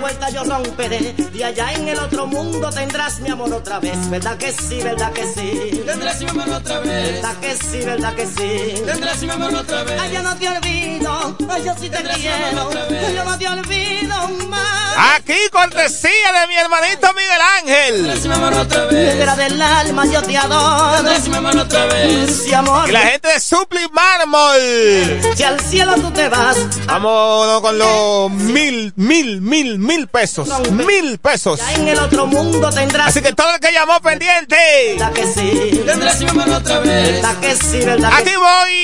puerta 0.00 0.30
yo 0.30 0.44
romperé 0.44 1.14
y 1.34 1.42
allá 1.42 1.72
en 1.72 1.88
el 1.88 1.98
otro 1.98 2.26
mundo 2.26 2.70
tendrás 2.70 3.20
mi 3.20 3.30
amor 3.30 3.52
otra 3.52 3.80
vez. 3.80 4.10
¿Verdad 4.10 4.36
que 4.36 4.52
sí, 4.52 4.80
verdad 4.82 5.12
que 5.12 5.24
sí? 5.34 5.82
Tendrás 5.86 6.20
mi 6.20 6.28
amor 6.28 6.48
otra 6.50 6.80
vez. 6.80 7.12
¿Verdad 7.12 7.36
que 7.40 7.54
sí, 7.56 7.78
verdad 7.84 8.14
que 8.14 8.26
sí? 8.26 8.82
Tendrás 8.84 9.22
mi 9.22 9.30
amor 9.30 9.54
otra 9.54 9.84
vez. 9.84 10.00
Ay, 10.00 10.12
yo 10.14 10.22
no 10.22 10.36
te 10.36 10.48
olvido, 10.48 11.36
ay, 11.50 11.64
yo 11.64 11.72
sí 11.80 11.88
te 11.90 12.02
quiero, 12.02 12.70
ay, 12.90 13.14
yo 13.14 13.24
no 13.24 13.38
te 13.38 13.48
olvido 13.48 14.28
más. 14.48 14.94
Aquí 15.16 15.34
cortesía 15.50 16.32
de 16.40 16.46
mi 16.48 16.54
hermanito 16.56 17.08
Miguel 17.14 17.40
Ángel. 17.58 17.94
Tendrás 17.96 18.26
mi 18.26 18.32
amor 18.34 18.54
otra 18.54 18.84
vez. 18.86 19.14
Negra 19.14 19.36
del 19.36 19.60
alma, 19.62 20.06
yo 20.06 20.22
te 20.22 20.36
adoro. 20.36 20.94
Tendrás 20.96 21.28
mi 21.28 21.36
amor 21.36 21.56
otra 21.56 21.86
vez. 21.86 22.42
Si 22.44 22.54
amor, 22.54 22.88
Y 22.88 22.92
la 22.92 23.00
gente 23.00 23.28
de 23.28 23.40
Supli 23.40 23.80
Mármol. 23.92 25.20
si 25.36 25.42
al 25.42 25.60
cielo 25.60 25.94
tú 25.96 26.10
te 26.12 26.28
vas, 26.28 26.56
Vamos 26.86 27.60
con 27.60 27.78
los 27.78 28.30
mil, 28.30 28.92
mil, 28.96 29.40
mil, 29.40 29.78
mil 29.84 30.06
pesos. 30.08 30.48
Mil 30.70 31.18
pesos. 31.18 31.58
ya 31.60 31.72
en 31.74 31.88
el 31.88 31.98
otro 31.98 32.26
mundo 32.26 32.70
tendrás. 32.70 33.08
Así 33.08 33.20
que 33.20 33.32
todo 33.32 33.54
el 33.54 33.60
que 33.60 33.72
llamó 33.72 34.00
pendiente. 34.00 34.56
¿Verdad 34.98 35.12
que 35.12 35.26
sí? 35.26 35.82
Tendrás 35.86 36.20
mi 36.20 36.28
amor 36.28 36.48
otra 36.48 36.78
vez. 36.80 37.12
¿Verdad 37.22 37.36
que 37.40 37.56
sí, 37.56 37.78
verdad 37.84 38.10
que 38.10 38.16
Aquí 38.16 38.36
voy, 38.36 38.74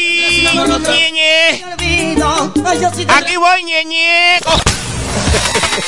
ñeñe. 0.83 1.65
Aquí 3.09 3.37
voy, 3.37 3.65
ñeñe. 3.65 4.39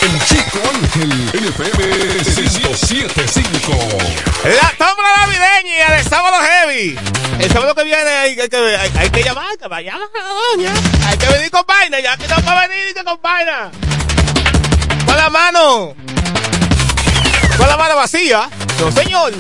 El 0.03 0.25
Chico 0.25 0.59
Ángel, 0.73 1.11
NFM 1.35 1.85
1075. 2.25 3.73
La 4.45 4.73
tómbola 4.79 5.17
navideña 5.19 5.91
de 5.97 6.05
sábado 6.05 6.37
heavy. 6.41 6.99
El 7.39 7.53
sábado 7.53 7.75
que 7.75 7.85
viene 7.85 8.11
hay, 8.11 8.37
que- 8.37 8.49
que, 8.49 8.57
hay, 8.57 8.91
hay 8.97 9.11
que 9.11 9.23
llamar, 9.23 9.57
que 9.59 9.69
vaya 9.69 9.99
doña. 10.57 10.73
Hay 11.07 11.19
que 11.19 11.27
venir 11.27 11.51
con 11.51 11.65
vaina, 11.67 12.01
ya 12.01 12.17
que 12.17 12.27
no 12.27 12.37
para 12.37 12.67
venir 12.69 12.89
y 12.91 12.95
que 12.95 13.05
con 13.05 13.21
vaina. 13.21 13.71
Con 15.13 15.21
la 15.21 15.29
mano. 15.29 15.95
Con 17.59 17.69
la 17.69 17.77
mano 17.77 17.97
vacía. 17.97 18.49
No, 18.81 18.91
señor. 18.91 19.35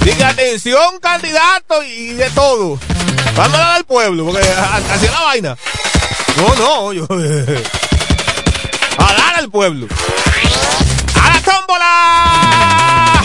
Diga 0.00 0.30
atención, 0.30 0.98
candidato 1.00 1.80
y 1.84 2.14
de 2.14 2.28
todo. 2.30 2.76
Dar 3.36 3.54
al 3.54 3.84
pueblo, 3.84 4.24
porque 4.24 4.40
así 4.40 5.06
la 5.06 5.20
vaina. 5.20 5.56
No, 6.36 6.54
no, 6.56 6.92
yo. 6.92 7.06
A 8.98 9.12
dar 9.12 9.36
al 9.36 9.48
pueblo. 9.48 9.86
¡A 11.14 11.28
la 11.28 11.40
tómbola! 11.42 13.22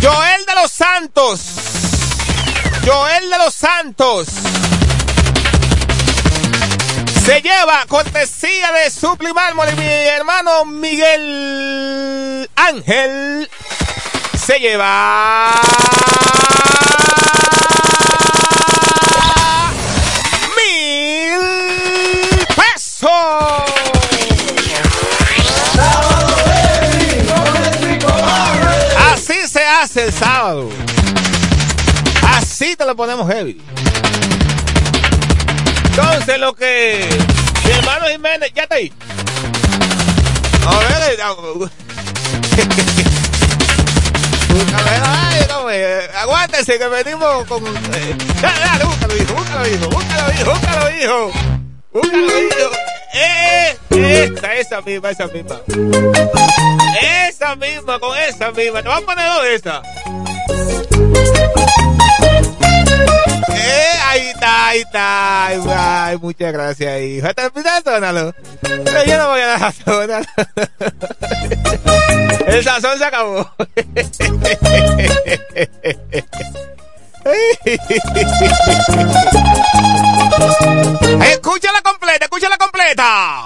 Joel 0.00 0.46
de 0.46 0.54
los 0.54 0.72
Santos. 0.72 1.67
Joel 2.88 3.28
de 3.28 3.36
los 3.36 3.52
Santos. 3.52 4.28
Se 7.22 7.42
lleva 7.42 7.84
cortesía 7.86 8.72
de 8.72 8.90
Supli 8.90 9.34
Mármol 9.34 9.68
y 9.68 9.76
mi 9.76 9.84
hermano 9.84 10.64
Miguel 10.64 12.48
Ángel. 12.56 13.50
Se 14.42 14.58
lleva 14.58 15.52
mil 20.56 21.40
pesos. 22.56 23.10
Así 29.12 29.46
se 29.46 29.62
hace 29.62 30.04
el 30.04 30.12
sábado. 30.14 30.70
Así 32.60 32.74
te 32.74 32.84
lo 32.84 32.96
ponemos 32.96 33.32
heavy. 33.32 33.62
Entonces 35.90 36.40
lo 36.40 36.52
que 36.56 37.08
mi 37.64 37.70
hermano 37.70 38.06
Jiménez, 38.08 38.52
ya 38.52 38.64
está 38.64 38.74
ahí. 38.74 38.92
Eh, 44.90 45.46
eh, 45.70 46.08
aguántense 46.16 46.80
que 46.80 46.88
venimos 46.88 47.46
con. 47.46 47.64
eh, 47.64 48.16
dale, 48.42 48.58
dale, 48.58 48.84
búscalo, 48.86 49.14
hijo, 49.14 49.34
búscalo, 49.34 49.68
hijo, 49.68 49.90
búscalo, 49.90 50.32
hijo, 50.32 50.50
búscalo, 50.50 50.90
hijo. 50.90 51.32
Búscalo, 51.92 52.38
hijo. 52.40 52.70
Eh, 53.14 53.78
esa, 54.34 54.54
esa 54.54 54.80
misma, 54.80 55.10
esa 55.10 55.28
misma. 55.28 55.60
Esa 57.28 57.54
misma, 57.54 58.00
con 58.00 58.18
esa 58.18 58.50
misma. 58.50 58.82
Te 58.82 58.88
voy 58.88 59.00
a 59.00 59.06
poner 59.06 59.26
dos 59.28 59.42
de 59.44 59.54
esas. 59.54 60.77
Eh, 63.58 63.98
ahí 64.04 64.28
está, 64.28 64.66
ahí 64.68 64.80
está. 64.80 65.46
Ay, 65.46 65.60
ay, 65.68 66.16
muchas 66.18 66.52
gracias, 66.52 67.00
hijo. 67.02 67.26
Hasta 67.26 67.46
el 67.46 67.52
final, 67.52 67.82
tónalo. 67.82 68.34
Pero 68.60 69.04
yo 69.04 69.18
no 69.18 69.28
voy 69.28 69.40
a 69.40 69.46
dejar 69.48 69.74
tónalo. 69.84 70.26
El 72.46 72.64
sazón 72.64 72.98
se 72.98 73.04
acabó. 73.04 73.50
Escúchala 81.30 81.82
completa, 81.82 82.24
escúchala 82.24 82.56
completa. 82.56 83.42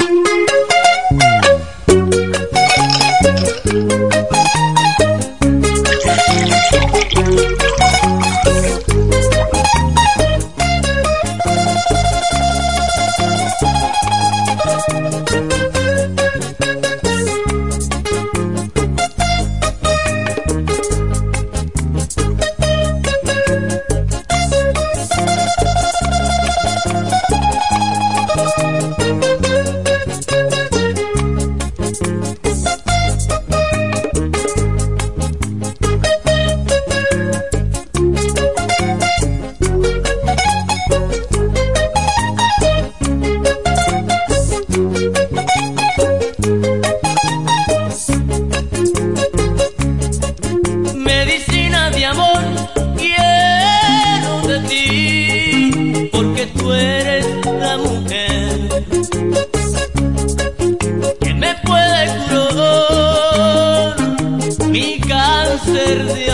Verdi 66.08 66.31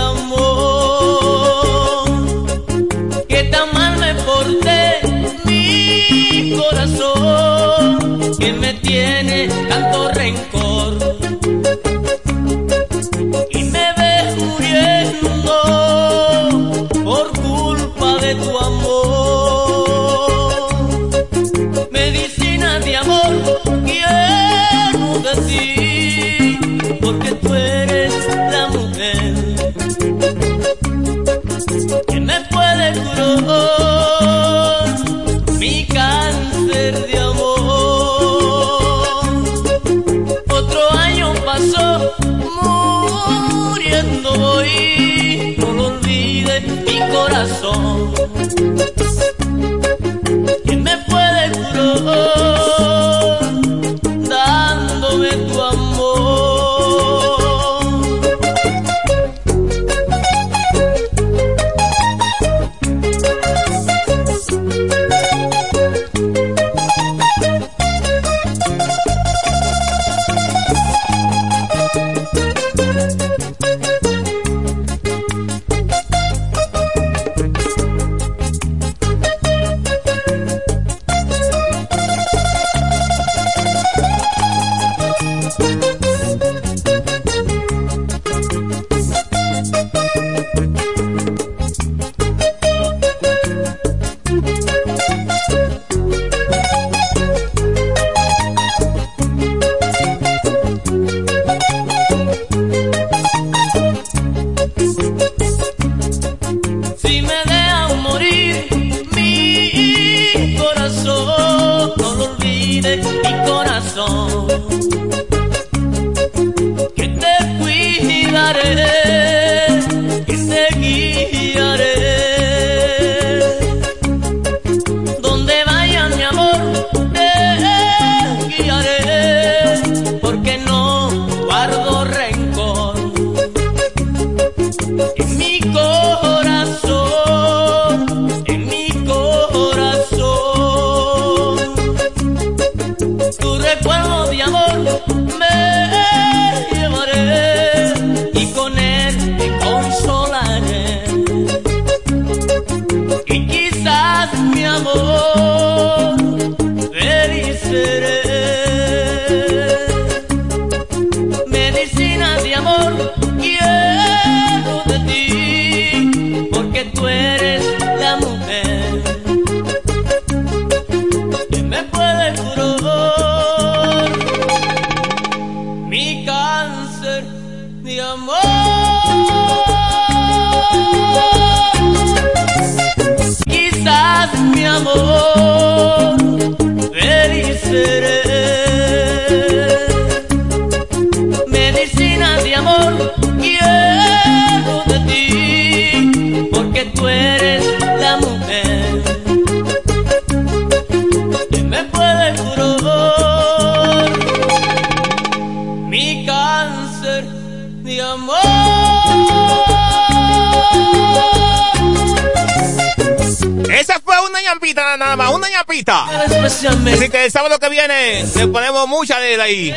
él 219.34 219.40
ahí. 219.40 219.74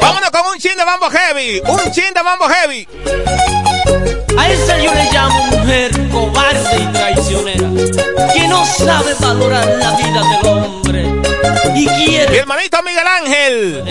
Vámonos 0.00 0.30
con 0.30 0.46
un 0.52 0.58
chin 0.58 0.76
de 0.76 0.84
mambo 0.84 1.10
heavy. 1.10 1.60
Un 1.66 1.92
chin 1.92 2.12
de 2.14 2.22
mambo 2.22 2.48
heavy. 2.48 2.86
A 4.38 4.48
esa 4.48 4.78
yo 4.78 4.92
le 4.94 5.12
llamo 5.12 5.44
mujer 5.46 5.90
cobarde 6.10 6.76
y 6.80 6.86
traicionera, 6.92 7.68
que 8.32 8.48
no 8.48 8.64
sabe 8.64 9.14
valorar 9.20 9.66
la 9.78 9.90
vida 9.92 10.22
y 10.22 10.41
Mi 12.32 12.38
quiere. 12.38 12.40
hermanito 12.40 12.82
Miguel 12.82 13.06
Ángel. 13.06 13.84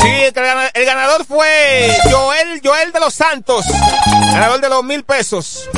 Sí, 0.00 0.08
el, 0.08 0.32
gana- 0.32 0.70
el 0.74 0.84
ganador 0.86 1.24
fue 1.24 1.88
Joel, 2.10 2.60
Joel 2.62 2.92
de 2.92 3.00
los 3.00 3.14
Santos. 3.14 3.64
Ganador 4.32 4.60
de 4.60 4.68
los 4.68 4.84
mil 4.84 5.02
pesos. 5.04 5.68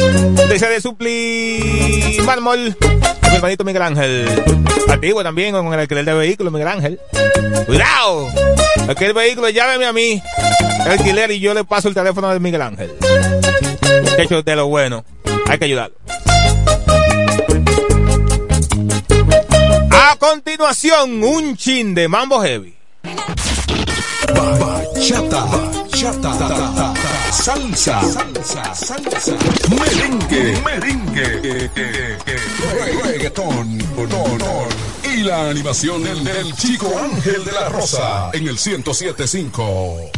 Dice 0.51 0.69
de 0.69 0.81
supli 0.81 2.19
mármol. 2.25 2.77
Mi 3.31 3.35
hermanito 3.37 3.65
Miguel 3.65 3.83
Ángel. 3.83 4.45
Antiguo 4.89 5.23
también 5.23 5.53
con 5.53 5.73
el 5.73 5.81
alquiler 5.81 6.05
de 6.05 6.13
vehículos, 6.15 6.53
Miguel 6.53 6.69
Ángel. 6.69 7.01
Cuidado. 7.67 8.29
Aquel 8.89 9.15
vehículo, 9.15 9.49
llámeme 9.49 9.87
a 9.87 9.93
mí. 9.93 10.23
El 10.85 10.93
alquiler 10.93 11.31
y 11.31 11.41
yo 11.41 11.55
le 11.55 11.65
paso 11.65 11.89
el 11.89 11.95
teléfono 11.95 12.29
de 12.31 12.41
Miguel 12.41 12.61
Ángel. 12.63 12.95
Muchacho 14.03 14.43
de 14.43 14.57
lo 14.57 14.67
bueno. 14.67 15.05
Hay 15.49 15.59
que 15.59 15.65
ayudarlo. 15.65 15.97
A 20.07 20.17
continuación, 20.17 21.25
un 21.25 21.57
chin 21.57 21.95
de 21.95 22.09
Mambo 22.09 22.43
Heavy. 22.43 22.77
Bachata, 24.35 25.47
bachata, 25.47 26.95
salsa, 27.33 28.03
salsa, 28.03 28.75
salsa, 28.75 29.33
merengue, 29.71 30.61
merengue, 30.63 31.71
reggaetón, 33.03 33.79
reggaetón, 33.97 34.69
y 35.05 35.23
la 35.23 35.49
animación 35.49 36.05
del, 36.05 36.23
del 36.23 36.55
chico 36.55 36.93
Ángel 36.99 37.43
de 37.43 37.53
la 37.53 37.71
Rosa 37.71 38.29
en 38.35 38.47
el 38.47 38.59
1075. 38.63 40.11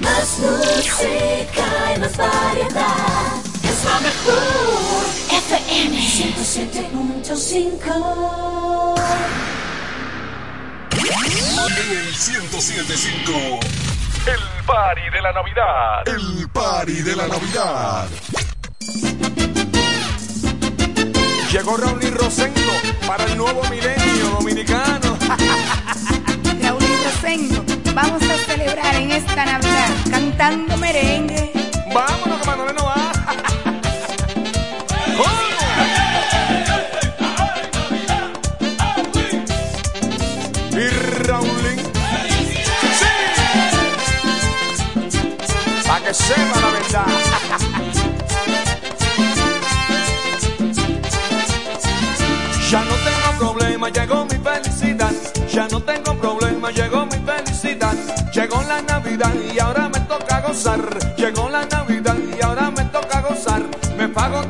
Más 0.00 0.38
música 0.38 1.92
y 1.94 2.00
más 2.00 2.16
variedad. 2.16 3.42
Es 3.62 3.84
la 3.84 4.00
mejor. 4.00 4.93
FM 6.14 6.44
107.5. 7.24 8.94
En 11.66 11.90
el 11.90 12.06
1075, 12.06 13.32
el 14.26 14.64
party 14.64 15.10
de 15.12 15.20
la 15.20 15.32
Navidad. 15.32 16.06
El 16.06 16.48
party 16.50 17.02
de 17.02 17.16
la 17.16 17.26
Navidad. 17.26 18.08
Llegó 21.50 21.76
Raúl 21.76 22.04
y 22.04 22.10
Rosendo 22.10 22.60
para 23.08 23.24
el 23.24 23.36
nuevo 23.36 23.62
milenio 23.64 24.30
dominicano. 24.38 25.18
Raúl 26.62 26.82
y 26.84 27.04
Rosendo, 27.04 27.64
vamos 27.92 28.22
a 28.22 28.38
celebrar 28.46 28.94
en 28.94 29.10
esta 29.10 29.44
Navidad 29.44 29.88
cantando 30.08 30.76
merengue. 30.76 31.52
Vámonos 31.92 32.40
que 32.40 32.46
Manuel 32.46 32.76
no 32.76 32.84
va. 32.84 33.13
Sepa 46.14 46.60
la 46.60 46.70
verdad. 46.70 47.06
Ya 52.70 52.84
no 52.84 52.94
tengo 52.94 53.38
problema, 53.38 53.88
llegó 53.88 54.24
mi 54.24 54.38
felicidad. 54.38 55.12
Ya 55.52 55.66
no 55.68 55.80
tengo 55.80 56.14
problema, 56.14 56.70
llegó 56.70 57.06
mi 57.06 57.18
felicidad. 57.18 57.94
Llegó 58.32 58.62
la 58.62 58.80
Navidad 58.82 59.34
y 59.52 59.58
ahora 59.58 59.88
me 59.88 60.00
toca 60.00 60.40
gozar. 60.40 60.80
Llegó 61.16 61.48
la 61.50 61.66
Navidad 61.66 62.16
y 62.38 62.42
ahora 62.42 62.70
me 62.70 62.84
toca 62.84 63.20
gozar. 63.20 63.62
Me 63.98 64.08
pago 64.08 64.44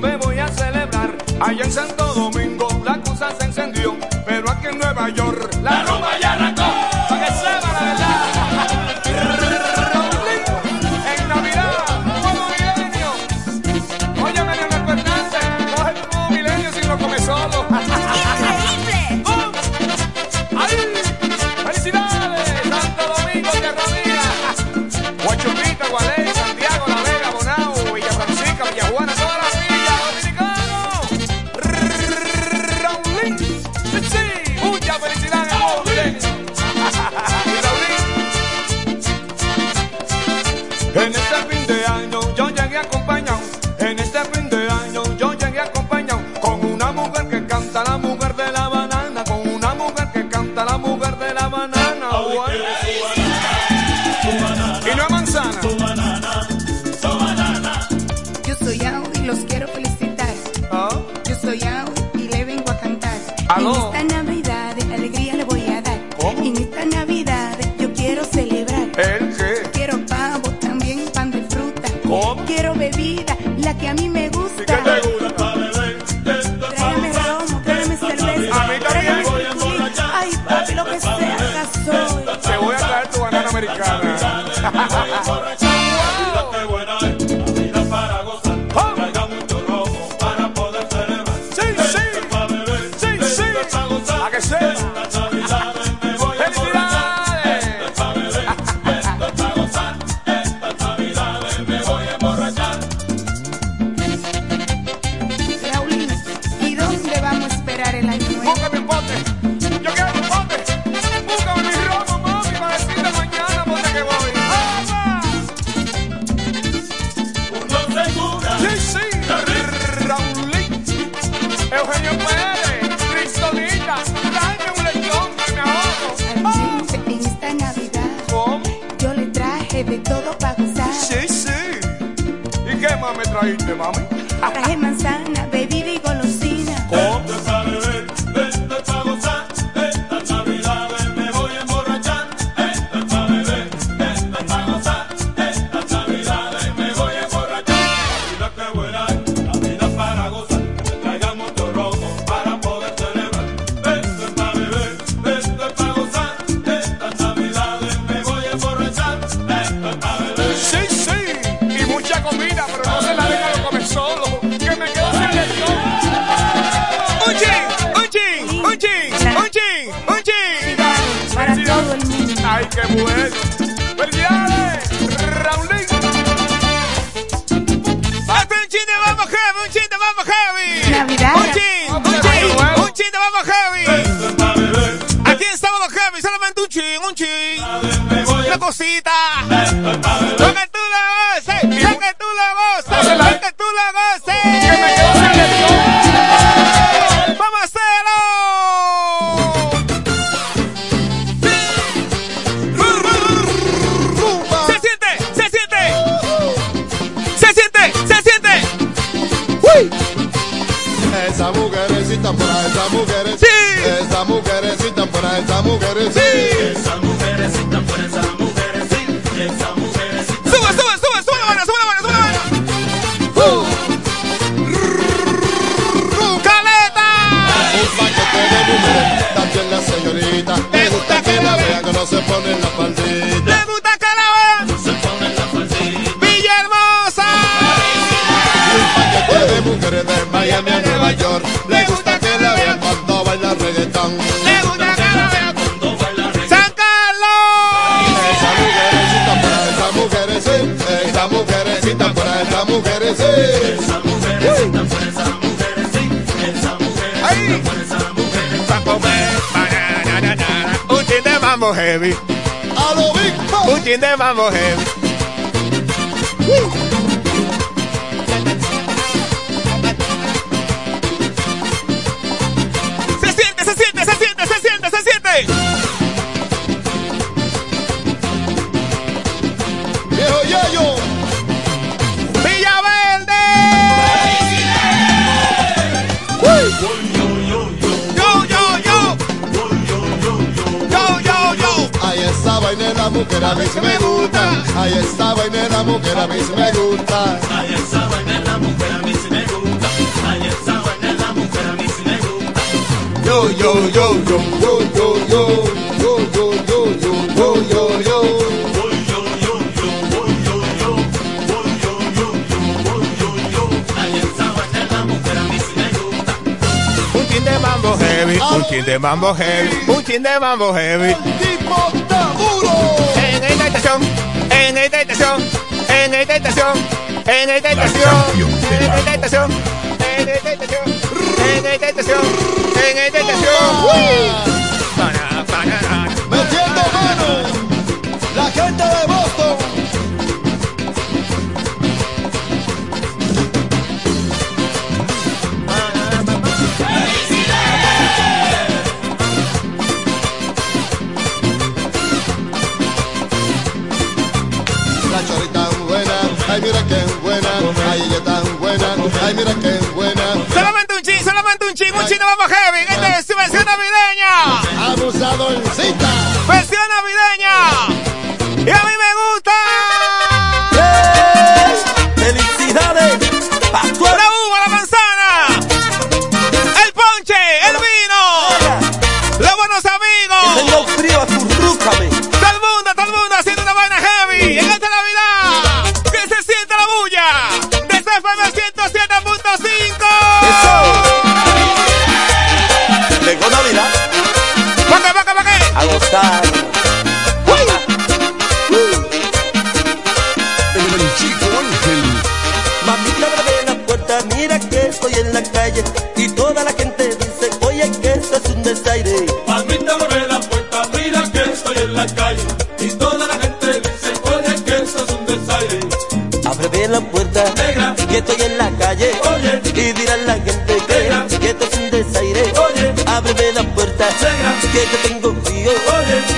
me 0.00 0.16
voy 0.16 0.38
a 0.38 0.48
celebrar. 0.48 1.16
Allá 1.40 1.64
en 1.64 1.72
Santo 1.72 2.14
Domingo 2.14 2.68
la 2.84 2.98
cosa 3.00 3.30
se 3.38 3.44
encendió, 3.44 3.96
pero 4.24 4.50
aquí 4.50 4.68
en 4.68 4.78
Nueva 4.78 5.08
York 5.10 5.58
la 5.62 5.82
rumba 5.84 6.18
ya. 6.20 6.41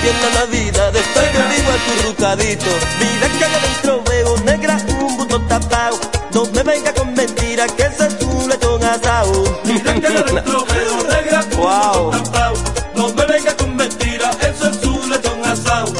viviendo 0.05 0.29
la 0.39 0.45
vida 0.45 0.91
de 0.91 0.99
estar 0.99 1.31
conmigo 1.31 1.71
acurrucadito. 1.71 2.71
Mira 2.99 3.27
que 3.37 3.45
adentro 3.45 4.03
veo 4.03 4.37
negra 4.45 4.77
un 4.99 5.17
buto 5.17 5.41
tapado. 5.41 5.99
No 6.31 6.45
me 6.45 6.63
venga 6.63 6.93
con 6.93 7.13
mentira 7.13 7.65
que 7.67 7.83
ese 7.83 8.07
es 8.07 8.19
tu 8.19 8.47
letón 8.47 8.83
asado. 8.83 9.59
Mira 9.63 9.93
que 9.93 10.07
adentro 10.07 10.65
veo 10.65 10.97
negra 11.09 11.43
un 11.51 11.57
wow. 11.57 12.11
tapado. 12.11 12.55
No 12.95 13.09
me 13.09 13.25
venga 13.25 13.57
con 13.57 13.75
mentira 13.75 14.31
eso 14.41 14.69
es 14.69 14.81
tu 14.81 15.07
letón 15.07 15.43
asado. 15.43 15.93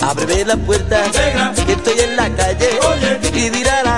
Ábreme 0.00 0.44
la 0.44 0.56
puerta, 0.56 1.02
negra, 1.12 1.52
que 1.66 1.72
estoy 1.72 2.00
en 2.00 2.16
la 2.16 2.28
calle. 2.30 2.68
Oye, 2.88 3.20
y 3.32 3.50
dirá 3.50 3.82
la 3.82 3.95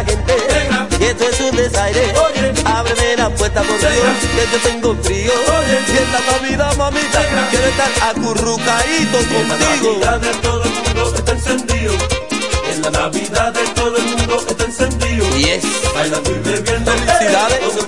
puesta 3.31 3.63
por 3.63 3.77
que 3.79 3.87
yo 3.87 4.59
tengo 4.63 4.97
frío. 5.03 5.33
Oye, 5.33 5.81
y 5.89 5.97
esta 5.97 6.33
Navidad, 6.33 6.77
mamita, 6.77 7.49
quiero 7.51 7.67
estar 7.67 7.91
acurrucaíto 8.11 9.19
contigo. 9.19 9.39
En 9.41 9.49
la 9.49 10.11
Navidad 10.11 10.21
de 10.21 10.35
todo 10.35 10.63
el 10.63 10.71
mundo 10.71 11.15
está 11.17 11.33
encendido. 11.33 11.93
En 12.71 12.83
la 12.83 12.91
Navidad 12.91 13.53
de 13.53 13.67
todo 13.69 13.97
el 13.97 14.05
mundo 14.05 14.45
está 14.49 14.65
encendido. 14.65 15.27
Yes. 15.37 15.65
Bailando 15.95 16.31
y 16.31 16.39
bebiendo. 16.39 16.93
Felicidades. 16.93 17.88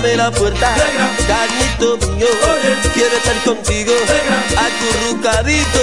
ábreme 0.00 0.16
la 0.16 0.30
puerta, 0.30 0.74
carnito 1.26 1.98
mío, 2.08 2.26
quiero 2.94 3.16
estar 3.16 3.36
contigo, 3.44 3.92
acurrucadito. 4.56 5.80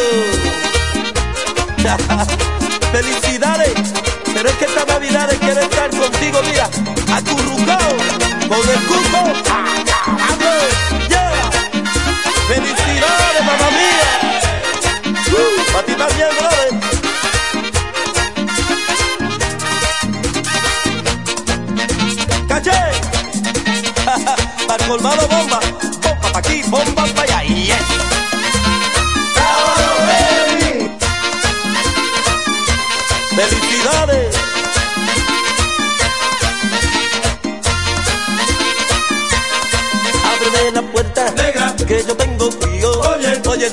Felicidades, 2.92 3.94
pero 4.34 4.50
es 4.50 4.56
que 4.56 4.66
esta 4.66 4.86
Navidad 4.86 5.30
quiero 5.40 5.62
estar 5.62 5.90
contigo, 5.92 6.40
mira, 6.50 6.70
acurrucado, 7.14 7.96
con 8.48 8.70
el 8.70 8.80
cuco. 8.88 9.77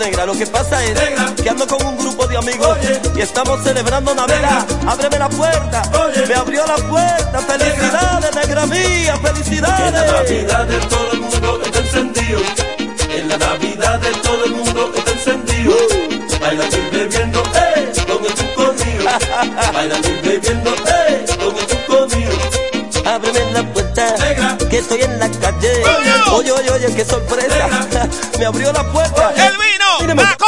negra, 0.04 0.26
lo 0.26 0.34
que 0.34 0.46
pasa 0.46 0.84
es 0.84 0.98
que 1.42 1.48
ando 1.48 1.66
con 1.66 1.84
un 1.86 1.96
grupo 1.96 2.26
de 2.26 2.36
amigos 2.36 2.76
y 3.16 3.20
estamos 3.22 3.62
celebrando 3.62 4.14
Navidad. 4.14 4.66
Ábreme 4.86 5.18
la 5.18 5.28
puerta, 5.30 5.82
Oye. 6.04 6.26
me 6.26 6.34
abrió 6.34 6.66
la 6.66 6.76
puerta. 6.76 7.38
Felicidades, 7.38 8.34
negra, 8.34 8.66
negra 8.66 8.66
mía, 8.66 9.16
felicidades. 9.16 9.86
En 9.88 9.94
la 9.94 10.12
Navidad 10.12 10.66
de 10.66 10.78
todo 10.88 11.12
el 11.12 11.20
mundo 11.20 11.60
está 11.64 11.78
encendido. 11.78 12.40
En 13.16 13.28
la 13.28 13.38
Navidad 13.38 13.98
de 14.00 14.10
todo 14.10 14.44
el 14.44 14.50
mundo 14.52 14.92
está 14.94 15.10
encendido. 15.10 15.72
Uh. 15.72 16.40
Bailando 16.40 16.76
y 16.76 16.96
bebiendo, 16.96 17.42
eh, 17.54 17.92
con 18.06 18.24
el 18.24 18.34
chuco 18.34 18.72
mío. 18.84 19.10
Bailando 19.72 20.08
y 20.08 20.28
bebiendo, 20.28 20.70
eh, 20.70 21.24
con 21.38 21.56
el 21.56 21.66
chuco 21.66 22.16
mío. 22.16 22.30
Ábreme 23.06 23.52
la 23.52 23.62
puerta, 23.72 24.14
que 24.68 24.78
estoy 24.78 25.00
en 25.00 25.18
la 25.18 25.30
calle. 25.30 25.82
Oye, 26.32 26.52
oye, 26.52 26.70
oye, 26.70 26.94
qué 26.94 27.04
sorpresa. 27.04 27.68
me 28.38 28.44
abrió 28.44 28.70
la 28.72 28.92
puerta. 28.92 29.28
Oye. 29.28 29.63
in 30.04 30.16
the 30.16 30.22
middle. 30.22 30.43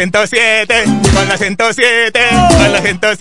107, 0.00 0.84
con 1.14 1.28
la 1.28 1.36
107, 1.36 2.20
con 2.56 2.72
la 2.72 2.80
107. 2.80 3.19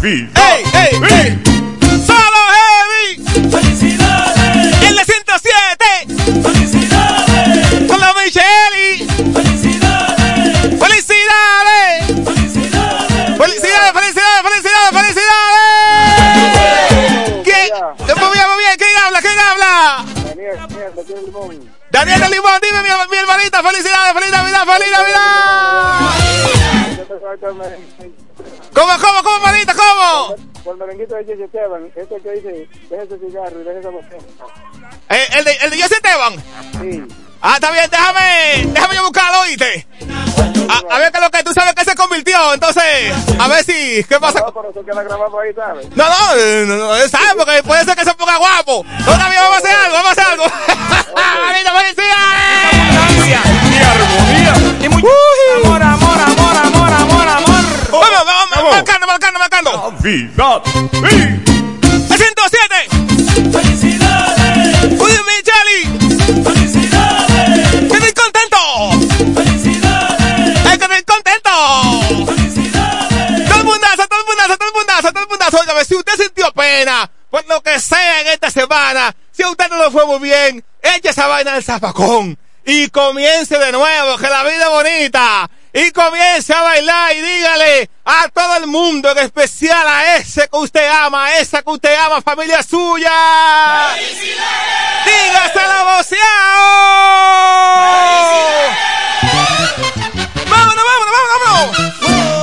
Be. 0.00 0.47
el 32.24 33.08
que 33.08 33.26
cigarro 33.26 33.60
y 33.60 33.64
deja 33.64 33.78
esa 33.80 33.90
el 35.38 35.44
de, 35.44 35.52
el 35.62 35.70
de 35.70 35.82
José 35.82 35.94
Esteban. 35.94 36.34
Sí. 36.80 37.04
Ah, 37.40 37.54
está 37.54 37.70
bien, 37.70 37.88
déjame, 37.90 38.72
déjame 38.72 38.94
yo 38.96 39.02
buscarlo, 39.04 39.40
oíste. 39.42 39.86
A, 40.68 40.94
a, 40.94 40.98
ver 40.98 41.12
que 41.12 41.20
lo 41.20 41.30
que 41.30 41.42
tú 41.44 41.52
sabes 41.52 41.72
que 41.74 41.84
se 41.84 41.94
convirtió, 41.94 42.52
entonces, 42.52 42.82
a 43.38 43.48
ver 43.48 43.64
si, 43.64 44.04
¿qué 44.04 44.18
pasa? 44.20 44.40
No, 44.40 44.46
no, 44.46 44.52
¿sabes? 45.54 45.88
No, 45.94 46.04
no, 46.76 46.76
no, 46.76 47.08
¿sabes? 47.08 47.34
Porque 47.36 47.62
puede 47.62 47.84
ser 47.84 47.96
que 47.96 48.04
se 48.04 48.14
ponga 48.14 48.36
guapo. 48.36 48.84
Todavía 49.04 49.40
vamos 49.40 49.56
a 49.56 49.58
hacer 49.58 49.76
algo, 49.76 49.96
vamos 49.96 50.08
a 50.08 50.12
hacer 50.12 50.26
algo. 50.26 50.44
¡Ahorita, 51.16 51.72
policía! 51.72 52.16
¡Y 52.72 52.96
armonía! 52.96 54.52
¡Y. 54.80 54.84
Amor, 55.64 55.82
amor, 55.82 56.20
amor, 56.20 56.56
amor, 56.56 56.92
amor, 56.92 57.28
amor! 57.28 57.64
¡Vamos, 57.90 58.10
vamos, 58.10 58.50
vamos! 58.54 58.72
¡Marcando, 58.72 59.06
marcando, 59.06 59.38
marcando! 59.38 59.92
¡Navidad! 60.02 61.47
puntazo, 74.98 75.12
tres 75.12 75.26
puntazos. 75.26 75.60
Oiga, 75.60 75.84
si 75.84 75.94
usted 75.94 76.12
sintió 76.16 76.52
pena 76.52 77.10
por 77.30 77.46
lo 77.46 77.62
que 77.62 77.78
sea 77.78 78.20
en 78.20 78.28
esta 78.28 78.50
semana, 78.50 79.14
si 79.30 79.44
usted 79.44 79.68
no 79.68 79.76
lo 79.76 79.90
fue 79.90 80.06
muy 80.06 80.18
bien, 80.18 80.64
eche 80.82 81.10
esa 81.10 81.26
vaina 81.26 81.54
al 81.54 81.62
zapacón 81.62 82.38
y 82.64 82.88
comience 82.90 83.58
de 83.58 83.72
nuevo, 83.72 84.18
que 84.18 84.28
la 84.28 84.42
vida 84.42 84.64
es 84.64 84.70
bonita. 84.70 85.50
Y 85.72 85.90
comience 85.92 86.52
a 86.52 86.62
bailar 86.62 87.14
y 87.14 87.20
dígale 87.20 87.90
a 88.04 88.28
todo 88.28 88.56
el 88.56 88.66
mundo, 88.66 89.10
en 89.10 89.18
especial 89.18 89.86
a 89.86 90.16
ese 90.16 90.48
que 90.48 90.56
usted 90.56 90.88
ama, 90.88 91.26
a 91.26 91.38
esa 91.38 91.62
que 91.62 91.70
usted 91.70 91.94
ama, 91.94 92.22
familia 92.22 92.62
suya. 92.62 93.10
¡Felicidades! 93.94 95.04
¡Dígaselo 95.04 95.84
voceado! 95.84 96.18
¡Vámonos, 100.50 100.84
vámonos, 100.84 101.12
vámonos, 101.12 101.76
vámonos! 101.76 102.37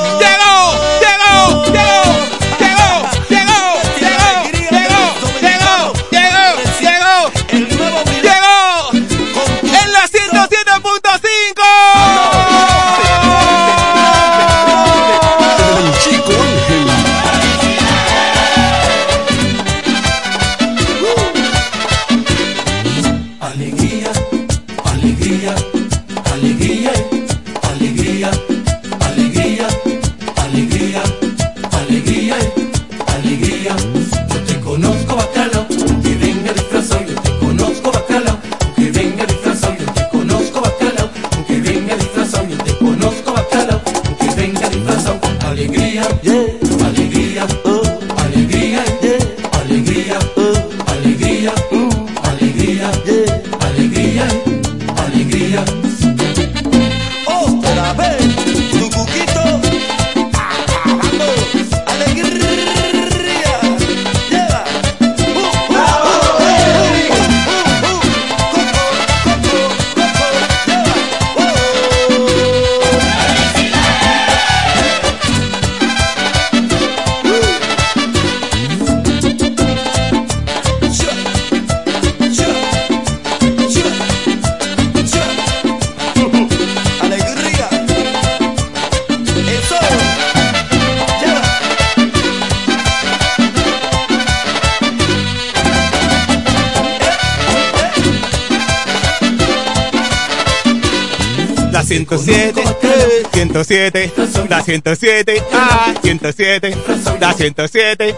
107, 101.86 102.64
107, 103.32 104.12
la 104.50 104.62
107, 104.64 105.44
ah, 105.54 105.94
107, 106.02 106.76
la 107.20 107.34
107, 107.34 108.16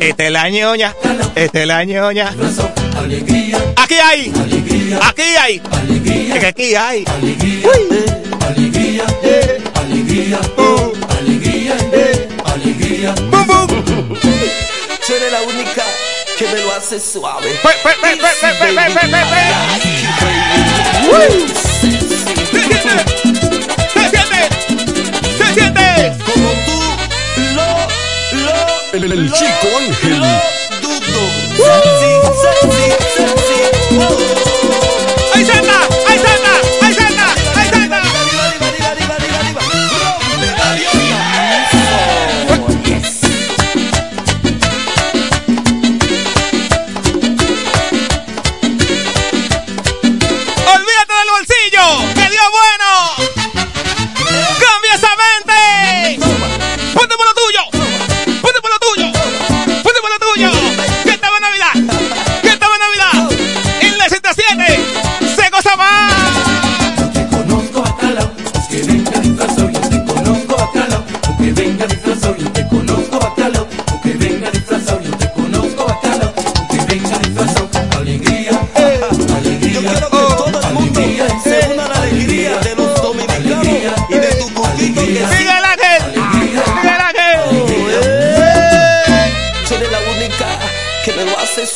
es 0.00 0.30
la 0.32 0.50
ñoña, 0.50 0.92
esta 1.36 1.60
es 1.60 1.66
la 1.68 1.84
ñoña. 1.84 2.34
Aquí 3.76 3.94
hay, 3.94 4.32
aquí 5.02 5.22
hay, 5.40 5.62
aquí 6.44 6.74
hay. 6.74 7.04
Alegría, 7.06 7.70
alegría, 8.48 9.04
alegría, 9.76 10.40
alegría. 12.50 13.14
¡Bum, 13.30 13.46
bum! 13.46 13.68
Eres 15.08 15.30
la 15.30 15.38
que 16.36 16.44
me 16.46 16.60
lo 16.60 16.72
hace 16.72 16.98
suave. 16.98 17.50
Pe, 17.62 17.68
pe, 17.84 17.90
pe, 18.02 18.16
el, 28.92 29.12
el, 29.12 29.32
chico 29.32 29.68
ángel. 29.76 30.22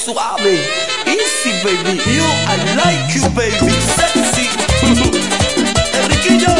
suave. 0.09 0.41
Easy, 1.07 1.53
baby. 1.63 2.01
You, 2.09 2.25
I 2.49 2.57
like 2.81 3.15
you, 3.15 3.29
baby. 3.37 3.73
Sexy. 3.97 4.49
Enriquillo. 5.99 6.55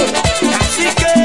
Así 0.61 0.85
que. 0.95 1.19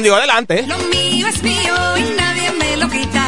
Cuando 0.00 0.16
adelante. 0.16 0.62
Lo 0.66 0.78
mío 0.78 1.26
es 1.26 1.42
mío 1.42 1.74
y 1.98 2.16
nadie 2.16 2.50
me 2.52 2.74
lo 2.78 2.88
quita. 2.88 3.22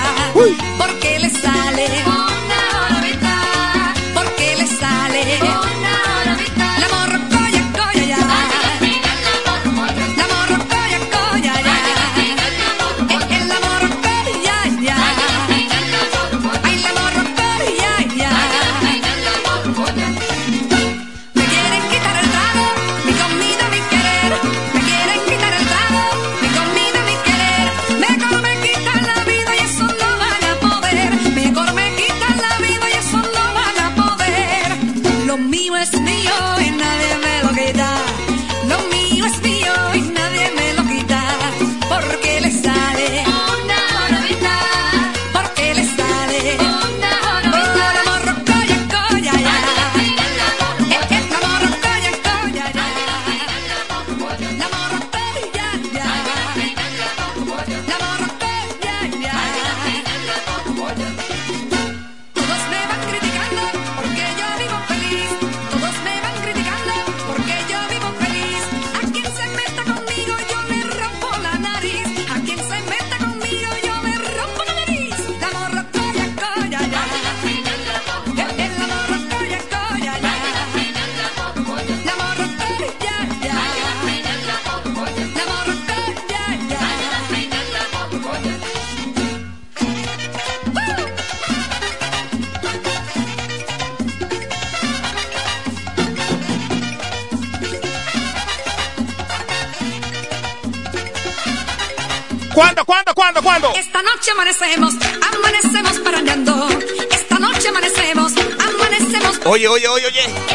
Amanecemos, 104.42 104.94
amanecemos 105.32 106.00
parañando. 106.00 106.68
Esta 107.12 107.38
noche 107.38 107.68
amanecemos, 107.68 108.32
amanecemos. 108.58 109.40
Oye, 109.44 109.68
oye, 109.68 109.86
oye, 109.86 110.06
oye. 110.06 110.51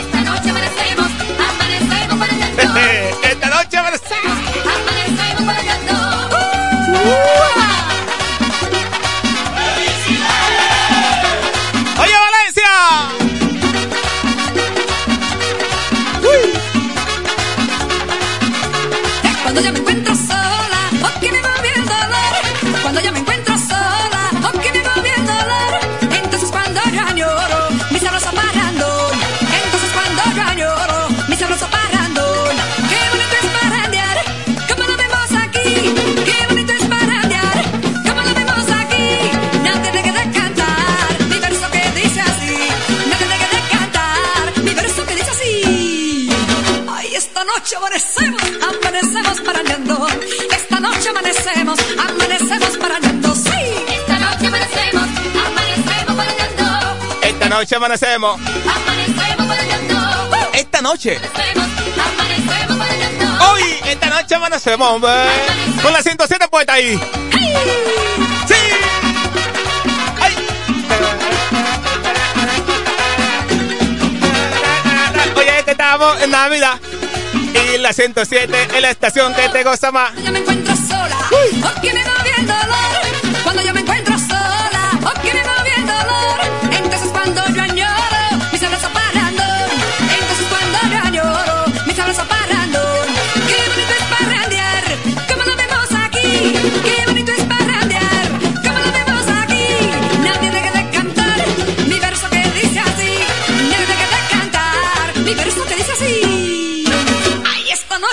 Amanecemos. 57.87 58.37
Esta 60.51 60.81
noche. 60.81 61.17
Amanecemos. 62.67 63.49
Hoy, 63.49 63.63
esta 63.85 64.09
noche 64.09 64.35
amanecemos, 64.35 64.89
hombre. 64.89 65.11
Con 65.81 65.93
la 65.93 66.03
107 66.03 66.47
puesta 66.49 66.73
ahí. 66.73 66.99
Sí. 68.45 68.55
Ay. 70.21 70.35
Oye, 75.37 75.63
que 75.63 75.71
estamos 75.71 76.21
en 76.21 76.31
Navidad. 76.31 76.79
Y 77.73 77.77
la 77.77 77.93
107 77.93 78.67
es 78.75 78.81
la 78.81 78.89
estación 78.89 79.33
que 79.33 79.47
te 79.47 79.63
goza 79.63 79.93
más. 79.93 80.11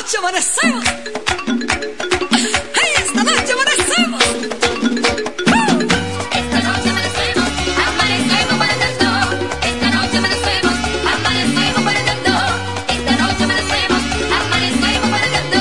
Noche 0.04 0.18
amanecemos. 0.18 0.84
Esta 3.04 3.24
noche 3.24 3.52
amanecemos. 3.54 4.22
Esta 6.30 6.60
noche 6.60 6.88
amanecemos, 6.90 7.48
amanecemos 7.88 8.56
parañando. 8.58 9.08
Esta 9.62 9.88
noche 9.96 10.16
amanecemos, 10.18 10.74
amanecemos 11.14 11.82
parañando. 11.88 12.32
Esta 12.92 13.12
noche 13.16 13.44
amanecemos, 13.44 14.02
amanecemos 14.40 15.08
parañando. 15.10 15.60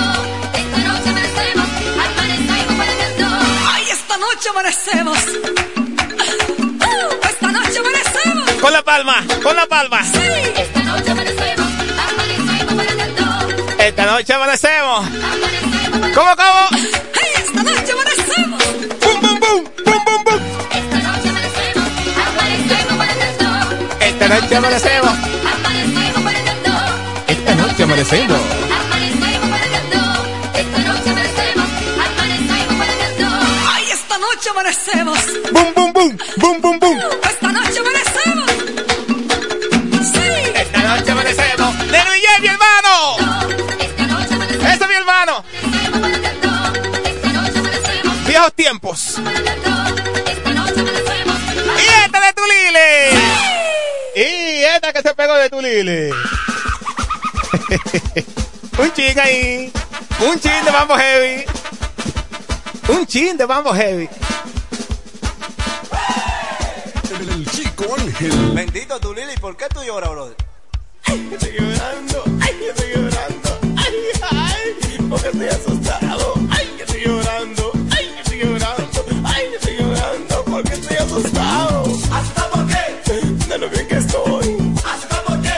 Esta 0.60 0.80
noche 0.90 1.10
amanecemos, 1.10 1.68
amanecemos 2.04 2.76
parañando. 2.76 3.28
Ay, 3.74 3.84
esta 3.92 4.18
noche 4.18 4.50
amanecemos. 4.50 5.20
Esta 7.30 7.48
noche 7.52 7.80
amanecemos. 7.80 8.52
Con 8.60 8.74
la 8.74 8.84
palma, 8.84 9.24
con 9.42 9.56
la 9.56 9.66
palma. 9.68 10.04
Sí, 10.04 10.20
esta 10.58 10.84
noche 10.84 11.12
amanecemos. 11.12 11.63
Esta 13.84 14.06
noche 14.06 14.34
amanecemos. 14.34 15.06
¿Cómo, 16.16 16.36
cómo? 16.38 16.68
Ay, 16.72 17.32
esta 17.36 17.64
noche 17.64 17.92
amanecemos. 17.92 18.64
¡Bum, 19.02 19.20
bum, 19.22 19.40
bum! 19.42 19.64
¡Bum, 19.84 20.06
bum, 20.06 20.24
bum! 20.24 20.40
Esta 20.72 20.98
noche 21.00 21.28
amanecemos, 21.30 21.90
amanecemos 22.28 22.98
parañando. 22.98 23.50
Esta 24.00 24.28
noche 24.30 24.56
amanecemos. 24.56 25.12
Amanecemos 25.54 26.24
parañando. 26.24 26.72
Esta 27.28 27.56
noche 27.56 27.84
amanecemos. 27.84 28.40
Amanecemos 28.72 29.50
parañando. 29.50 30.00
Esta 30.56 30.80
noche 30.80 31.10
amanecemos. 31.10 31.68
Ay, 33.76 33.84
esta 33.92 34.18
noche 34.18 34.50
amanecemos. 34.50 35.20
¡Bum, 35.52 35.74
bum, 35.76 35.94
bum! 35.94 36.18
¡Bum, 36.38 36.62
bum, 36.62 36.80
bum! 36.80 37.00
¡Y 48.94 48.96
esta 52.06 52.22
de 52.22 52.30
Tulile! 52.34 53.10
¡Y 54.16 54.64
esta 54.66 54.94
que 54.94 55.02
se 55.02 55.16
pegó 55.16 55.34
de 55.34 55.50
Tulile! 55.50 56.12
Un 58.78 58.94
chin 58.94 59.20
ahí. 59.20 59.74
Un 60.20 60.40
chin 60.40 60.64
de 60.64 60.72
Mambo 60.72 60.96
Heavy. 60.96 61.44
Un 62.90 63.08
chin 63.08 63.36
de 63.36 63.48
Mambo 63.48 63.74
Heavy. 63.74 64.08
El 67.20 67.50
chico 67.52 67.96
Ángel. 67.98 68.52
Bendito 68.54 69.00
tu 69.00 69.12
Lili, 69.14 69.36
¿por 69.42 69.58
qué 69.58 69.66
tú 69.74 69.84
lloras, 69.84 70.12
brother? 70.12 70.36
Estoy 71.08 71.52
llorando. 71.58 72.24
¡Ay, 72.42 72.60
estoy 72.70 72.90
llorando! 72.96 73.60
¡Ay, 73.76 73.96
ay! 74.30 74.76
Porque 75.10 75.30
estoy 75.30 75.48
asustado. 75.48 76.33
¿Hasta 81.04 82.50
por 82.50 82.66
qué? 82.68 83.14
De 83.50 83.58
lo 83.58 83.70
bien 83.70 83.88
que 83.88 83.98
estoy. 83.98 84.56
¿Hasta 84.86 85.22
por 85.24 85.42
qué? 85.42 85.58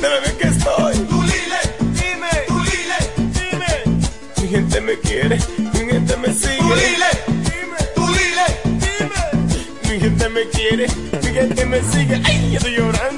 De 0.00 0.08
lo 0.08 0.20
bien 0.22 0.36
que 0.38 0.48
estoy. 0.48 0.94
Tu 1.10 1.22
Lili, 1.22 1.62
dime. 1.98 2.30
Tu 2.48 2.58
Lili, 2.68 3.00
dime. 3.36 3.72
Mi 4.40 4.48
gente 4.48 4.80
me 4.80 4.98
quiere. 5.00 5.38
Mi 5.58 5.80
gente 5.92 6.16
me 6.16 6.32
sigue. 6.32 6.58
Tu 6.58 6.74
Lili, 6.80 7.12
dime. 7.44 7.80
Tu 7.94 8.06
Lili, 8.08 8.48
dime. 8.80 9.22
Mi 9.86 10.00
gente 10.00 10.28
me 10.30 10.48
quiere. 10.48 10.86
Mi 11.22 11.30
gente 11.30 11.66
me 11.66 11.82
sigue. 11.82 12.22
¡Ay, 12.24 12.56
estoy 12.56 12.72
llorando! 12.76 13.09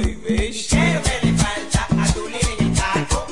¿Qué 0.00 0.16
que 0.70 1.26
le 1.26 1.32
falta 1.36 1.88
a 1.90 2.12
tu 2.12 2.26
en 2.28 2.68
el 2.68 2.78
carro? 2.78 3.26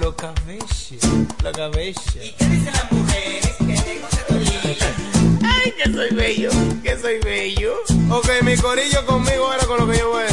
Los 0.00 0.14
cabellos, 0.14 1.02
los 1.42 1.52
cabellos. 1.56 2.04
¿Qué 2.12 2.44
dicen 2.46 2.72
las 2.74 2.92
mujeres 2.92 3.56
que 3.56 4.24
tu 4.28 4.38
Lili? 4.38 4.76
Ay, 5.42 5.72
que 5.72 5.90
soy 5.90 6.10
bello, 6.10 6.50
que 6.82 6.98
soy 6.98 7.20
bello. 7.20 7.72
Ok, 8.10 8.28
mi 8.42 8.54
corillo 8.56 9.06
conmigo 9.06 9.46
ahora 9.46 9.64
con 9.64 9.78
lo 9.78 9.88
que 9.90 9.98
yo 9.98 10.10
voy 10.10 10.24
a 10.24 10.29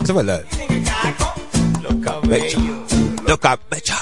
Eso 0.00 0.12
es 0.12 0.14
verdad. 0.14 0.42
Los 1.82 1.94
cabellos. 2.04 2.62
Los 3.26 3.38
cabellos. 3.38 3.98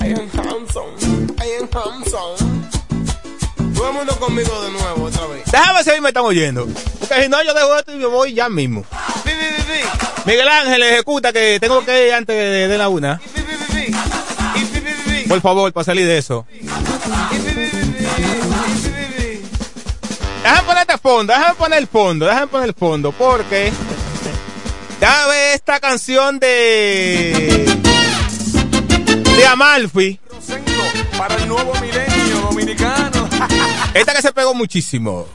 I 0.00 0.14
am 0.14 0.28
handsome. 0.34 0.92
I 1.38 1.58
am 1.60 1.68
handsome. 1.72 2.36
Todo 3.74 3.88
el 3.88 3.94
mundo 3.94 4.16
conmigo 4.18 4.62
de 4.62 4.70
nuevo 4.70 5.04
otra 5.04 5.26
vez. 5.26 5.42
Déjame 5.50 5.80
ahí 5.90 6.00
me 6.00 6.08
están 6.08 6.24
oyendo. 6.24 6.66
Porque 7.00 7.22
si 7.24 7.28
no, 7.28 7.42
yo 7.42 7.52
dejo 7.54 7.76
esto 7.78 7.92
y 7.92 7.96
me 7.96 8.06
voy 8.06 8.32
ya 8.34 8.48
mismo. 8.48 8.84
Vi, 9.24 9.32
vi, 9.32 9.36
vi. 9.72 10.30
Miguel 10.30 10.48
Ángel 10.48 10.82
ejecuta 10.84 11.32
que 11.32 11.58
tengo 11.60 11.84
que 11.84 12.06
ir 12.08 12.14
antes 12.14 12.36
de, 12.36 12.68
de 12.68 12.78
la 12.78 12.88
una. 12.88 13.20
Por 15.28 15.40
favor, 15.40 15.72
para 15.72 15.84
salir 15.84 16.06
de 16.06 16.18
eso. 16.18 16.46
Déjame 20.52 20.66
poner 20.68 20.82
este 20.82 20.98
fondo, 20.98 21.32
déjame 21.32 21.54
poner 21.54 21.78
el 21.78 21.86
fondo, 21.86 22.26
déjame 22.26 22.46
poner 22.48 22.68
el 22.68 22.74
fondo, 22.74 23.12
porque. 23.12 23.72
Ver 25.00 25.54
esta 25.54 25.80
canción 25.80 26.38
de. 26.38 27.80
De 29.34 29.46
Amalfi. 29.46 30.20
Rosendo, 30.30 30.70
Para 31.16 31.36
el 31.36 31.48
nuevo 31.48 31.72
milenio 31.80 32.40
dominicano. 32.42 33.30
Esta 33.94 34.12
que 34.12 34.20
se 34.20 34.32
pegó 34.32 34.52
muchísimo. 34.52 35.26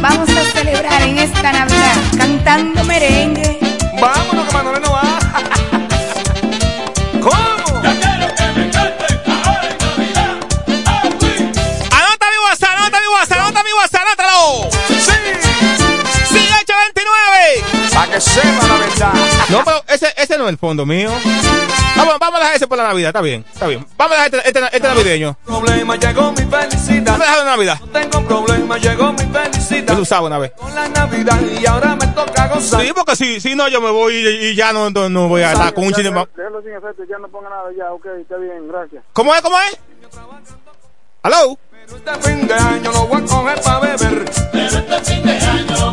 Vamos 0.00 0.30
a 0.30 0.44
celebrar 0.52 1.02
en 1.02 1.18
esta 1.18 1.52
Navidad 1.52 1.96
cantando 2.16 2.84
merengue. 2.84 3.58
Vámonos, 4.00 4.46
que 4.46 4.54
Manuel 4.54 4.82
no 4.82 4.92
va. 4.92 5.07
Que 18.18 18.30
sepa 18.30 18.66
la 18.66 18.78
verdad. 18.78 19.12
No, 19.48 19.64
pero 19.64 19.84
ese, 19.88 20.12
ese 20.16 20.38
no 20.38 20.44
es 20.44 20.50
el 20.50 20.58
fondo 20.58 20.84
mío. 20.84 21.10
Vamos, 21.96 22.18
vamos 22.18 22.36
a 22.36 22.38
dejar 22.40 22.56
ese 22.56 22.66
por 22.66 22.78
la 22.78 22.84
Navidad, 22.84 23.08
está 23.10 23.20
bien, 23.20 23.44
está 23.52 23.66
bien. 23.66 23.86
Vamos 23.96 24.18
a 24.18 24.24
dejar 24.24 24.46
este, 24.46 24.60
este, 24.60 24.76
este 24.76 24.88
navideño. 24.88 25.36
Problema, 25.44 25.96
llegó 25.96 26.32
mi 26.32 26.42
felicidad. 26.42 27.12
Vamos 27.12 27.20
a 27.20 27.30
dejarlo 27.30 27.42
en 27.42 27.46
Navidad. 27.46 27.80
No 27.80 27.86
tengo 27.86 28.26
problema, 28.26 28.78
llegó 28.78 29.12
mi 29.12 29.18
felicidad. 29.18 29.90
Eso 29.92 30.02
usaba 30.02 30.26
una 30.26 30.38
vez. 30.38 30.52
Con 30.52 30.74
la 30.74 30.88
Navidad 30.88 31.40
y 31.60 31.66
ahora 31.66 31.96
me 31.96 32.06
toca 32.08 32.48
gozar. 32.48 32.80
Sí, 32.82 32.92
porque 32.94 33.16
si, 33.16 33.40
si 33.40 33.54
no, 33.54 33.68
yo 33.68 33.80
me 33.80 33.90
voy 33.90 34.14
y, 34.14 34.46
y 34.48 34.54
ya 34.54 34.72
no, 34.72 34.90
no, 34.90 35.08
no 35.08 35.28
voy 35.28 35.42
a 35.42 35.52
estar 35.52 35.72
con 35.74 35.84
un 35.84 35.90
más. 35.90 36.26
Déjalo 36.36 36.62
sin 36.62 36.72
efecto, 36.72 37.04
ya 37.08 37.18
no 37.18 37.28
ponga 37.28 37.50
nada 37.50 37.70
ya, 37.76 37.92
ok, 37.92 38.06
está 38.20 38.36
bien, 38.36 38.68
gracias. 38.68 39.02
¿Cómo 39.12 39.34
es? 39.34 39.42
¿Cómo 39.42 39.56
es? 39.60 39.78
¿Aló? 41.22 41.58
Este 41.88 42.14
fin 42.20 42.46
de 42.46 42.54
año 42.54 42.92
lo 42.92 43.06
voy 43.06 43.22
a 43.22 43.24
coger 43.24 43.60
para 43.62 43.80
beber. 43.80 44.24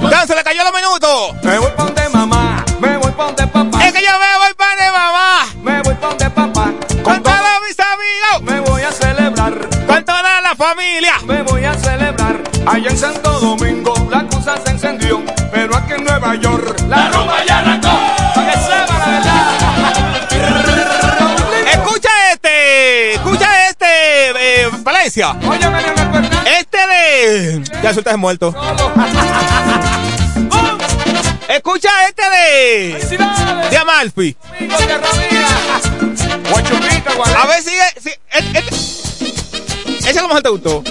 Dan, 0.09 0.27
se 0.27 0.35
le 0.35 0.43
cayó 0.43 0.63
los 0.63 0.73
minutos. 0.73 1.43
Me 1.43 1.57
voy 1.57 1.71
pa' 1.71 1.85
que 3.95 4.03
yo 4.03 4.11
me 4.19 4.37
voy 4.39 4.53
para 4.55 4.83
de 4.83 4.91
mamá. 4.91 5.45
Me 5.63 5.81
voy 5.83 5.95
pa' 5.95 6.07
donde 6.07 6.29
papá. 6.29 6.65
Con 7.01 7.03
Con 7.03 7.23
todo 7.23 7.33
todos 7.33 7.61
mis 7.65 7.79
amigos. 7.79 8.41
me 8.41 8.59
voy 8.59 8.81
a 8.81 8.91
celebrar. 8.91 9.53
Con 9.87 10.05
toda 10.05 10.41
la 10.41 10.55
familia. 10.55 11.13
Me 11.25 11.41
voy 11.43 11.63
a 11.63 11.73
celebrar. 11.75 12.43
Allá 12.67 12.89
en 12.89 12.97
Santo 12.97 13.39
Domingo 13.39 13.93
la 14.09 14.27
cosa 14.27 14.57
se 14.63 14.71
encendió. 14.71 15.23
Pero 15.51 15.77
aquí 15.77 15.93
en 15.93 16.03
Nueva 16.03 16.35
York 16.35 16.77
la 16.89 17.09
rumba 17.09 17.45
ya 17.45 17.59
arrancó. 17.59 17.97
Pa' 18.35 18.45
que 18.45 18.57
sepa 18.59 18.99
la 18.99 19.05
verdad. 19.05 19.43
Escucha 21.71 22.09
este. 22.33 23.13
Escucha 23.13 23.69
este. 23.69 23.85
Eh, 23.85 24.69
Valencia. 24.79 25.35
Fernández. 25.35 26.31
Este 26.59 26.77
de. 26.87 27.63
Ya 27.81 27.93
sueltas 27.93 28.17
muerto. 28.17 28.53
Escucha 31.49 31.89
este 32.07 32.23
de. 32.29 33.17
De 33.69 33.77
Amalfi. 33.77 34.35
A 37.35 37.47
ver 37.47 37.61
si. 37.63 37.69
si 38.01 38.09
este, 38.09 38.59
este- 38.59 38.75
ese 39.99 40.09
es 40.09 40.21
lo 40.21 40.27
mejor 40.27 40.43
te 40.43 40.49
gustó. 40.49 40.83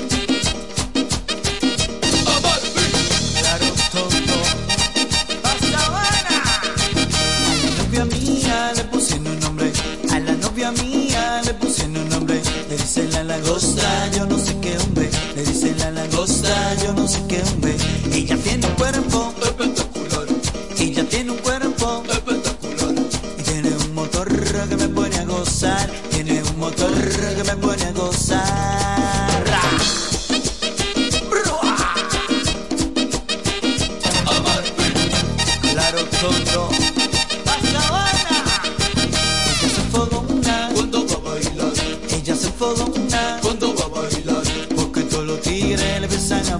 novia 7.78 8.04
mía 8.06 8.72
le 8.76 8.84
puse 8.84 9.14
un 9.14 9.40
nombre, 9.40 9.72
a 10.12 10.18
la 10.20 10.32
novia 10.32 10.70
mía 10.72 11.42
le 11.44 11.54
puse 11.54 11.84
un 11.84 12.08
nombre, 12.08 12.40
le 12.68 12.76
dice 12.76 13.06
la 13.12 13.24
langosta, 13.24 14.10
yo 14.16 14.26
no 14.26 14.38
sé 14.38 14.56
qué 14.60 14.76
hombre, 14.78 15.10
le 15.36 15.42
dice 15.42 15.74
la 15.78 15.90
langosta, 15.90 16.74
yo 16.84 16.92
no 16.92 17.06
sé 17.06 17.23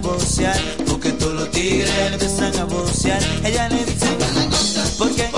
Porque 0.01 1.11
todos 1.13 1.33
los 1.35 1.51
tigres 1.51 1.89
le 1.95 2.07
empiezan 2.07 2.57
a 2.57 2.65
vocear. 2.65 3.21
Ella 3.45 3.69
le 3.69 3.85
dice 3.85 4.17
la 4.19 4.27
langosta. 4.33 4.83
¿Por 4.97 5.15
qué? 5.15 5.29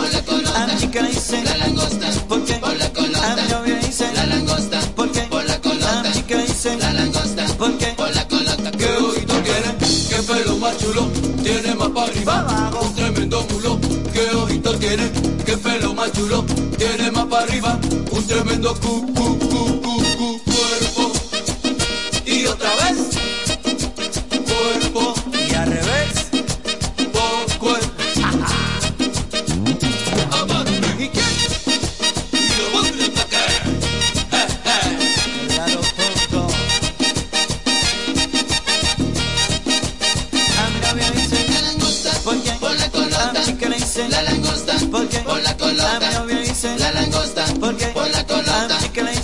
A 0.56 0.68
mi 0.68 0.78
chica 0.78 1.02
le 1.02 1.10
dice 1.10 1.44
la 1.44 1.58
langosta. 1.58 2.10
¿Por 2.28 2.44
qué? 2.44 2.56
A 2.56 3.36
mi 3.36 3.48
novia 3.52 3.76
le 3.76 3.88
dice 3.88 4.12
la 4.16 4.26
langosta. 4.26 4.80
¿Por 4.96 5.12
qué? 5.12 5.22
A 5.22 6.04
mi 6.04 6.12
chica 6.12 6.38
le 6.38 6.46
dice 6.48 6.76
la 6.78 6.94
langosta. 6.94 7.46
¿Por 7.58 7.78
qué? 7.78 7.96
¿Qué 8.78 8.98
ojito 8.98 9.34
tiene? 9.44 9.76
¿Qué 10.10 10.24
pelo 10.24 10.58
más 10.58 10.78
chulo? 10.80 11.08
Tiene 11.44 11.76
más 11.76 11.90
para 11.90 12.08
arriba. 12.08 12.72
Un 12.82 12.96
tremendo 12.96 13.46
mulo. 13.52 13.80
¿Qué 14.12 14.36
ojito 14.36 14.76
tiene? 14.80 15.12
¿Qué 15.46 15.58
pelo 15.58 15.94
más 15.94 16.12
chulo? 16.14 16.44
Tiene 16.78 17.12
más 17.12 17.26
para 17.26 17.44
arriba. 17.44 17.80
Un 18.12 18.28
tremendo 18.28 18.74
cu, 18.80 19.06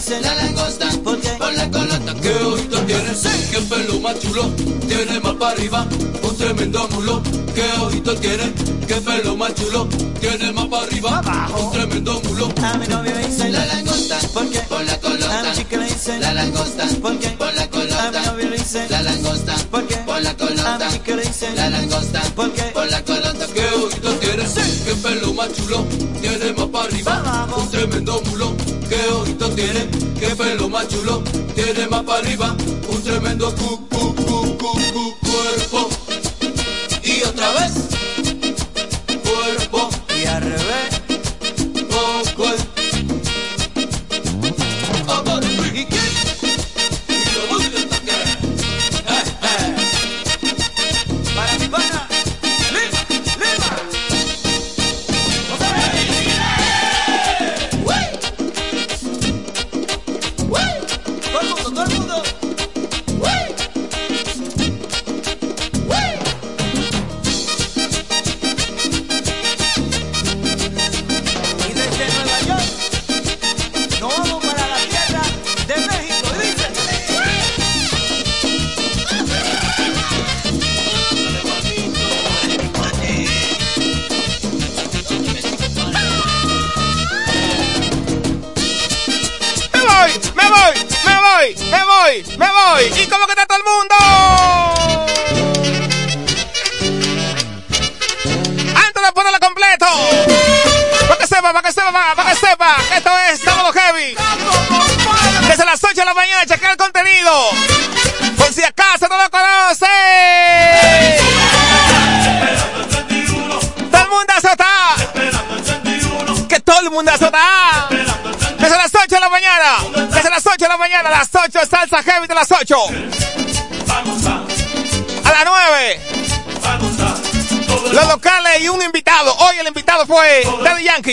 Dice 0.06 0.20
la 0.20 0.36
langosta. 0.36 0.90
¿Por 1.02 1.18
qué? 1.22 1.30
Por 1.30 1.54
la 1.54 1.72
colota. 1.72 2.14
¿Qué 2.22 2.34
ojito 2.36 2.78
tiene? 2.82 3.10
¿Qué 3.52 3.58
pelo 3.70 4.00
más 4.02 4.20
chulo? 4.20 4.50
Tiene 4.86 5.18
más 5.22 5.34
para 5.36 5.52
arriba, 5.54 5.88
un 6.22 6.36
tremendo 6.36 6.90
mulo. 6.90 7.24
¿Qué 7.56 7.64
ojito 7.82 8.14
tiene? 8.18 8.52
¿Qué 8.86 8.96
pelo 8.96 9.38
más 9.38 9.56
chulo? 9.56 9.88
Tiene 10.20 10.52
más 10.52 10.66
para 10.66 10.84
arriba, 10.84 11.22
un 11.58 11.72
tremendo 11.72 12.22
mulo. 12.26 12.50
A 12.62 12.78
mi 12.80 12.88
novia 12.88 13.16
le 13.16 13.28
dice 13.28 13.50
la 13.50 13.66
langosta. 13.66 14.20
¿Por 14.34 14.50
qué? 14.50 14.60
Por 14.60 14.84
la 14.84 15.00
colota. 15.00 15.40
A 15.40 15.44
mi 15.44 15.56
chica 15.56 15.78
le 15.78 15.86
dice 15.86 16.20
la 16.20 16.34
langosta. 16.34 16.86
¿Por 17.02 17.20
qué? 17.20 17.30
Por 17.30 17.54
la 17.54 17.70
colota. 17.70 18.08
A 18.08 18.12
mi 18.12 18.26
novia 18.28 18.50
le 18.50 18.58
dice 18.58 18.90
la 18.90 19.02
langosta. 19.04 19.56
¿Por 19.72 19.88
qué? 19.88 19.96
Por 19.96 20.22
la 20.22 20.36
colota. 20.36 20.76
A 20.76 20.80
mi 20.80 20.98
chica 20.98 21.16
le 21.16 21.22
dice 21.24 21.54
la 21.56 21.70
langosta. 21.70 22.22
¿Por 22.36 22.52
qué? 22.52 22.64
Por 22.74 22.92
la 22.92 23.04
colota. 23.06 23.48
¿Qué 23.54 23.66
ojito 23.68 24.12
tiene? 24.16 24.44
¿Qué 24.86 24.96
pelo 24.96 25.34
más 25.34 25.54
chulo? 25.54 25.86
Tiene 26.20 26.52
más 26.52 26.68
para 26.68 26.86
arriba, 26.90 27.48
un 27.56 27.72
tremendo 27.72 28.22
mulo. 28.26 28.54
¿Qué 29.04 29.10
ojito 29.10 29.50
tiene? 29.50 29.90
¿Qué 30.18 30.28
pelo 30.34 30.70
más 30.70 30.88
chulo? 30.88 31.22
Tiene 31.54 31.88
más 31.90 32.04
para 32.04 32.20
arriba, 32.20 32.56
un 32.88 33.04
tremendo 33.04 33.54
cu, 33.54 33.93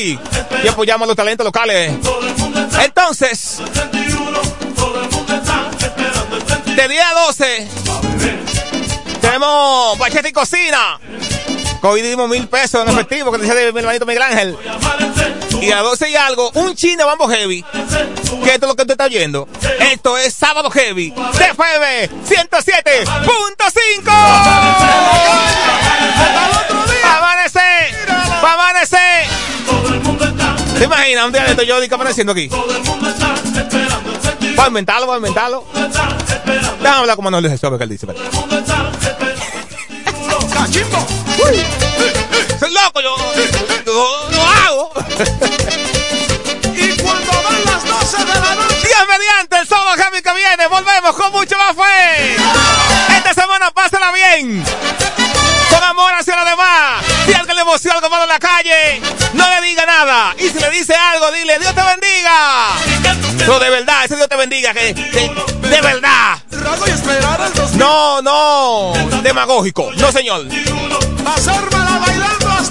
Y 0.01 0.19
apoyamos 0.69 1.05
a 1.05 1.09
los 1.09 1.17
talentos 1.17 1.45
locales. 1.45 1.93
Entonces, 2.83 3.59
de 6.75 6.89
10 6.89 7.05
a 7.05 7.21
12, 7.27 7.69
tenemos 9.21 9.99
Bachete 9.99 10.31
y 10.31 10.33
Cocina. 10.33 10.99
Hoy 11.83 12.03
dimos 12.03 12.29
mil 12.29 12.47
pesos 12.49 12.87
en 12.87 12.93
efectivo, 12.93 13.33
que 13.33 13.39
decía 13.39 13.55
de 13.55 13.73
mi 13.73 13.81
hermanito 13.81 14.07
Miguel 14.07 14.23
Ángel. 14.23 14.57
Y 15.61 15.73
a 15.73 15.81
12 15.81 16.11
y 16.11 16.17
algo, 16.17 16.51
un 16.55 16.75
chino 16.75 17.05
Bambo 17.07 17.29
Heavy. 17.29 17.63
Que 17.63 18.55
esto 18.55 18.67
es 18.67 18.69
lo 18.69 18.77
que 18.77 18.83
usted 18.83 18.93
está 18.93 19.05
oyendo. 19.05 19.47
Esto 19.93 20.17
es 20.17 20.33
Sábado 20.33 20.71
Heavy. 20.71 21.11
TFM 21.11 22.09
107.5. 22.27 24.80
imaginas 30.91 31.27
un 31.27 31.33
día 31.33 31.45
de 31.45 31.51
esto 31.51 31.63
yo 31.63 31.81
digo 31.81 31.95
amaneciendo 31.95 32.33
aquí? 32.33 32.49
Voy 32.49 32.65
a 34.57 34.67
inventarlo, 34.67 35.07
voy 35.07 35.15
a 35.15 35.19
inventarlo. 35.19 35.65
Déjame 35.75 37.01
hablar 37.01 37.17
como 37.17 37.31
no 37.31 37.41
les 37.41 37.61
sabe 37.61 37.79
que 37.79 37.85
él 37.85 37.91
dice. 37.91 38.07
Uy. 41.41 41.65
Soy 42.59 42.73
loco, 42.73 43.01
yo, 43.01 43.17
yo 43.87 44.29
lo 44.31 44.43
hago. 44.43 44.93
Y 46.75 46.97
cuando 47.01 47.33
van 47.43 47.65
las 47.65 47.85
12 47.85 48.19
de 48.19 48.35
la 48.41 48.55
noche. 48.55 48.77
Dios 48.83 49.09
mediante 49.09 49.59
el 49.59 49.67
sábado 49.67 49.97
que 49.97 50.35
viene, 50.35 50.67
volvemos 50.69 51.15
con 51.17 51.33
mucho 51.33 51.57
más 51.57 51.75
fe. 51.75 52.00
Malo 58.11 58.25
en 58.25 58.29
la 58.29 58.39
calle, 58.39 59.01
no 59.35 59.49
le 59.49 59.67
diga 59.67 59.87
nada. 59.87 60.35
Y 60.39 60.49
si 60.49 60.59
le 60.59 60.71
dice 60.71 60.95
algo, 60.95 61.31
dile, 61.33 61.59
Dios 61.59 61.75
te 61.75 61.83
bendiga. 61.83 62.69
No, 63.47 63.59
de 63.59 63.71
verdad, 63.71 64.05
ese 64.05 64.17
Dios 64.17 64.29
te 64.29 64.37
bendiga, 64.37 64.75
que, 64.75 64.93
de 64.93 65.81
verdad. 65.81 66.39
Trago 66.51 66.87
y 66.87 66.91
esperar 66.91 67.41
al 67.41 67.55
2000. 67.55 67.79
No, 67.79 68.21
no, 68.23 68.93
demagógico. 69.23 69.91
No, 69.97 70.13
señor. 70.13 70.47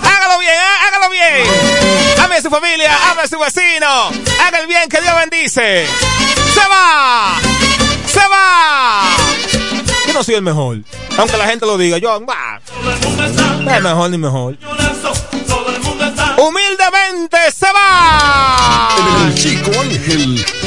Hágalo 0.03 0.39
bien, 0.39 0.53
¿eh? 0.53 0.87
hágalo 0.87 1.09
bien. 1.09 2.19
Ame 2.23 2.35
a 2.35 2.41
su 2.41 2.49
familia, 2.49 2.97
ame 3.11 3.21
a 3.21 3.27
su 3.27 3.39
vecino. 3.39 4.09
Haga 4.45 4.59
el 4.59 4.67
bien 4.67 4.87
que 4.89 5.01
Dios 5.01 5.15
bendice. 5.15 5.87
Se 6.53 6.67
va. 6.69 7.35
Se 8.07 8.27
va. 8.27 9.03
Yo 10.07 10.13
no 10.13 10.23
soy 10.23 10.35
el 10.35 10.41
mejor. 10.41 10.77
Aunque 11.17 11.37
la 11.37 11.47
gente 11.47 11.65
lo 11.65 11.77
diga, 11.77 11.97
yo, 11.97 12.19
bah, 12.21 12.61
no 13.61 13.75
es 13.75 13.81
mejor 13.83 14.09
ni 14.09 14.17
mejor. 14.17 14.57
Chico 19.39 19.71
Ángel. 19.79 20.58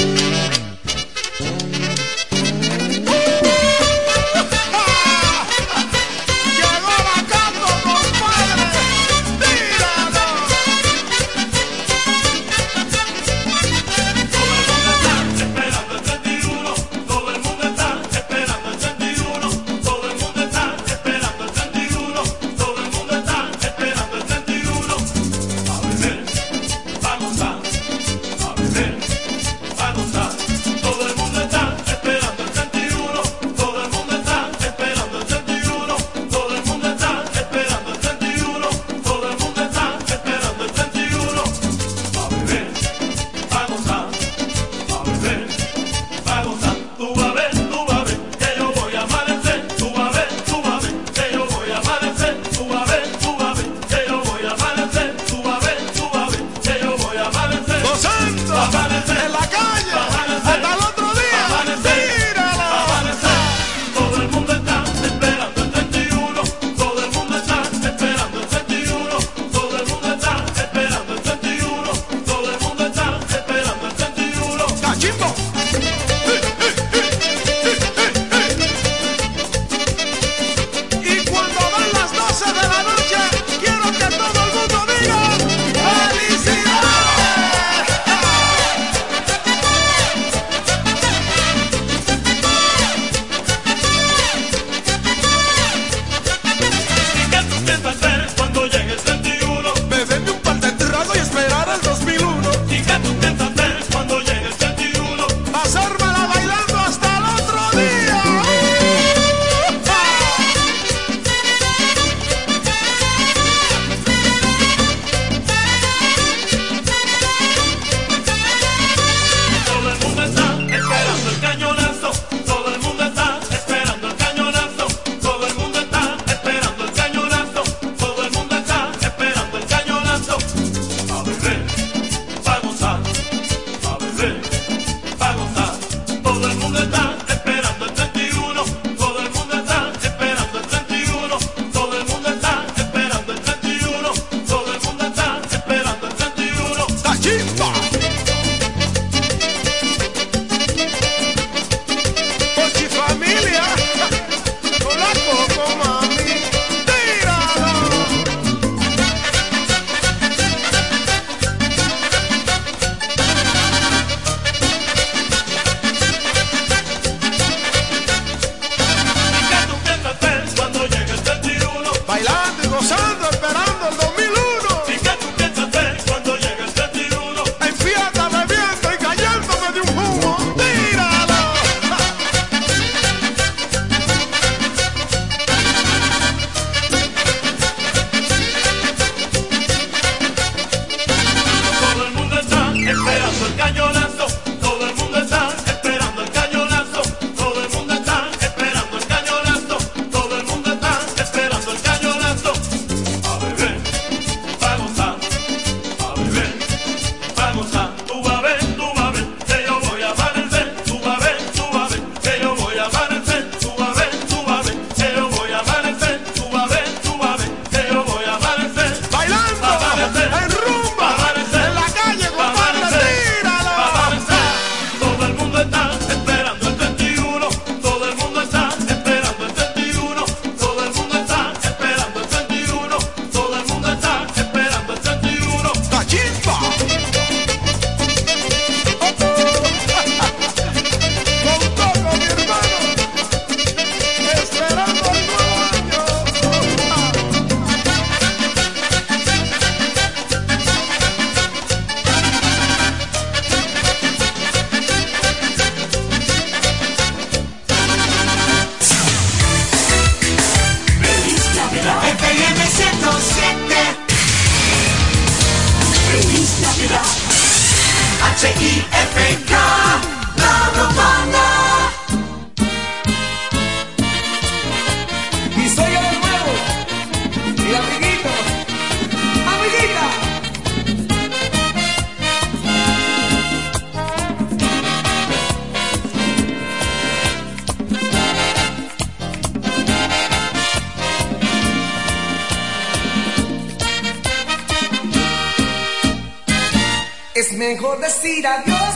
Mejor 297.68 298.00
decir 298.00 298.44
adiós 298.44 298.94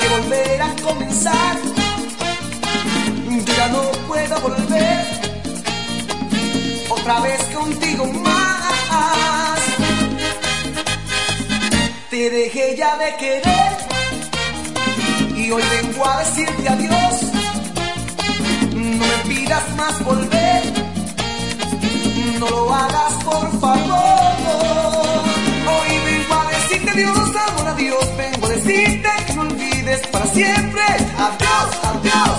que 0.00 0.08
volver 0.08 0.62
a 0.62 0.70
comenzar. 0.82 1.56
Yo 3.46 3.52
ya 3.60 3.68
no 3.68 3.82
puedo 4.08 4.40
volver 4.40 4.98
otra 6.88 7.20
vez 7.20 7.40
contigo 7.54 8.06
más. 8.24 9.60
Te 12.08 12.30
dejé 12.30 12.76
ya 12.78 12.96
de 12.96 13.08
querer 13.16 13.72
y 15.36 15.50
hoy 15.50 15.62
vengo 15.76 16.06
a 16.06 16.20
decirte 16.20 16.66
adiós. 16.76 17.14
No 18.74 19.04
me 19.10 19.18
pidas 19.28 19.66
más 19.76 20.02
volver, 20.02 20.62
no 22.38 22.48
lo 22.48 22.74
hagas 22.74 23.12
por 23.24 23.60
favor. 23.60 24.19
Decirte 26.90 27.12
adiós, 27.12 27.36
amor, 27.36 27.68
adiós. 27.68 28.16
Vengo 28.16 28.46
a 28.46 28.48
decirte 28.48 29.08
que 29.26 29.32
no 29.34 29.42
olvides 29.42 30.06
para 30.08 30.26
siempre. 30.26 30.82
Adiós, 31.18 31.70
adiós, 31.84 32.38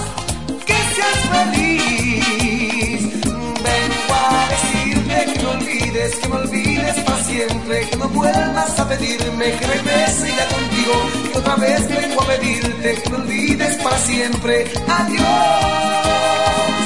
que 0.65 0.73
seas 0.93 1.19
feliz. 1.31 3.01
Vengo 3.23 4.13
a 4.13 4.47
decirte 4.49 5.31
que 5.31 5.43
no 5.43 5.49
olvides, 5.51 6.15
que 6.15 6.27
no 6.27 6.35
olvides 6.35 6.95
para 7.05 7.23
siempre. 7.23 7.85
Que 7.87 7.95
no 7.95 8.09
vuelvas 8.09 8.79
a 8.79 8.89
pedirme 8.89 9.51
que 9.53 9.67
regrese 9.67 10.35
ya 10.35 10.47
contigo. 10.47 10.95
Y 11.33 11.37
otra 11.37 11.55
vez 11.55 11.87
vengo 11.87 12.21
a 12.21 12.25
pedirte 12.25 13.01
que 13.01 13.09
no 13.09 13.17
olvides 13.17 13.75
para 13.77 13.97
siempre. 13.99 14.71
Adiós. 14.89 16.80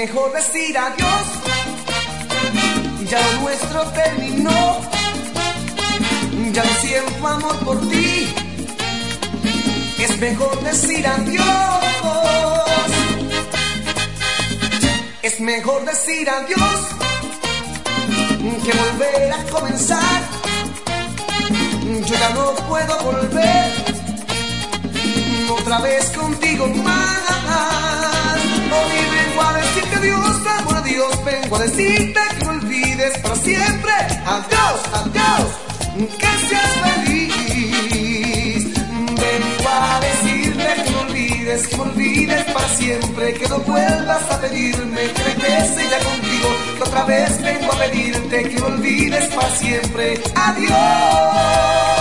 Mejor 0.00 0.32
decir 0.32 0.78
adiós. 0.78 1.26
Ya 3.10 3.18
lo 3.26 3.32
nuestro 3.42 3.80
terminó. 4.00 4.60
Ya 6.52 6.62
no 6.64 6.74
siento 6.82 7.26
amor 7.26 7.56
por 7.66 7.78
ti. 7.90 8.32
Es 9.98 10.12
mejor 10.18 10.56
decir 10.62 11.04
adiós. 11.04 11.82
Es 15.22 15.40
mejor 15.40 15.84
decir 15.84 16.30
adiós 16.30 16.80
que 18.64 18.72
volver 18.82 19.32
a 19.38 19.42
comenzar. 19.54 20.20
Yo 22.08 22.14
ya 22.22 22.30
no 22.36 22.44
puedo 22.70 22.94
volver 23.10 23.66
otra 25.58 25.80
vez 25.80 26.04
contigo 26.10 26.66
más. 26.86 28.07
Vengo 31.28 31.56
a 31.56 31.58
decirte 31.58 32.20
que 32.38 32.44
no 32.44 32.50
olvides 32.52 33.18
para 33.18 33.36
siempre. 33.36 33.92
Adiós, 34.24 34.80
adiós, 34.94 35.48
que 36.16 36.32
seas 36.48 36.72
feliz. 36.84 38.64
Vengo 38.74 39.68
a 39.68 40.00
decirte 40.00 40.68
que 40.84 40.90
no 40.90 41.00
olvides, 41.00 41.66
que 41.66 41.76
no 41.76 41.82
olvides 41.82 42.44
para 42.44 42.68
siempre. 42.68 43.34
Que 43.34 43.48
no 43.48 43.58
vuelvas 43.58 44.30
a 44.30 44.40
pedirme 44.40 45.02
que 45.12 45.22
regrese 45.22 45.90
ya 45.90 45.98
contigo. 45.98 46.48
Que 46.76 46.82
otra 46.82 47.04
vez 47.04 47.42
vengo 47.42 47.72
a 47.72 47.76
pedirte 47.76 48.48
que 48.48 48.60
no 48.60 48.66
olvides 48.66 49.26
para 49.26 49.50
siempre. 49.50 50.22
Adiós. 50.34 51.97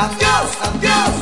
Adiós, 0.00 0.50
adiós, 0.62 1.12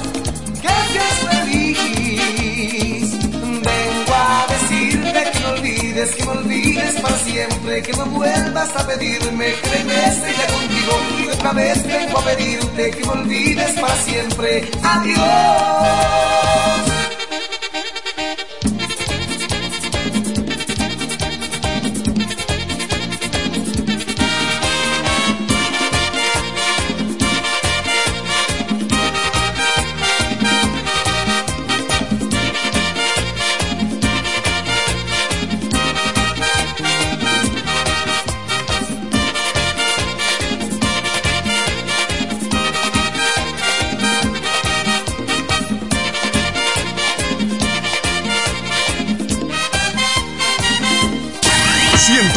que 0.63 0.69
seas 0.93 1.19
feliz. 1.29 3.11
Vengo 3.43 4.15
a 4.15 4.47
decirte 4.47 5.31
que 5.33 5.41
no 5.41 5.49
olvides, 5.49 6.15
que 6.15 6.25
no 6.25 6.31
olvides 6.31 7.01
para 7.01 7.19
siempre. 7.19 7.83
Que 7.83 7.93
no 7.95 8.07
vuelvas 8.07 8.77
a 8.77 8.87
pedirme 8.87 9.53
que 9.55 9.69
regrese 9.69 10.33
ya 10.39 10.47
contigo. 10.47 10.93
Y 11.19 11.27
otra 11.27 11.53
vez 11.55 11.85
vengo 11.89 12.19
a 12.19 12.23
pedirte 12.23 12.91
que 12.93 13.05
no 13.05 13.13
olvides 13.15 13.73
para 13.81 13.97
siempre. 13.97 14.71
Adiós. 14.85 16.48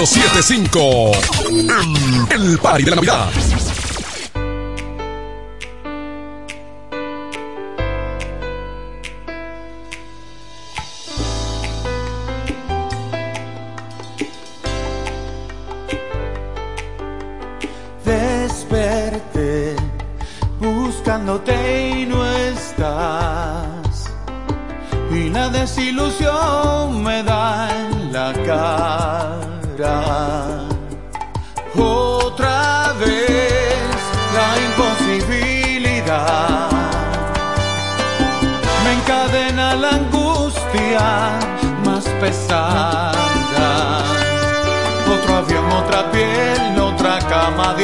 Cinco 0.05 1.11
El, 1.49 2.41
el 2.41 2.57
party 2.57 2.83
de 2.83 2.89
la 2.89 2.95
Navidad. 2.95 3.70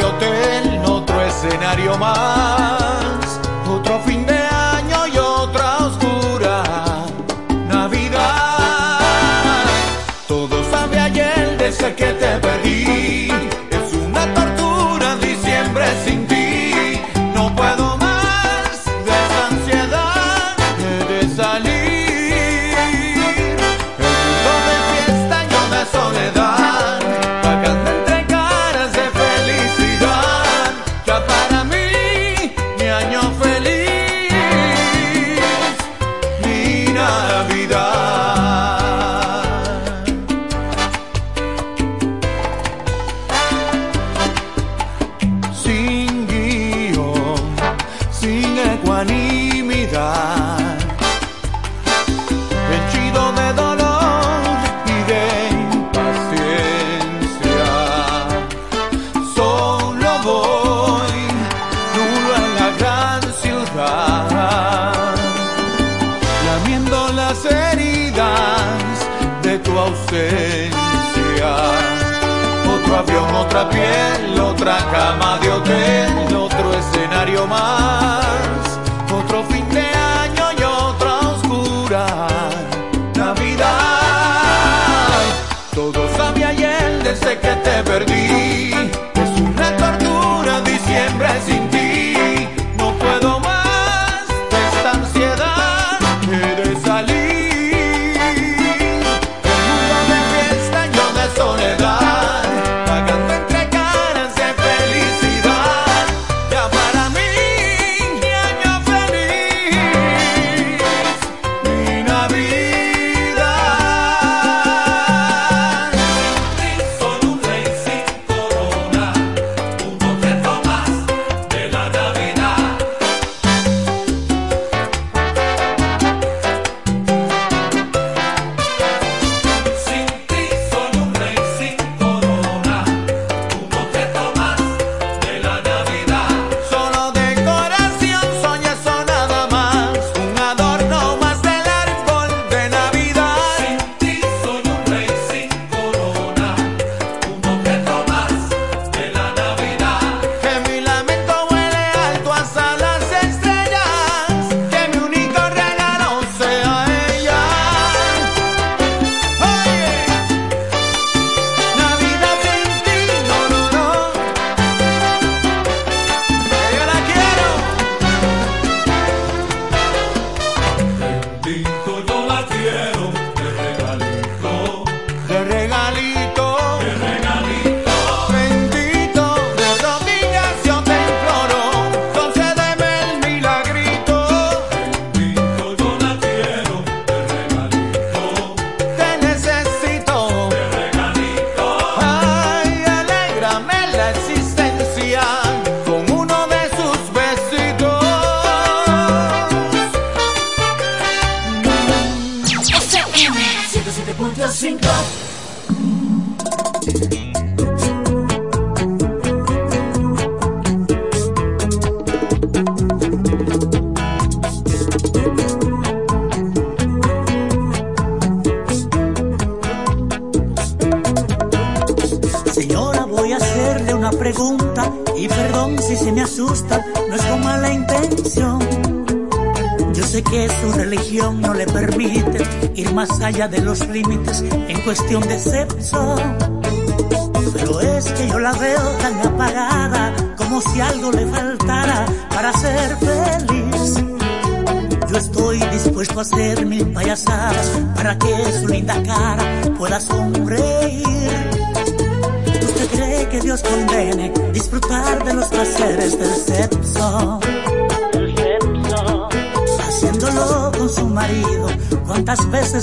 hotel, 0.03 0.73
en 0.73 0.85
otro 0.85 1.21
escenario 1.21 1.97
más. 1.97 2.76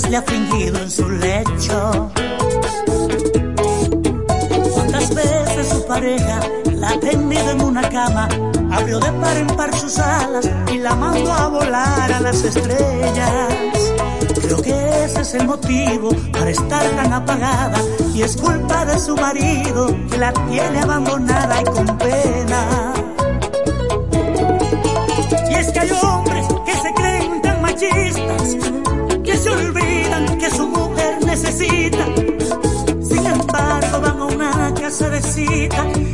le 0.03 0.17
ha 0.17 0.21
fingido 0.21 0.77
en 0.77 0.91
su 0.91 1.09
lecho? 1.09 2.11
¿Cuántas 4.73 5.15
veces 5.15 5.69
su 5.69 5.85
pareja 5.85 6.41
la 6.73 6.89
ha 6.89 6.99
tendido 6.99 7.51
en 7.51 7.61
una 7.61 7.87
cama? 7.89 8.27
Abrió 8.71 8.99
de 8.99 9.09
par 9.13 9.37
en 9.37 9.47
par 9.47 9.73
sus 9.73 9.97
alas 9.97 10.49
y 10.73 10.79
la 10.79 10.95
mandó 10.95 11.31
a 11.31 11.47
volar 11.47 12.11
a 12.11 12.19
las 12.19 12.43
estrellas. 12.43 13.53
Creo 14.41 14.61
que 14.61 15.05
ese 15.05 15.21
es 15.21 15.33
el 15.35 15.47
motivo 15.47 16.09
para 16.33 16.49
estar 16.49 16.85
tan 16.97 17.13
apagada 17.13 17.81
y 18.13 18.21
es 18.23 18.35
culpa 18.35 18.83
de 18.83 18.99
su 18.99 19.15
marido 19.15 19.87
que 20.11 20.17
la 20.17 20.33
tiene 20.33 20.79
abandonada 20.81 21.61
y 21.61 21.63
con 21.63 21.97
pena. 21.97 22.93
Y 25.49 25.53
es 25.53 25.71
que 25.71 25.87
yo 25.87 26.14
se 34.97 36.04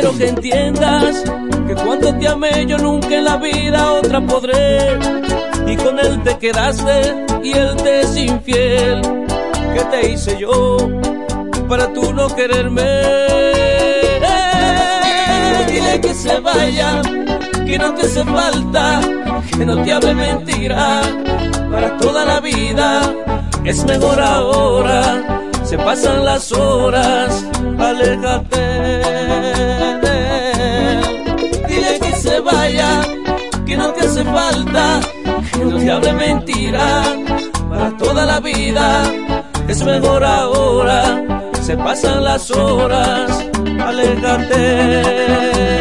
Quiero 0.00 0.16
que 0.16 0.28
entiendas 0.28 1.24
que 1.68 1.74
cuando 1.74 2.14
te 2.14 2.26
amé 2.26 2.64
yo 2.66 2.78
nunca 2.78 3.14
en 3.16 3.24
la 3.24 3.36
vida 3.36 3.92
otra 3.92 4.18
podré. 4.22 4.98
Y 5.66 5.76
con 5.76 5.98
él 5.98 6.22
te 6.22 6.38
quedaste 6.38 7.26
y 7.42 7.52
él 7.52 7.76
te 7.76 8.00
es 8.00 8.16
infiel. 8.16 9.02
¿Qué 9.74 9.84
te 9.90 10.10
hice 10.10 10.38
yo 10.38 10.78
para 11.68 11.92
tú 11.92 12.14
no 12.14 12.34
quererme? 12.34 12.82
Dile 15.68 16.00
que 16.00 16.14
se 16.14 16.40
vaya, 16.40 17.02
que 17.66 17.78
no 17.78 17.92
te 17.92 18.06
hace 18.06 18.24
falta, 18.24 19.02
que 19.54 19.66
no 19.66 19.82
te 19.82 19.92
hable 19.92 20.14
mentira 20.14 21.02
para 21.70 21.98
toda 21.98 22.24
la 22.24 22.40
vida. 22.40 23.02
Es 23.66 23.84
mejor 23.84 24.18
ahora, 24.18 25.39
se 25.70 25.78
pasan 25.78 26.24
las 26.24 26.50
horas, 26.50 27.46
aléjate 27.78 28.60
de 30.04 30.14
él. 30.90 31.00
Dile 31.68 32.00
que 32.00 32.12
se 32.16 32.40
vaya, 32.40 33.02
que 33.64 33.76
no 33.76 33.92
te 33.92 34.04
hace 34.04 34.24
falta, 34.24 35.00
que 35.52 35.64
no 35.64 35.78
te 35.78 35.88
hable 35.92 36.12
mentira 36.12 37.04
para 37.68 37.96
toda 37.98 38.26
la 38.26 38.40
vida. 38.40 39.04
Es 39.68 39.84
mejor 39.84 40.24
ahora, 40.24 41.22
se 41.62 41.76
pasan 41.76 42.24
las 42.24 42.50
horas, 42.50 43.30
aléjate 43.86 45.79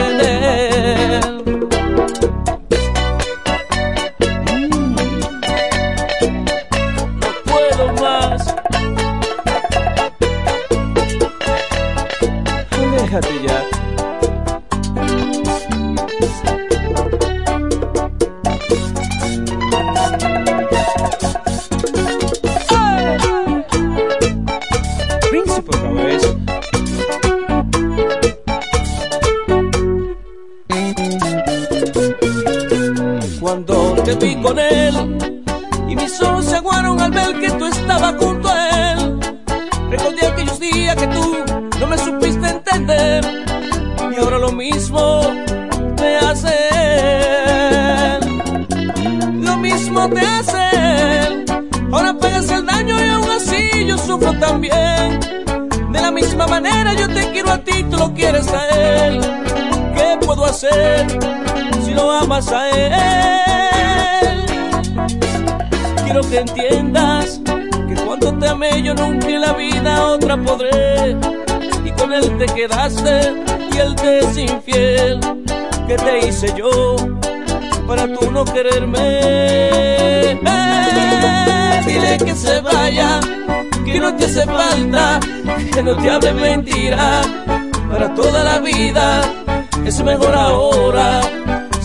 a 62.48 62.70
él? 62.70 64.46
Quiero 66.06 66.22
que 66.22 66.40
entiendas 66.40 67.42
que 67.44 67.96
cuando 68.06 68.34
te 68.40 68.48
amé 68.48 68.82
yo 68.82 68.94
nunca 68.94 69.28
en 69.28 69.42
la 69.42 69.52
vida 69.52 70.06
otra 70.06 70.38
podré. 70.38 71.18
Y 71.84 71.92
con 71.92 72.14
él 72.14 72.38
te 72.38 72.46
quedaste 72.46 73.34
y 73.74 73.78
él 73.78 73.94
te 73.96 74.20
es 74.20 74.38
infiel. 74.38 75.20
¿Qué 75.86 75.98
te 75.98 76.28
hice 76.28 76.54
yo 76.56 76.96
para 77.86 78.08
tú 78.08 78.32
no 78.32 78.46
quererme? 78.46 79.00
Eh, 79.02 80.40
dile 81.86 82.18
que 82.20 82.36
se 82.36 82.62
vaya, 82.62 83.20
que 83.84 84.00
no 84.00 84.16
te 84.16 84.26
hace 84.26 84.46
falta, 84.46 85.20
que 85.74 85.84
no 85.84 85.98
te 85.98 86.10
hable 86.10 86.34
mentira 86.34 87.22
para 87.92 88.14
toda 88.14 88.46
la 88.46 88.60
vida. 88.60 89.22
Es 89.86 90.02
mejor 90.04 90.36
ahora, 90.36 91.22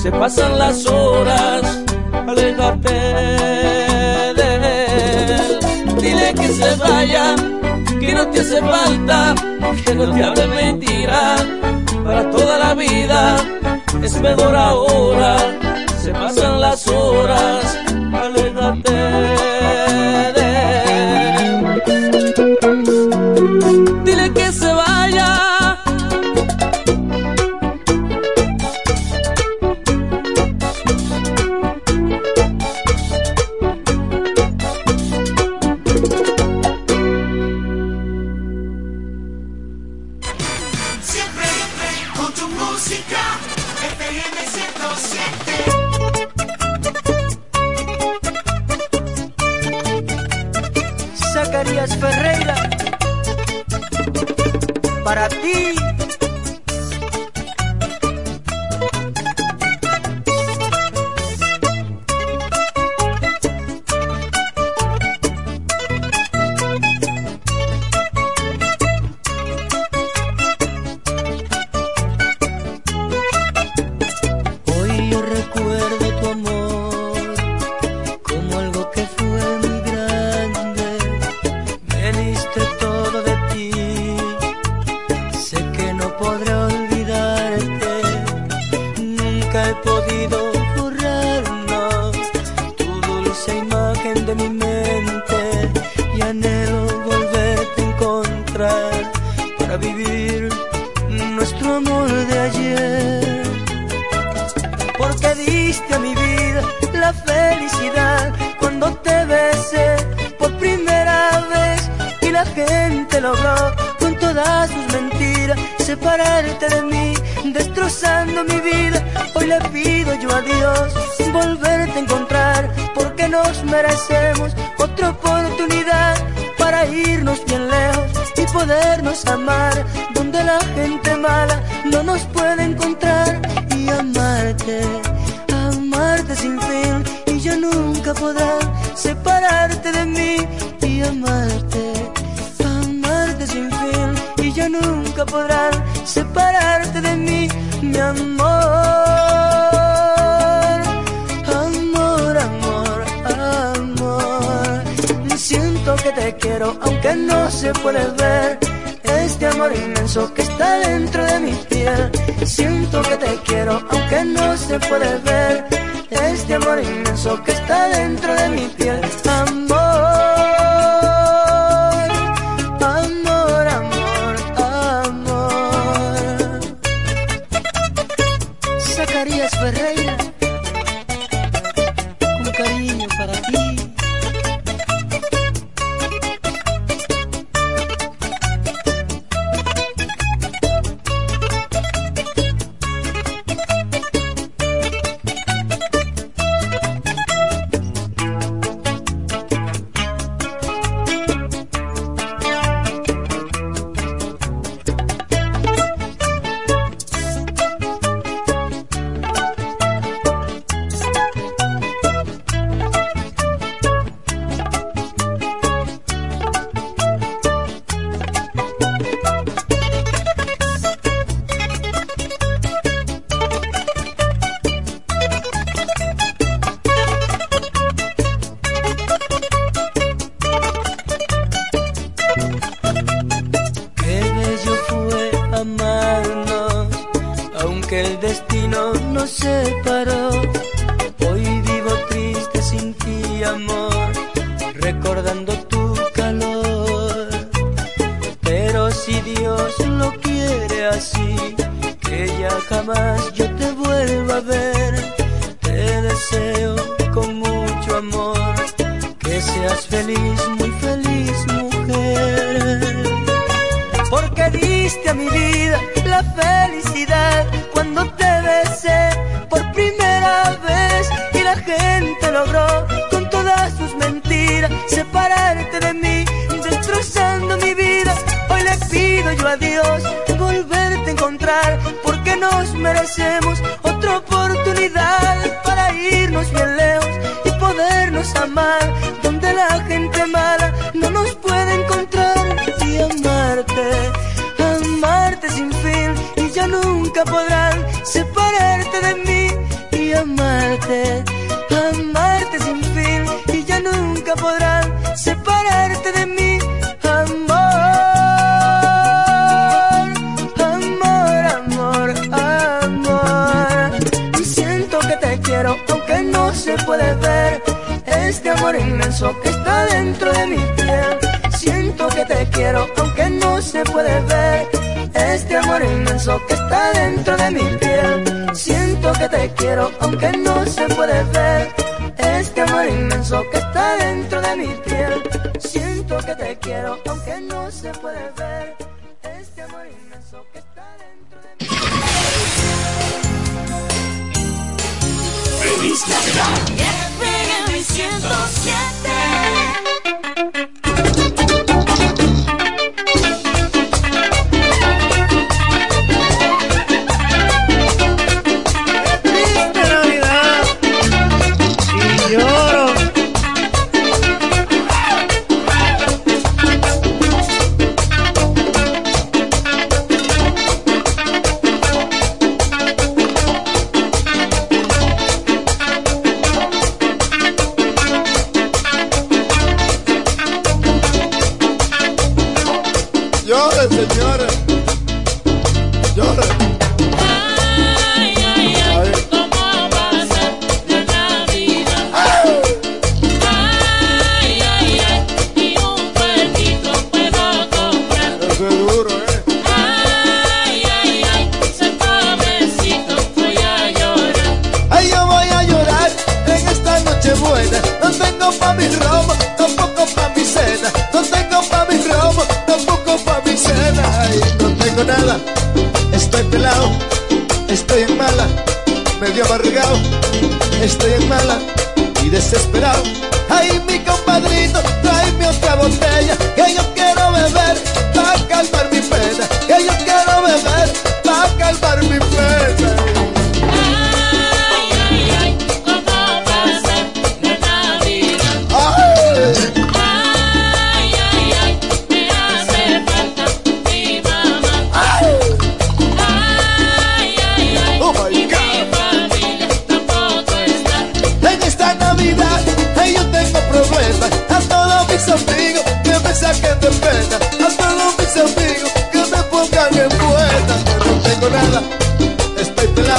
se 0.05 0.13
pasan 0.13 0.59
las 0.59 0.85
horas, 0.85 1.63
aléjate 2.29 2.93
de 4.39 4.49
él. 4.67 5.59
Dile 5.99 6.35
que 6.35 6.49
se 6.49 6.75
vaya, 6.77 7.35
que 7.99 8.13
no 8.13 8.29
te 8.29 8.41
hace 8.43 8.61
falta, 8.61 9.35
que 9.83 9.95
no 9.95 10.13
te 10.13 10.23
hable 10.23 10.47
mentira 10.49 11.37
para 12.05 12.31
toda 12.31 12.59
la 12.59 12.75
vida. 12.75 13.37
Es 14.03 14.21
mejor 14.21 14.55
ahora, 14.55 15.39
se 16.03 16.13
pasan 16.13 16.61
las 16.61 16.87
horas, 16.87 17.79
aléjate 18.13 19.54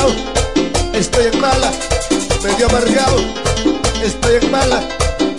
amargado, 0.05 0.13
estoy 0.93 1.25
en 1.25 1.41
mala, 1.41 1.71
medio 2.43 2.67
amargado, 2.67 3.17
estoy 4.03 4.35
en 4.41 4.51
mala 4.51 4.81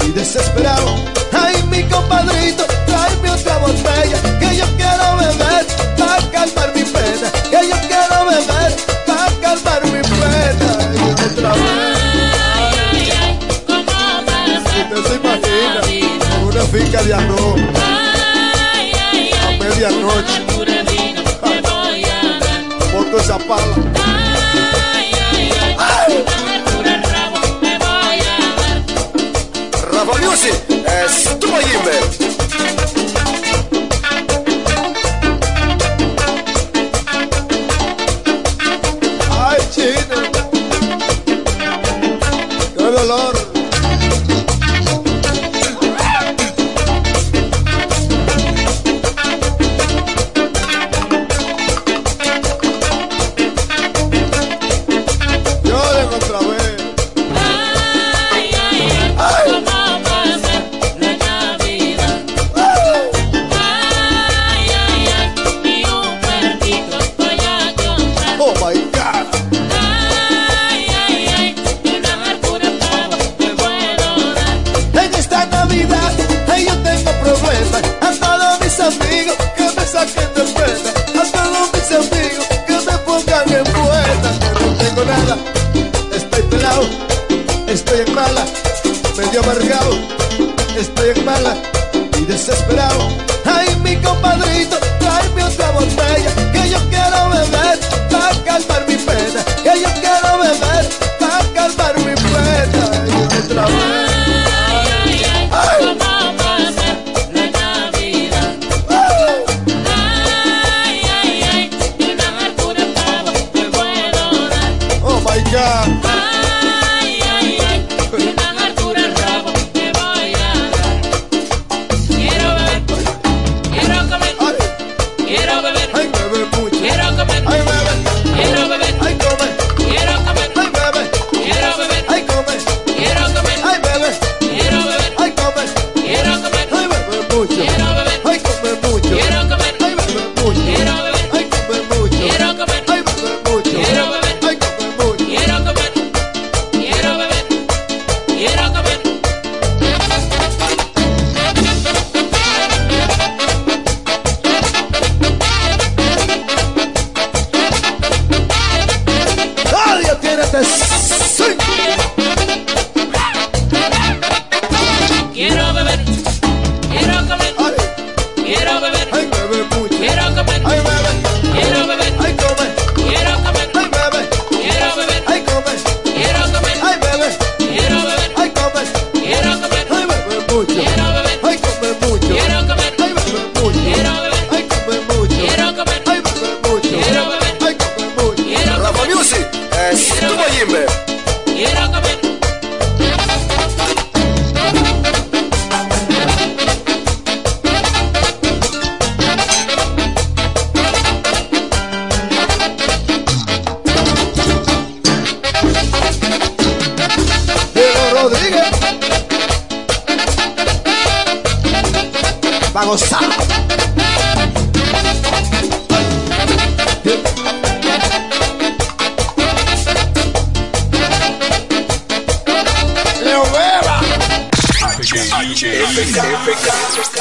y 0.06 0.10
desesperado. 0.12 0.94
Ay, 1.32 1.62
mi 1.70 1.82
compadrito, 1.84 2.64
tráeme 2.86 3.30
otra 3.30 3.58
botella, 3.58 4.18
que 4.40 4.56
yo 4.56 4.64
quiero 4.76 5.16
beber 5.18 5.66
para 5.98 6.30
calmar 6.30 6.72
mi 6.74 6.82
pena, 6.82 7.30
que 7.50 7.68
yo 7.68 7.76
quiero 7.88 8.24
beber 8.26 8.76
para 9.06 9.30
calmar 9.40 9.84
mi 9.84 10.02
pena. 10.02 10.68
Y 10.94 11.10
otra 11.10 11.52
vez. 11.52 11.62
Ay, 12.54 12.70
ay, 12.92 13.10
ay, 13.20 13.38
se 15.08 15.14
imagina 15.14 15.80
una 16.44 16.62
finca 16.62 17.02
de 17.02 17.14
arroz 17.14 17.60
a 19.42 19.50
medianoche. 19.62 20.36
Monto 22.92 23.18
esa 23.18 23.38
pala. 23.38 23.85
Ewa 30.06 30.18
Music. 30.20 32.25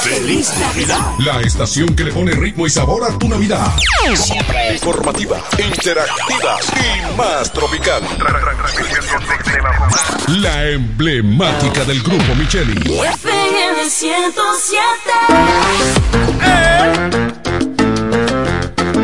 Feliz 0.03 0.53
Navidad. 0.60 0.99
La 1.20 1.41
estación 1.41 1.95
que 1.95 2.03
le 2.03 2.12
pone 2.12 2.32
ritmo 2.34 2.68
y 2.68 2.70
sabor 2.70 3.03
a 3.03 3.18
tu 3.18 3.28
Navidad. 3.28 3.74
Siempre 4.16 4.74
informativa, 4.74 5.44
interactiva 5.57 6.60
y 6.76 7.18
más 7.18 7.52
tropical. 7.52 8.03
La 10.28 10.70
emblemática 10.70 11.84
del 11.86 12.02
grupo 12.03 12.36
Micheli. 12.36 12.74
FM 12.74 13.90
107. 13.90 14.86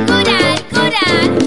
Coral, 0.07 0.65
coral. 0.69 1.40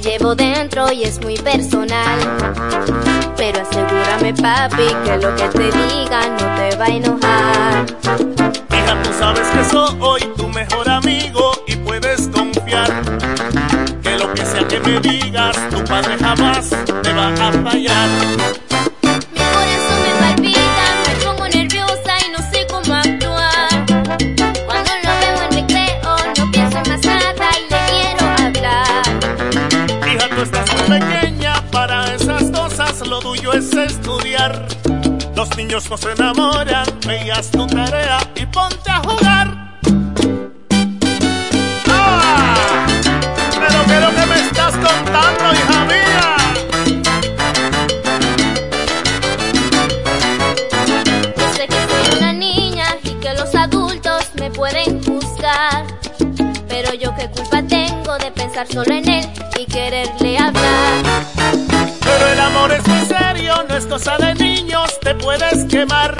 Llevo 0.00 0.34
dentro 0.34 0.92
y 0.92 1.04
es 1.04 1.20
muy 1.20 1.36
personal. 1.36 2.18
Pero 3.36 3.60
asegúrame, 3.60 4.34
papi, 4.34 4.88
que 5.04 5.16
lo 5.18 5.34
que 5.36 5.48
te 5.48 5.64
diga 5.64 6.20
no 6.28 6.56
te 6.56 6.76
va 6.76 6.84
a 6.84 6.88
enojar. 6.88 7.86
Hija, 8.70 9.02
tú 9.02 9.10
sabes 9.18 9.48
que 9.48 9.64
soy 9.64 10.20
tu 10.36 10.48
mejor 10.48 10.88
amigo 10.88 11.52
y 11.66 11.76
puedes 11.76 12.28
confiar 12.28 13.02
que 14.02 14.18
lo 14.18 14.32
que 14.34 14.44
sea 14.44 14.66
que 14.66 14.80
me 14.80 15.00
digas, 15.00 15.56
tu 15.70 15.82
padre 15.84 16.16
jamás 16.18 16.37
niños 35.68 35.90
no 35.90 35.98
se 35.98 36.12
enamoran, 36.12 36.86
veías 37.06 37.50
tu 37.50 37.66
tarea 37.66 38.18
y 38.34 38.46
ponte 38.46 38.90
a 38.90 39.00
jugar. 39.00 39.74
¡Ah! 41.90 42.86
Pero 43.52 43.84
qué 43.84 43.94
es 43.94 44.00
lo 44.00 44.10
que 44.14 44.26
me 44.26 44.40
estás 44.40 44.72
contando, 44.72 45.52
hija 45.52 45.84
mía. 45.84 46.36
Yo 51.36 51.52
sé 51.54 51.66
que 51.66 51.80
soy 51.88 52.18
una 52.18 52.32
niña 52.32 52.86
y 53.02 53.10
que 53.20 53.34
los 53.34 53.54
adultos 53.54 54.30
me 54.36 54.50
pueden 54.50 55.04
juzgar. 55.04 55.84
Pero 56.66 56.94
yo 56.94 57.14
qué 57.14 57.28
culpa 57.28 57.62
tengo 57.62 58.16
de 58.16 58.30
pensar 58.30 58.66
solo 58.68 58.94
en 58.94 59.06
él 59.06 59.28
y 59.58 59.66
quererle 59.66 60.38
hablar. 60.38 61.37
Es 63.78 63.86
cosa 63.86 64.16
de 64.18 64.34
niños, 64.34 64.98
te 65.00 65.14
puedes 65.14 65.64
quemar. 65.66 66.16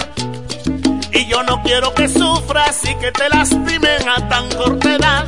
Y 1.13 1.27
yo 1.27 1.43
no 1.43 1.61
quiero 1.65 1.93
que 1.93 2.09
sufras 2.09 2.81
y 2.85 2.95
que 2.97 3.11
te 3.11 3.29
lastimen 3.29 4.09
a 4.09 4.29
tan 4.29 4.49
corta 4.51 4.95
edad. 4.95 5.25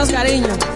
Darnos 0.00 0.12
cariño. 0.12 0.69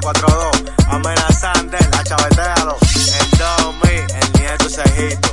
4-2, 0.00 0.72
amenazante, 0.88 1.78
la 1.90 2.02
chavetealo. 2.04 2.76
El 2.82 3.30
Domi, 3.38 3.96
el 4.14 4.32
nieto 4.40 4.68
cejito, 4.68 5.32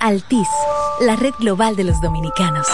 Altis, 0.00 0.48
la 1.00 1.16
red 1.16 1.34
global 1.38 1.76
de 1.76 1.84
los 1.84 2.00
dominicanos. 2.00 2.66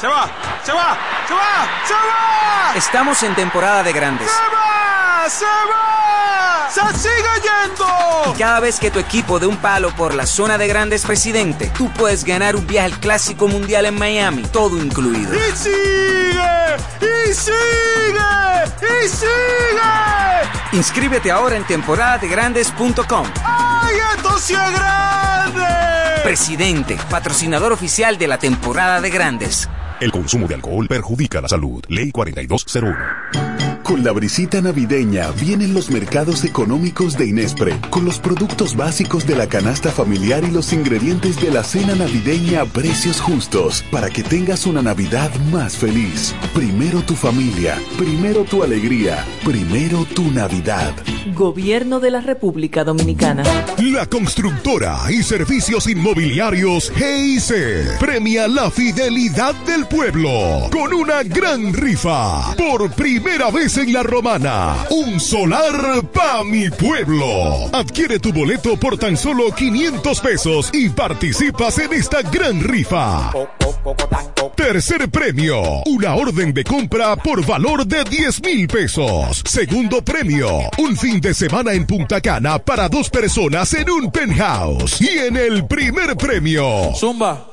Se 0.00 0.06
va, 0.06 0.30
se 0.64 0.72
va, 0.72 0.96
se 1.26 1.34
va, 1.34 1.68
se 1.86 1.94
va. 1.94 2.74
Estamos 2.76 3.22
en 3.22 3.34
temporada 3.34 3.82
de 3.82 3.92
grandes. 3.92 4.28
va, 4.28 5.28
se 5.28 5.44
va, 5.44 6.68
se 6.70 6.98
sigue 6.98 7.28
yendo. 7.42 8.34
Y 8.34 8.38
cada 8.38 8.60
vez 8.60 8.78
que 8.78 8.90
tu 8.90 8.98
equipo 8.98 9.38
dé 9.38 9.46
un 9.46 9.56
palo 9.56 9.90
por 9.96 10.14
la 10.14 10.26
zona 10.26 10.58
de 10.58 10.68
grandes 10.68 11.04
presidente, 11.04 11.70
tú 11.76 11.90
puedes 11.90 12.24
ganar 12.24 12.56
un 12.56 12.66
viaje 12.66 12.92
al 12.92 13.00
Clásico 13.00 13.48
Mundial 13.48 13.86
en 13.86 13.98
Miami, 13.98 14.42
todo 14.44 14.76
incluido. 14.78 15.34
Y 15.34 15.56
sigue, 15.56 16.76
y 17.00 17.34
sigue, 17.34 19.04
y 19.04 19.08
sigue. 19.08 19.30
Inscríbete 20.72 21.30
ahora 21.30 21.56
en 21.56 21.64
temporadadegrandes.com. 21.64 23.26
¡Ay, 23.44 23.96
esto 24.16 24.38
sí 24.38 24.54
es 24.54 24.72
grande! 24.72 25.99
Presidente, 26.22 26.98
patrocinador 27.10 27.72
oficial 27.72 28.18
de 28.18 28.28
la 28.28 28.38
temporada 28.38 29.00
de 29.00 29.08
grandes. 29.10 29.68
El 30.00 30.12
consumo 30.12 30.46
de 30.46 30.54
alcohol 30.54 30.86
perjudica 30.86 31.40
la 31.40 31.48
salud. 31.48 31.82
Ley 31.88 32.12
4201. 32.12 33.69
Con 33.90 34.04
la 34.04 34.12
brisita 34.12 34.60
navideña 34.60 35.32
vienen 35.32 35.74
los 35.74 35.90
mercados 35.90 36.44
económicos 36.44 37.18
de 37.18 37.26
Inespre, 37.26 37.76
con 37.90 38.04
los 38.04 38.20
productos 38.20 38.76
básicos 38.76 39.26
de 39.26 39.34
la 39.34 39.48
canasta 39.48 39.90
familiar 39.90 40.44
y 40.44 40.52
los 40.52 40.72
ingredientes 40.72 41.40
de 41.40 41.50
la 41.50 41.64
cena 41.64 41.96
navideña 41.96 42.60
a 42.60 42.66
precios 42.66 43.20
justos, 43.20 43.84
para 43.90 44.08
que 44.08 44.22
tengas 44.22 44.64
una 44.64 44.80
Navidad 44.80 45.34
más 45.50 45.76
feliz. 45.76 46.36
Primero 46.54 47.02
tu 47.02 47.16
familia, 47.16 47.82
primero 47.98 48.44
tu 48.44 48.62
alegría, 48.62 49.26
primero 49.44 50.04
tu 50.04 50.30
Navidad. 50.30 50.94
Gobierno 51.34 51.98
de 51.98 52.12
la 52.12 52.20
República 52.20 52.84
Dominicana. 52.84 53.42
La 53.78 54.06
constructora 54.06 55.00
y 55.10 55.24
servicios 55.24 55.88
inmobiliarios 55.88 56.92
GIC 56.92 57.98
premia 57.98 58.46
la 58.46 58.70
fidelidad 58.70 59.54
del 59.66 59.84
pueblo 59.86 60.68
con 60.70 60.94
una 60.94 61.24
gran 61.24 61.74
rifa. 61.74 62.54
Por 62.54 62.88
primera 62.92 63.50
vez 63.50 63.79
en 63.80 63.92
la 63.92 64.02
romana, 64.02 64.86
un 64.90 65.18
solar 65.18 66.02
pa' 66.12 66.44
mi 66.44 66.68
pueblo. 66.70 67.68
Adquiere 67.72 68.18
tu 68.18 68.32
boleto 68.32 68.76
por 68.78 68.98
tan 68.98 69.16
solo 69.16 69.54
500 69.54 70.20
pesos 70.20 70.70
y 70.72 70.88
participas 70.90 71.78
en 71.78 71.92
esta 71.94 72.22
gran 72.22 72.60
rifa. 72.62 73.32
Tercer 74.56 75.10
premio, 75.10 75.60
una 75.86 76.14
orden 76.14 76.52
de 76.52 76.64
compra 76.64 77.16
por 77.16 77.44
valor 77.46 77.86
de 77.86 78.04
10 78.04 78.42
mil 78.42 78.68
pesos. 78.68 79.42
Segundo 79.46 80.02
premio, 80.02 80.48
un 80.78 80.96
fin 80.96 81.20
de 81.20 81.32
semana 81.34 81.72
en 81.72 81.86
Punta 81.86 82.20
Cana 82.20 82.58
para 82.58 82.88
dos 82.88 83.08
personas 83.08 83.72
en 83.74 83.90
un 83.90 84.10
penthouse. 84.10 85.00
Y 85.00 85.08
en 85.08 85.36
el 85.36 85.66
primer 85.66 86.16
premio, 86.16 86.94
Zumba. 86.94 87.50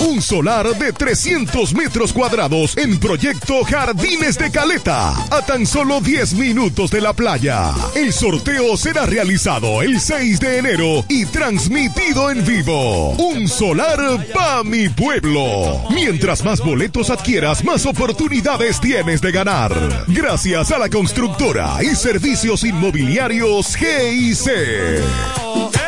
Un 0.00 0.22
solar 0.22 0.76
de 0.78 0.92
300 0.92 1.74
metros 1.74 2.12
cuadrados 2.12 2.76
en 2.76 2.98
proyecto 2.98 3.64
Jardines 3.64 4.38
de 4.38 4.50
Caleta, 4.50 5.10
a 5.30 5.42
tan 5.42 5.66
solo 5.66 6.00
10 6.00 6.34
minutos 6.34 6.90
de 6.90 7.00
la 7.00 7.12
playa. 7.12 7.72
El 7.94 8.12
sorteo 8.12 8.76
será 8.76 9.06
realizado 9.06 9.82
el 9.82 10.00
6 10.00 10.40
de 10.40 10.58
enero 10.58 11.04
y 11.08 11.26
transmitido 11.26 12.30
en 12.30 12.44
vivo. 12.44 13.10
Un 13.12 13.48
solar 13.48 13.98
pa' 14.32 14.62
mi 14.64 14.88
pueblo. 14.88 15.82
Mientras 15.90 16.44
más 16.44 16.60
boletos 16.60 17.10
adquieras, 17.10 17.64
más 17.64 17.86
oportunidades 17.86 18.80
tienes 18.80 19.20
de 19.20 19.32
ganar. 19.32 20.04
Gracias 20.06 20.70
a 20.70 20.78
la 20.78 20.88
constructora 20.88 21.82
y 21.82 21.94
servicios 21.94 22.64
inmobiliarios 22.64 23.76
GIC. 23.76 25.87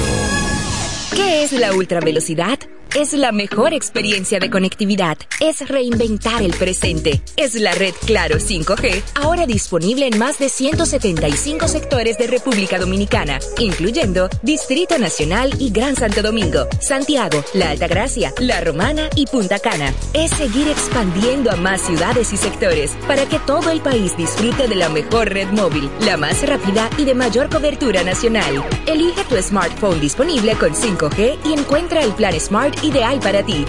¿Qué 1.14 1.42
es 1.42 1.52
la 1.52 1.74
ultravelocidad? 1.74 2.58
Es 2.96 3.12
la 3.12 3.30
mejor 3.30 3.72
experiencia 3.72 4.40
de 4.40 4.50
conectividad. 4.50 5.16
Es 5.38 5.68
reinventar 5.68 6.42
el 6.42 6.52
presente. 6.52 7.22
Es 7.36 7.54
la 7.54 7.72
red 7.72 7.94
Claro 8.04 8.38
5G, 8.38 9.02
ahora 9.14 9.46
disponible 9.46 10.08
en 10.08 10.18
más 10.18 10.40
de 10.40 10.48
175 10.48 11.68
sectores 11.68 12.18
de 12.18 12.26
República 12.26 12.80
Dominicana, 12.80 13.38
incluyendo 13.60 14.28
Distrito 14.42 14.98
Nacional 14.98 15.54
y 15.60 15.70
Gran 15.70 15.94
Santo 15.94 16.20
Domingo, 16.20 16.66
Santiago, 16.80 17.44
La 17.54 17.70
Altagracia, 17.70 18.34
La 18.38 18.60
Romana 18.60 19.08
y 19.14 19.26
Punta 19.26 19.60
Cana. 19.60 19.94
Es 20.12 20.32
seguir 20.32 20.66
expandiendo 20.66 21.52
a 21.52 21.56
más 21.56 21.82
ciudades 21.82 22.32
y 22.32 22.36
sectores 22.36 22.96
para 23.06 23.24
que 23.26 23.38
todo 23.38 23.70
el 23.70 23.80
país 23.82 24.16
disfrute 24.16 24.66
de 24.66 24.74
la 24.74 24.88
mejor 24.88 25.28
red 25.28 25.48
móvil, 25.52 25.88
la 26.00 26.16
más 26.16 26.44
rápida 26.44 26.90
y 26.98 27.04
de 27.04 27.14
mayor 27.14 27.50
cobertura 27.50 28.02
nacional. 28.02 28.64
Elige 28.86 29.22
tu 29.28 29.40
smartphone 29.40 30.00
disponible 30.00 30.56
con 30.56 30.74
5G 30.74 31.38
y 31.44 31.52
encuentra 31.52 32.02
el 32.02 32.12
plan 32.14 32.38
Smart 32.40 32.79
ideal 32.82 33.20
para 33.20 33.42
ti. 33.42 33.64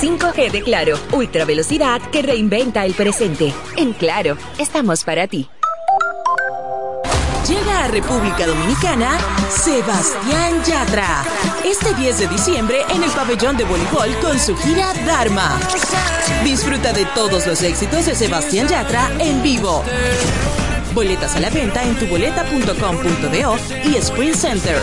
5G 0.00 0.50
de 0.50 0.62
Claro, 0.62 0.98
ultra 1.12 1.44
velocidad 1.44 2.00
que 2.10 2.22
reinventa 2.22 2.84
el 2.84 2.94
presente. 2.94 3.52
En 3.76 3.92
Claro, 3.92 4.36
estamos 4.58 5.04
para 5.04 5.26
ti. 5.26 5.48
Llega 7.48 7.84
a 7.84 7.88
República 7.88 8.46
Dominicana 8.46 9.18
Sebastián 9.48 10.62
Yatra. 10.64 11.24
Este 11.64 11.94
10 11.94 12.18
de 12.18 12.28
diciembre 12.28 12.82
en 12.90 13.02
el 13.02 13.10
pabellón 13.10 13.56
de 13.56 13.64
voleibol 13.64 14.14
con 14.20 14.38
su 14.38 14.54
gira 14.56 14.92
Dharma. 15.06 15.58
Disfruta 16.44 16.92
de 16.92 17.06
todos 17.14 17.46
los 17.46 17.62
éxitos 17.62 18.04
de 18.04 18.14
Sebastián 18.14 18.68
Yatra 18.68 19.10
en 19.18 19.42
vivo. 19.42 19.82
Boletas 20.98 21.36
a 21.36 21.38
la 21.38 21.48
venta 21.48 21.84
en 21.84 21.96
tuboleta.com.do 21.96 23.56
y 23.84 23.94
Sprint 23.98 24.34
Center. 24.34 24.82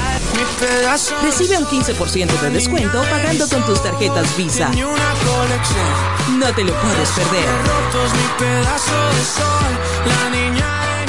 Recibe 1.21 1.57
un 1.57 1.65
15% 1.65 2.39
de 2.39 2.49
descuento 2.51 3.03
pagando 3.11 3.49
con 3.49 3.65
tus 3.65 3.83
tarjetas 3.83 4.37
Visa. 4.37 4.69
No 4.69 6.53
te 6.53 6.63
lo 6.63 6.73
puedes 6.73 7.09
perder. 7.09 7.49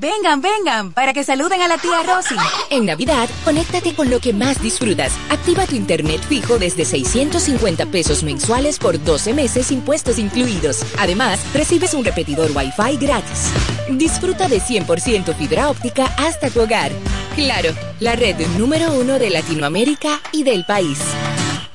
Vengan, 0.00 0.40
vengan, 0.40 0.92
para 0.92 1.12
que 1.12 1.24
saluden 1.24 1.60
a 1.60 1.66
la 1.66 1.76
tía 1.76 2.02
Rosy. 2.04 2.36
En 2.70 2.86
Navidad, 2.86 3.28
conéctate 3.44 3.96
con 3.96 4.10
lo 4.10 4.20
que 4.20 4.32
más 4.32 4.62
disfrutas. 4.62 5.12
Activa 5.28 5.66
tu 5.66 5.74
internet 5.74 6.20
fijo 6.20 6.56
desde 6.56 6.84
650 6.84 7.86
pesos 7.86 8.22
mensuales 8.22 8.78
por 8.78 9.02
12 9.02 9.34
meses 9.34 9.72
impuestos 9.72 10.18
incluidos. 10.18 10.84
Además, 10.98 11.40
recibes 11.52 11.94
un 11.94 12.04
repetidor 12.04 12.50
Wi-Fi 12.54 12.96
gratis. 13.04 13.50
Disfruta 13.90 14.46
de 14.46 14.60
100% 14.60 15.34
fibra 15.34 15.68
óptica 15.68 16.06
hasta 16.16 16.48
tu 16.48 16.60
hogar. 16.60 16.92
Claro, 17.34 17.70
la 17.98 18.14
red 18.14 18.36
número 18.56 18.92
uno 18.92 19.18
de 19.18 19.30
Latinoamérica 19.30 20.20
y 20.30 20.44
del 20.44 20.64
país. 20.64 21.00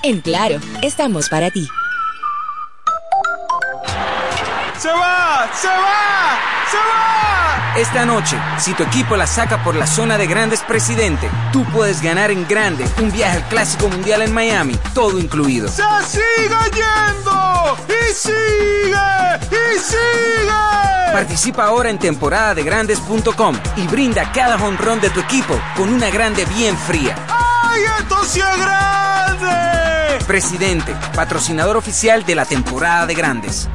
En 0.02 0.22
Claro, 0.22 0.60
estamos 0.82 1.28
para 1.28 1.52
ti. 1.52 1.68
¡Se 4.78 4.90
va! 4.90 5.50
¡Se 5.54 5.68
va! 5.68 6.40
¡Se 6.72 6.78
va! 6.78 7.43
Esta 7.76 8.06
noche, 8.06 8.38
si 8.60 8.76
tu 8.76 8.84
equipo 8.84 9.16
la 9.16 9.26
saca 9.26 9.64
por 9.64 9.76
la 9.76 9.88
zona 9.88 10.20
de 10.20 10.28
grandes 10.28 10.62
presidente, 10.62 11.28
tú 11.52 11.66
puedes 11.74 12.04
ganar 12.04 12.30
en 12.30 12.48
grande 12.48 12.86
un 13.02 13.12
viaje 13.12 13.38
al 13.38 13.48
Clásico 13.48 13.90
Mundial 13.90 14.22
en 14.22 14.32
Miami, 14.32 14.78
todo 14.94 15.18
incluido. 15.18 15.68
¡Se 15.70 15.82
sigue 16.08 16.56
yendo! 16.72 17.78
¡Y 17.88 18.14
sigue! 18.14 18.94
¡Y 19.50 19.80
sigue! 19.80 21.14
Participa 21.14 21.66
ahora 21.66 21.90
en 21.90 21.98
temporada 21.98 22.54
de 22.54 22.62
grandes.com 22.62 23.56
y 23.76 23.88
brinda 23.88 24.32
cada 24.32 24.56
honrón 24.64 25.02
de 25.02 25.10
tu 25.10 25.22
equipo 25.22 25.60
con 25.76 25.90
una 25.90 26.12
grande 26.12 26.46
bien 26.46 26.78
fría. 26.78 27.16
¡Ay, 27.28 27.82
esto 28.00 28.24
sí 28.24 28.40
es 28.40 28.58
grande! 28.60 30.24
Presidente, 30.28 30.96
patrocinador 31.16 31.76
oficial 31.78 32.24
de 32.24 32.36
la 32.36 32.46
temporada 32.46 33.08
de 33.08 33.16
grandes. 33.16 33.68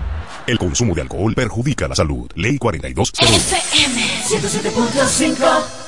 El 0.49 0.59
consumo 0.59 0.95
de 0.95 1.03
alcohol 1.03 1.35
perjudica 1.35 1.87
la 1.87 1.95
salud. 1.95 2.31
Ley 2.35 2.57
4201. 2.57 3.37
FM 3.37 4.01
107.5 4.25 5.88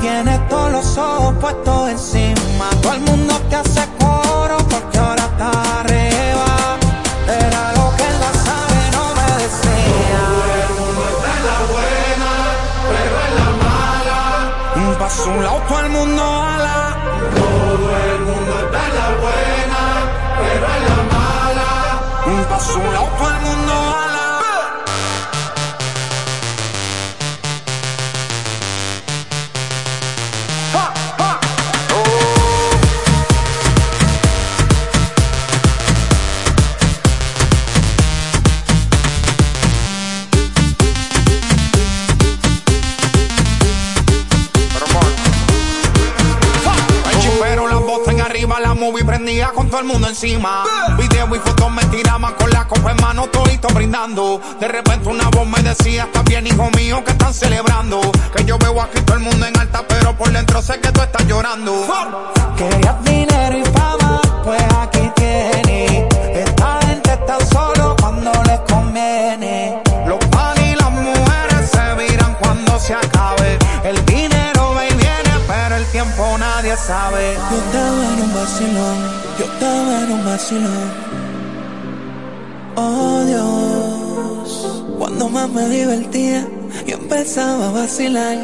Tienes 0.00 0.48
todos 0.48 0.72
los 0.72 0.98
ojos 0.98 1.34
puestos 1.40 1.88
encima. 1.88 2.68
Todo 2.82 2.92
el 2.92 3.00
mundo 3.00 3.34
te 3.48 3.56
hace 3.56 3.80
coro 3.98 4.58
porque 4.68 4.98
ahora 4.98 5.24
está 5.24 5.84
un 15.30 15.42
lado, 15.42 15.62
todo 15.68 15.80
el 15.80 15.90
mundo 15.90 16.22
ala. 16.22 16.96
Todo 17.34 17.96
el 18.06 18.20
mundo 18.20 18.52
está 18.64 18.80
en 18.88 18.94
la 19.00 19.08
buena, 19.22 19.82
pero 20.40 20.66
en 20.76 20.82
la 20.90 20.98
mala. 21.14 22.48
Paso 22.48 22.78
un 22.78 22.92
lado, 22.92 23.08
todo 23.18 23.30
el 23.30 23.40
mundo 23.40 23.63
con 49.52 49.68
todo 49.68 49.80
el 49.80 49.86
mundo 49.86 50.08
encima. 50.08 50.64
Video 50.96 51.34
y 51.34 51.38
fotos 51.38 51.70
me 51.70 51.84
tiraban 51.86 52.34
con 52.34 52.50
la 52.50 52.66
copa 52.66 52.92
en 52.92 52.96
mano, 52.98 53.26
todito 53.28 53.68
brindando. 53.68 54.40
De 54.60 54.68
repente 54.68 55.08
una 55.08 55.28
voz 55.30 55.46
me 55.46 55.62
decía, 55.62 56.04
está 56.04 56.22
bien 56.22 56.46
hijo 56.46 56.70
mío, 56.76 57.02
que 57.04 57.12
están 57.12 57.34
celebrando. 57.34 58.00
Que 58.34 58.44
yo 58.44 58.58
veo 58.58 58.80
aquí 58.80 59.00
todo 59.02 59.16
el 59.16 59.22
mundo 59.22 59.46
en 59.46 59.58
alta, 59.58 59.84
pero 59.88 60.16
por 60.16 60.30
dentro 60.30 60.62
sé 60.62 60.80
que 60.80 60.90
tú 60.92 61.02
estás 61.02 61.26
llorando. 61.26 61.86
Querías 62.56 63.04
dinero 63.04 63.58
y 63.58 63.64
fama, 63.64 64.20
pues 64.44 64.62
aquí 64.80 65.10
tienes. 65.16 66.14
Esta 66.34 66.78
gente 66.86 67.12
está 67.12 67.38
solo 67.46 67.96
cuando 68.00 68.32
les 68.44 68.60
conviene. 68.60 69.82
Los 70.06 70.18
pan 70.26 70.56
y 70.64 70.74
las 70.76 70.90
mujeres 70.90 71.70
se 71.70 71.94
viran 71.94 72.36
cuando 72.40 72.78
se 72.78 72.94
acabe. 72.94 73.58
El 73.82 74.04
dinero 74.06 74.74
va 74.74 74.86
y 74.86 74.94
viene, 74.94 75.32
pero 75.46 75.76
el 75.76 75.86
tiempo 75.86 76.36
nadie 76.38 76.76
sabe. 76.76 77.36
Yo 77.50 77.58
estaba 77.58 78.04
en 78.12 78.22
un 78.22 78.34
vacilón, 78.34 79.24
un 79.66 80.24
vacilón. 80.24 80.90
Oh 82.76 83.22
Dios, 83.24 84.84
cuando 84.98 85.28
más 85.28 85.48
me 85.48 85.68
divertía, 85.68 86.46
yo 86.86 86.96
empezaba 86.96 87.68
a 87.68 87.72
vacilar. 87.72 88.36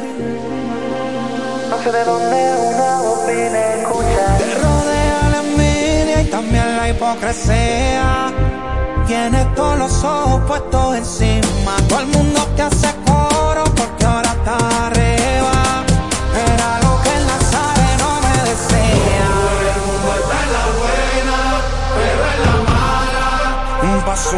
No 1.69 1.77
sé 1.83 1.91
de 1.91 2.03
dónde 2.05 2.55
una 2.73 3.01
voz 3.01 3.27
viene 3.27 3.57
a 3.57 3.75
escuchar. 3.75 4.37
Te 4.37 4.55
rodea 4.55 5.29
la 5.31 5.39
envidia 5.47 6.21
y 6.21 6.25
también 6.25 6.77
la 6.77 6.89
hipocresía. 6.89 8.33
Tienes 9.07 9.55
todos 9.55 9.77
los 9.77 10.03
ojos 10.03 10.41
puestos 10.47 10.95
encima. 10.95 11.75
Todo 11.87 11.99
el 11.99 12.07
mundo 12.07 12.47
te 12.55 12.61
hace 12.63 12.87
coro 13.05 13.63
porque 13.75 14.05
ahora 14.05 14.31
está 14.31 14.70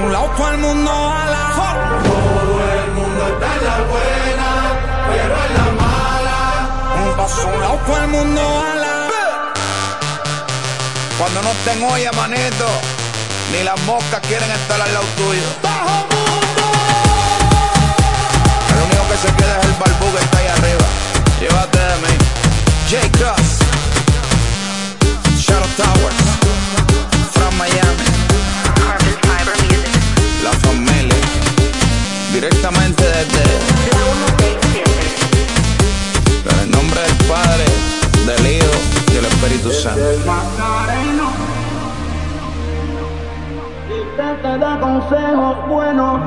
un 0.03 0.11
lado, 0.11 0.29
todo 0.37 0.49
el 0.49 0.57
mundo 0.57 0.91
ala. 0.91 1.53
Todo 1.55 2.61
el 2.79 2.91
mundo 2.91 3.27
está 3.33 3.47
en 3.55 3.63
la 3.65 3.77
buena, 3.91 4.49
pero 5.09 5.33
en 5.45 5.53
la 5.57 5.67
mala. 5.81 7.15
Paso 7.17 7.47
un 7.47 7.61
lado, 7.61 7.79
todo 7.85 7.97
el 7.97 8.07
mundo 8.07 8.41
ala. 8.41 9.09
Cuando 11.17 11.41
no 11.41 11.51
estén 11.51 11.83
olla, 11.83 12.11
manito, 12.13 12.67
ni 13.51 13.63
las 13.63 13.79
moscas 13.83 14.19
quieren 14.27 14.51
estar 14.51 14.81
al 14.81 14.93
lado 14.93 15.05
tuyo. 15.15 15.47
El 18.69 18.83
único 18.83 19.07
que 19.09 19.17
se 19.17 19.33
queda 19.35 19.59
es 19.59 19.65
el 19.65 19.73
barbú 19.73 20.11
que 20.15 20.23
está 20.23 20.37
ahí 20.39 20.47
arriba. 20.47 20.85
Llévate 21.39 21.79
de 21.79 21.95
mí. 22.03 22.13
J. 22.89 23.17
Cross. 23.17 23.62
Espíritu 39.63 39.71
Santo. 39.71 40.01
te 44.41 44.57
da 44.57 44.79
consejos 44.79 45.67
buenos. 45.67 46.19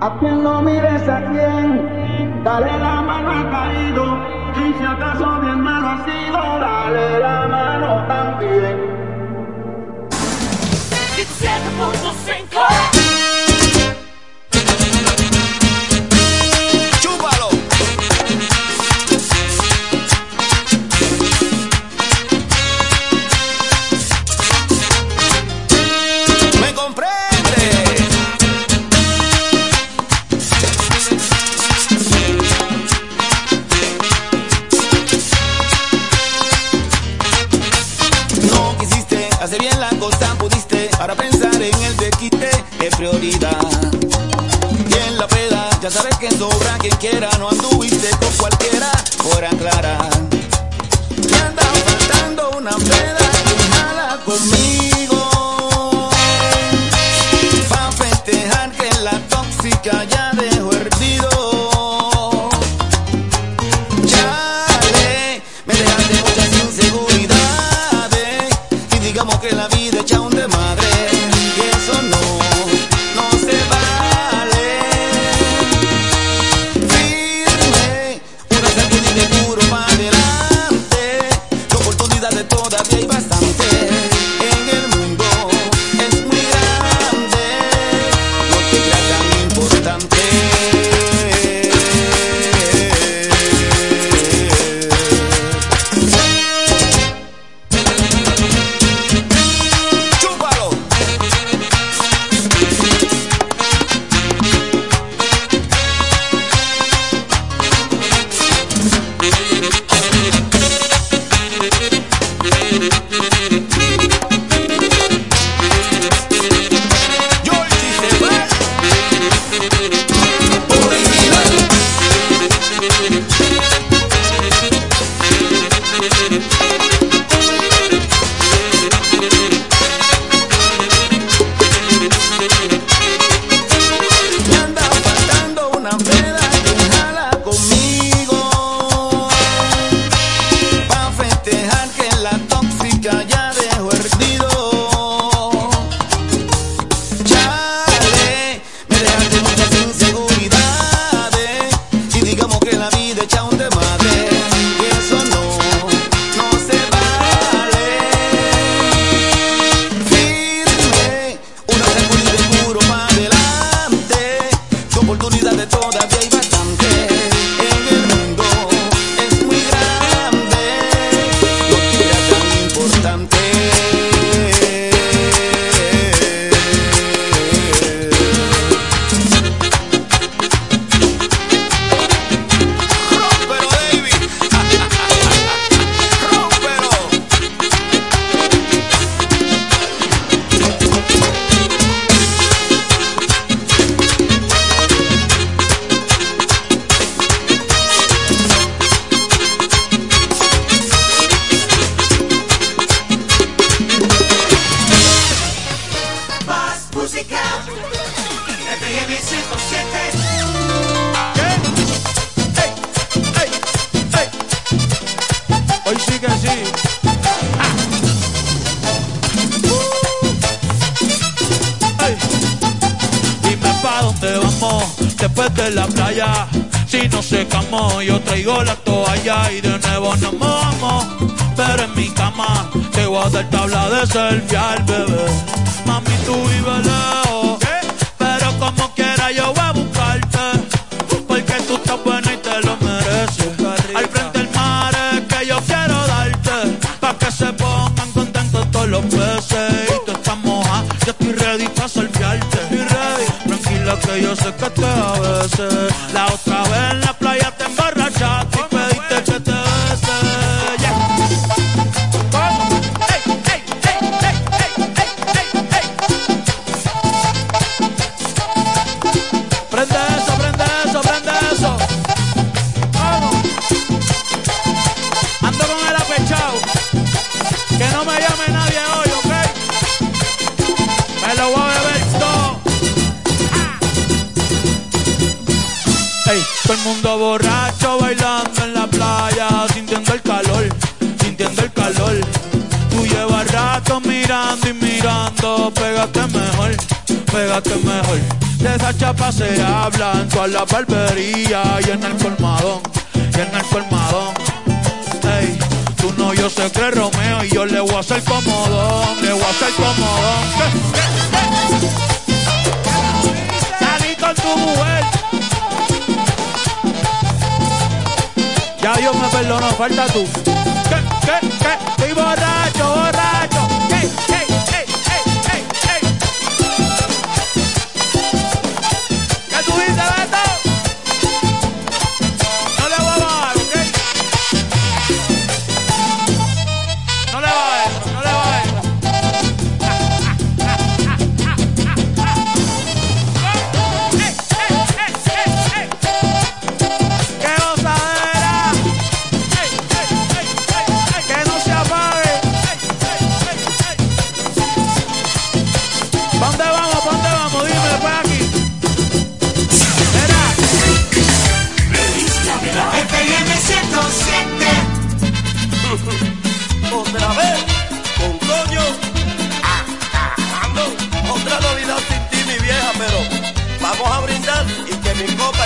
A 0.00 0.16
quien 0.20 0.42
no 0.42 0.62
mires 0.62 1.08
a 1.08 1.24
quien, 1.30 2.44
dale 2.44 2.78
la 2.78 3.02
mano 3.02 3.30
al 3.30 3.50
caído. 3.50 4.18
Y 4.56 4.72
si 4.78 4.84
acaso 4.84 5.40
bien 5.40 5.60
malo 5.60 5.88
ha 5.88 6.04
sido, 6.04 6.58
dale 6.60 7.18
la 7.18 7.46
mano 7.48 8.06
también. 8.06 8.98
que 46.18 46.30
sobra, 46.32 46.78
quien 46.78 46.96
quiera 46.96 47.30
no 47.38 47.48
anduvo. 47.48 47.77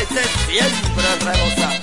Esté 0.03 0.23
siempre 0.51 1.07
a 1.07 1.17
rebosar. 1.31 1.81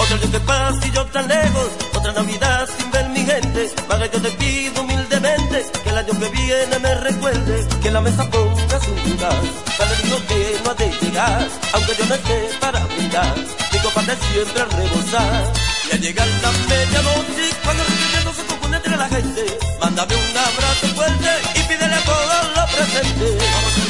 Otro 0.00 0.18
día 0.18 0.80
te 0.80 0.90
yo 0.90 1.06
tan 1.06 1.28
lejos, 1.28 1.68
otra 1.94 2.12
Navidad 2.12 2.68
sin 2.76 2.90
ver 2.90 3.08
mi 3.10 3.24
gente. 3.24 3.70
Para 3.88 4.06
yo 4.06 4.20
te 4.20 4.30
pido 4.32 4.82
humildemente 4.82 5.66
que 5.82 5.90
el 5.90 5.98
año 5.98 6.18
que 6.18 6.28
viene 6.28 6.78
me 6.80 6.94
recuerde 6.96 7.66
que 7.82 7.90
la 7.90 8.00
mesa 8.00 8.28
ponga 8.30 8.80
su 8.80 8.90
lugar. 9.08 9.40
Para 9.78 9.90
el 9.92 10.04
niño 10.04 10.16
que 10.28 10.56
no 10.64 10.70
ha 10.70 10.74
de 10.74 10.90
llegar, 11.00 11.48
aunque 11.72 11.92
yo 11.98 12.06
no 12.06 12.14
esté 12.14 12.50
para 12.60 12.80
brindar, 12.86 13.34
mi 13.72 13.78
copa 13.78 14.02
de 14.02 14.16
siempre 14.16 14.64
rebosar. 14.76 15.52
Y 15.88 15.94
al 15.94 16.00
llegar 16.00 16.28
la 16.42 16.50
medianoche, 16.50 17.46
cuando 17.62 17.82
el 17.82 17.88
requerimiento 17.88 18.32
se 18.34 18.46
compone 18.46 18.76
entre 18.76 18.96
la 18.96 19.08
gente, 19.08 19.58
mándame 19.80 20.14
un 20.16 20.36
abrazo 20.36 20.86
fuerte 20.96 21.30
y 21.54 21.62
pídele 21.62 21.94
a 21.94 22.04
todos 22.04 22.56
los 22.56 22.70
presentes. 22.74 23.83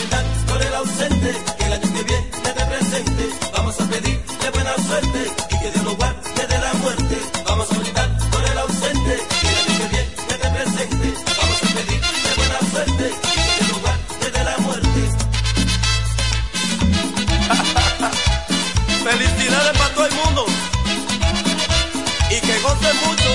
Vamos 0.70 0.90
a 0.90 1.04
brindar 1.04 1.14
por 1.14 1.28
el 1.28 1.32
ausente, 1.34 1.34
que 1.58 1.64
el 1.64 1.72
año 1.72 1.92
que 1.92 2.02
viene 2.04 2.26
te 2.42 2.64
presente. 2.64 3.28
Vamos 3.52 3.80
a 3.80 3.84
pedirle 3.84 4.50
buena 4.52 4.74
suerte 4.76 5.20
y 5.50 5.58
que 5.58 5.70
Dios 5.70 5.84
lo 5.84 5.96
guarde 5.96 6.46
de 6.46 6.58
la 6.58 6.74
muerte. 6.74 7.16
Vamos 7.46 7.70
a 7.70 7.78
brindar 7.78 8.18
por 8.30 8.44
el 8.44 8.58
ausente, 8.58 9.26
que 9.40 9.48
el 9.48 9.56
año 9.56 9.78
que 9.78 9.88
viene 9.92 10.10
te 10.26 10.48
presente. 10.56 11.14
Vamos 11.40 11.62
a 11.62 11.66
pedirle 11.74 12.30
buena 12.36 12.58
suerte 12.72 13.04
y 13.12 13.34
que 13.34 13.52
Dios 13.58 13.68
lo 13.68 13.78
guarde 13.84 14.30
de 14.36 14.44
la 14.44 14.56
muerte. 14.58 15.00
Felicidades 19.04 19.78
para 19.78 19.94
todo 19.94 20.06
el 20.06 20.14
mundo 20.14 20.46
y 22.30 22.40
que 22.40 22.58
gocen 22.60 22.96
mucho. 23.04 23.30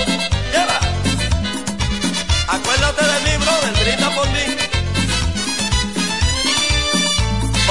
Lleva. 0.52 0.78
Acuérdate 2.48 3.04
de 3.04 3.18
mí, 3.24 3.36
brother, 3.44 3.72
brinda 3.84 4.10
por 4.16 4.28
mí. 4.30 4.49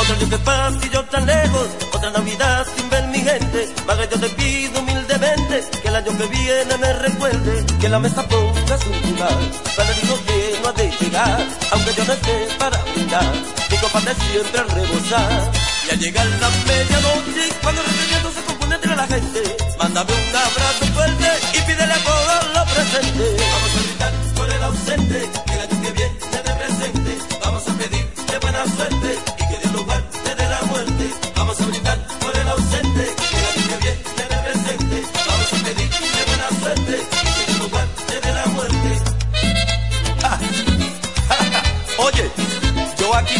Otro 0.09 0.25
día 0.25 0.37
que 0.37 0.43
pasa 0.43 0.87
y 0.87 0.89
yo 0.89 1.05
tan 1.05 1.23
lejos, 1.27 1.67
otra 1.93 2.09
Navidad 2.09 2.65
sin 2.75 2.89
ver 2.89 3.05
mi 3.09 3.19
gente. 3.19 3.69
Para 3.85 4.09
yo 4.09 4.19
te 4.19 4.27
pido 4.29 4.79
humildemente 4.79 5.63
que 5.83 5.87
el 5.87 5.95
año 5.95 6.17
que 6.17 6.25
viene 6.25 6.77
me 6.77 6.93
recuerde 6.93 7.63
que 7.79 7.89
la 7.89 7.99
mesa 7.99 8.27
ponga 8.27 8.77
su 8.79 8.89
lugar. 8.89 9.37
Para 9.77 9.91
hijo 9.91 10.17
que 10.25 10.59
no 10.63 10.69
ha 10.69 10.73
de 10.73 10.91
llegar, 10.99 11.47
aunque 11.71 11.93
yo 11.93 12.05
no 12.05 12.13
esté 12.13 12.47
para 12.57 12.81
brindar, 12.85 13.33
mi 13.69 13.77
copa 13.77 14.01
de 14.01 14.15
siempre 14.15 14.59
al 14.59 14.69
rebosar. 14.69 15.51
Y 15.85 15.91
al 15.91 15.99
llegar 15.99 16.25
la 16.25 16.49
medianoche, 16.49 17.53
cuando 17.61 17.81
el 17.81 17.87
requerimiento 17.87 18.31
se 18.31 18.41
compone 18.45 18.75
entre 18.75 18.95
la 18.95 19.05
gente, 19.05 19.57
mándame 19.77 20.11
un 20.11 20.35
abrazo 20.35 20.85
fuerte 20.95 21.29
y 21.53 21.61
pídele 21.61 21.93
a 21.93 22.03
todos 22.03 22.53
los 22.55 22.71
presentes. 22.71 23.41
Vamos 23.51 23.71
a 23.77 23.81
brindar 23.85 24.13
por 24.33 24.49
el 24.49 24.63
ausente, 24.63 25.29
que 25.45 25.53
el 25.53 25.59
año 25.59 25.81
que 25.83 25.91
viene 25.91 26.15
te 26.31 26.51
presente. 26.51 27.17
Vamos 27.45 27.63
a 27.67 27.73
pedirle 27.73 28.39
buena 28.41 28.65
suerte 28.65 29.38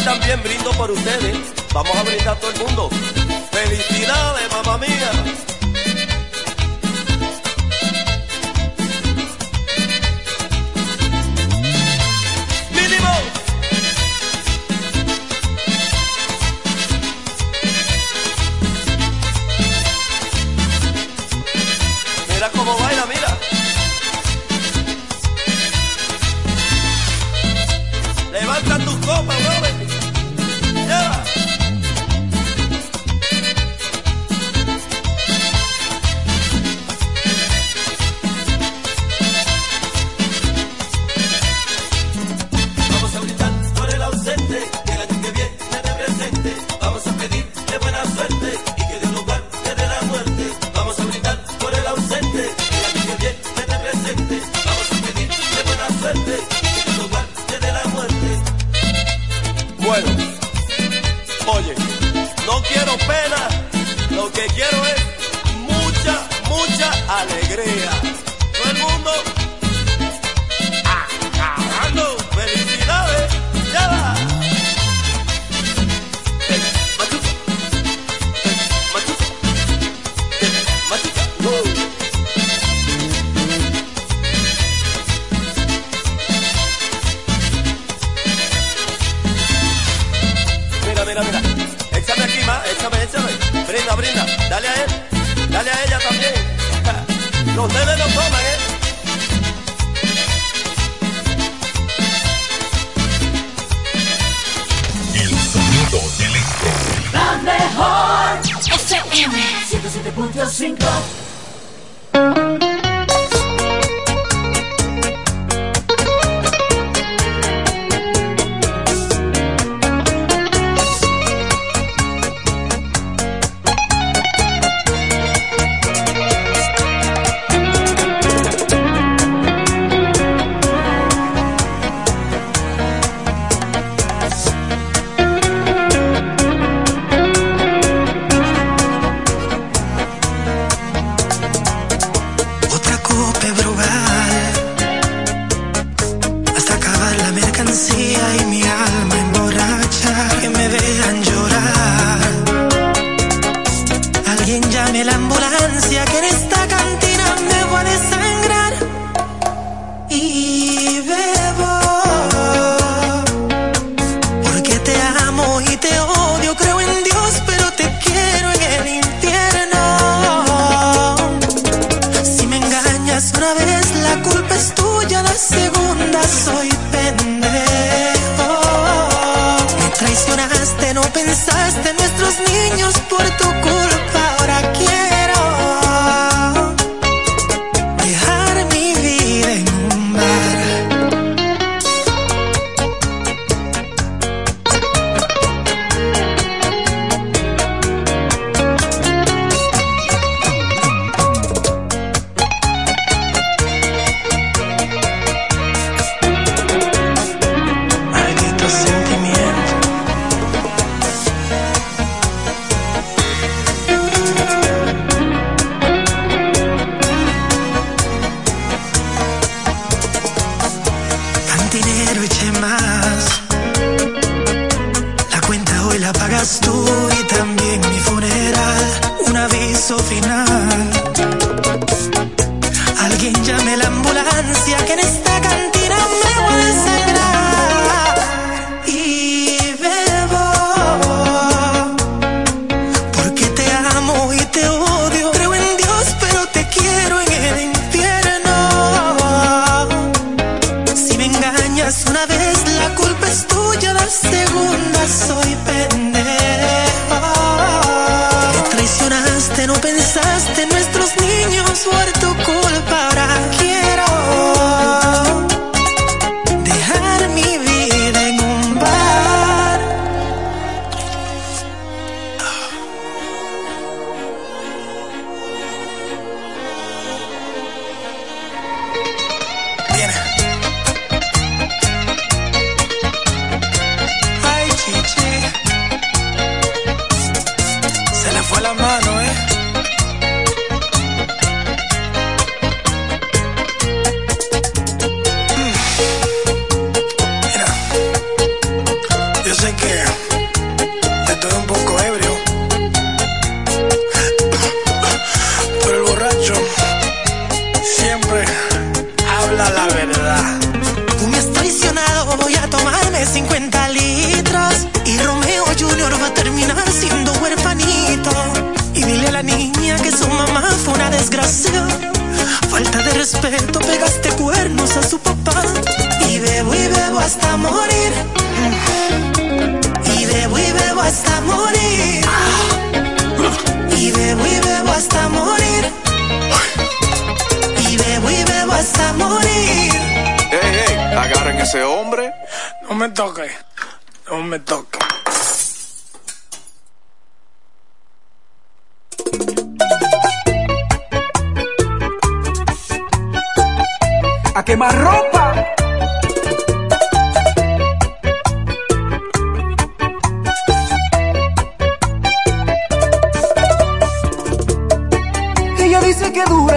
también 0.04 0.42
brindo 0.42 0.70
por 0.72 0.90
ustedes. 0.90 1.36
Vamos 1.72 1.94
a 1.96 2.02
brindar 2.02 2.38
todo 2.38 2.50
el 2.50 2.58
mundo. 2.58 2.90
Felicidades, 3.50 4.50
mamá 4.52 4.78
mía. 4.78 5.10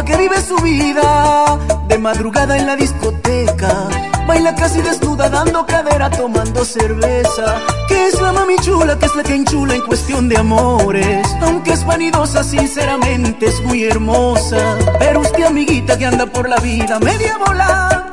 Que 0.05 0.17
vive 0.17 0.41
su 0.41 0.57
vida 0.57 1.57
de 1.88 1.97
madrugada 1.97 2.57
en 2.57 2.67
la 2.67 2.75
discoteca. 2.75 3.88
Baila 4.27 4.55
casi 4.55 4.81
desnuda, 4.81 5.30
dando 5.30 5.65
cadera, 5.65 6.09
tomando 6.09 6.65
cerveza. 6.65 7.55
Que 7.88 8.07
es 8.07 8.21
la 8.21 8.31
mami 8.31 8.55
chula, 8.57 8.97
que 8.97 9.05
es 9.05 9.15
la 9.15 9.23
que 9.23 9.35
enchula 9.35 9.75
en 9.75 9.81
cuestión 9.81 10.30
de 10.30 10.38
amores. 10.38 11.27
Aunque 11.41 11.73
es 11.73 11.85
vanidosa, 11.85 12.43
sinceramente 12.43 13.47
es 13.47 13.61
muy 13.65 13.84
hermosa. 13.84 14.77
Pero 14.99 15.21
usted, 15.21 15.43
amiguita, 15.43 15.97
que 15.97 16.05
anda 16.05 16.25
por 16.25 16.49
la 16.49 16.57
vida 16.57 16.99
media 16.99 17.38
bola. 17.38 18.09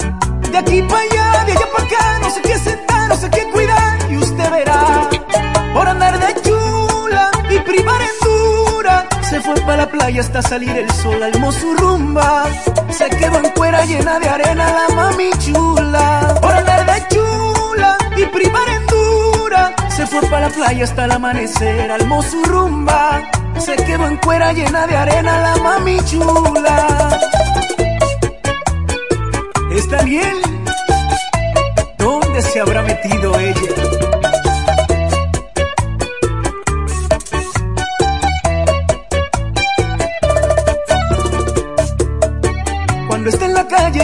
De 0.50 0.58
aquí 0.58 0.82
para 0.82 1.02
allá, 1.02 1.44
de 1.44 1.52
allá 1.52 1.66
para 1.72 1.84
acá, 1.84 2.18
no 2.20 2.30
sé 2.30 2.42
qué 2.42 2.58
sentar, 2.58 3.08
no 3.08 3.16
sé 3.16 3.30
qué 3.30 3.48
cuidar. 3.52 3.98
Y 4.10 4.16
usted 4.16 4.50
verá, 4.50 5.08
por 5.72 5.88
andar 5.88 6.09
Se 9.40 9.46
fue 9.46 9.60
para 9.62 9.76
la 9.78 9.90
playa 9.90 10.20
hasta 10.20 10.42
salir 10.42 10.76
el 10.76 10.90
sol, 10.92 11.22
almó 11.22 11.50
su. 11.50 11.74
Se 12.90 13.08
quedó 13.08 13.38
en 13.38 13.48
cuera 13.52 13.86
llena 13.86 14.18
de 14.18 14.28
arena 14.28 14.70
la 14.70 14.94
mami 14.94 15.30
chula. 15.38 16.38
Por 16.42 16.52
andar 16.52 16.84
de 16.84 17.08
chula 17.08 17.96
y 18.18 18.24
privar 18.26 18.68
en 18.68 18.86
dura. 18.86 19.74
Se 19.88 20.06
fue 20.06 20.20
para 20.28 20.48
la 20.48 20.54
playa 20.54 20.84
hasta 20.84 21.06
el 21.06 21.12
amanecer, 21.12 21.90
almó 21.90 22.22
su. 22.22 22.42
Se 23.58 23.76
quedó 23.76 24.08
en 24.08 24.18
cuera 24.18 24.52
llena 24.52 24.86
de 24.86 24.94
arena 24.94 25.40
la 25.40 25.56
mami 25.62 25.98
chula. 26.04 27.18
¿Está 29.72 30.02
bien? 30.02 30.36
¿Dónde 31.96 32.42
se 32.42 32.60
habrá 32.60 32.82
metido 32.82 33.40
ella? 33.40 34.09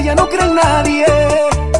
Ya 0.06 0.14
no 0.14 0.28
cree 0.28 0.46
en 0.46 0.54
nadie. 0.54 1.06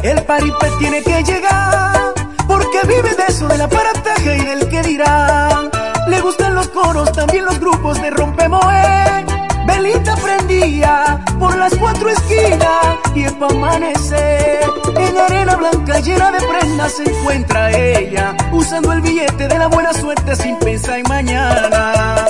El 0.03 0.21
paripé 0.23 0.67
tiene 0.79 1.01
que 1.01 1.23
llegar. 1.23 2.13
Porque 2.45 2.79
vive 2.85 3.15
de 3.15 3.25
eso, 3.29 3.47
del 3.47 3.61
aparataje 3.61 4.37
y 4.37 4.45
del 4.45 4.69
que 4.69 4.81
dirán. 4.81 5.69
Le 6.07 6.19
gustan 6.19 6.53
los 6.55 6.67
coros, 6.67 7.09
también 7.13 7.45
los 7.45 7.57
grupos 7.59 8.01
de 8.01 8.09
rompemoe. 8.09 9.25
Velita 9.65 10.15
prendía 10.17 11.23
por 11.39 11.55
las 11.57 11.73
cuatro 11.75 12.09
esquinas 12.09 12.85
y 13.15 13.23
es 13.23 13.31
pa' 13.33 13.47
amanecer. 13.47 14.59
En 14.97 15.17
arena 15.17 15.55
blanca 15.55 15.99
llena 15.99 16.31
de 16.31 16.41
prendas 16.47 16.91
se 16.93 17.03
encuentra 17.03 17.71
ella, 17.71 18.35
usando 18.51 18.91
el 18.91 19.01
billete 19.01 19.47
de 19.47 19.57
la 19.57 19.67
buena 19.67 19.93
suerte 19.93 20.35
sin 20.35 20.57
pensar 20.59 20.99
en 20.99 21.07
mañana. 21.07 22.25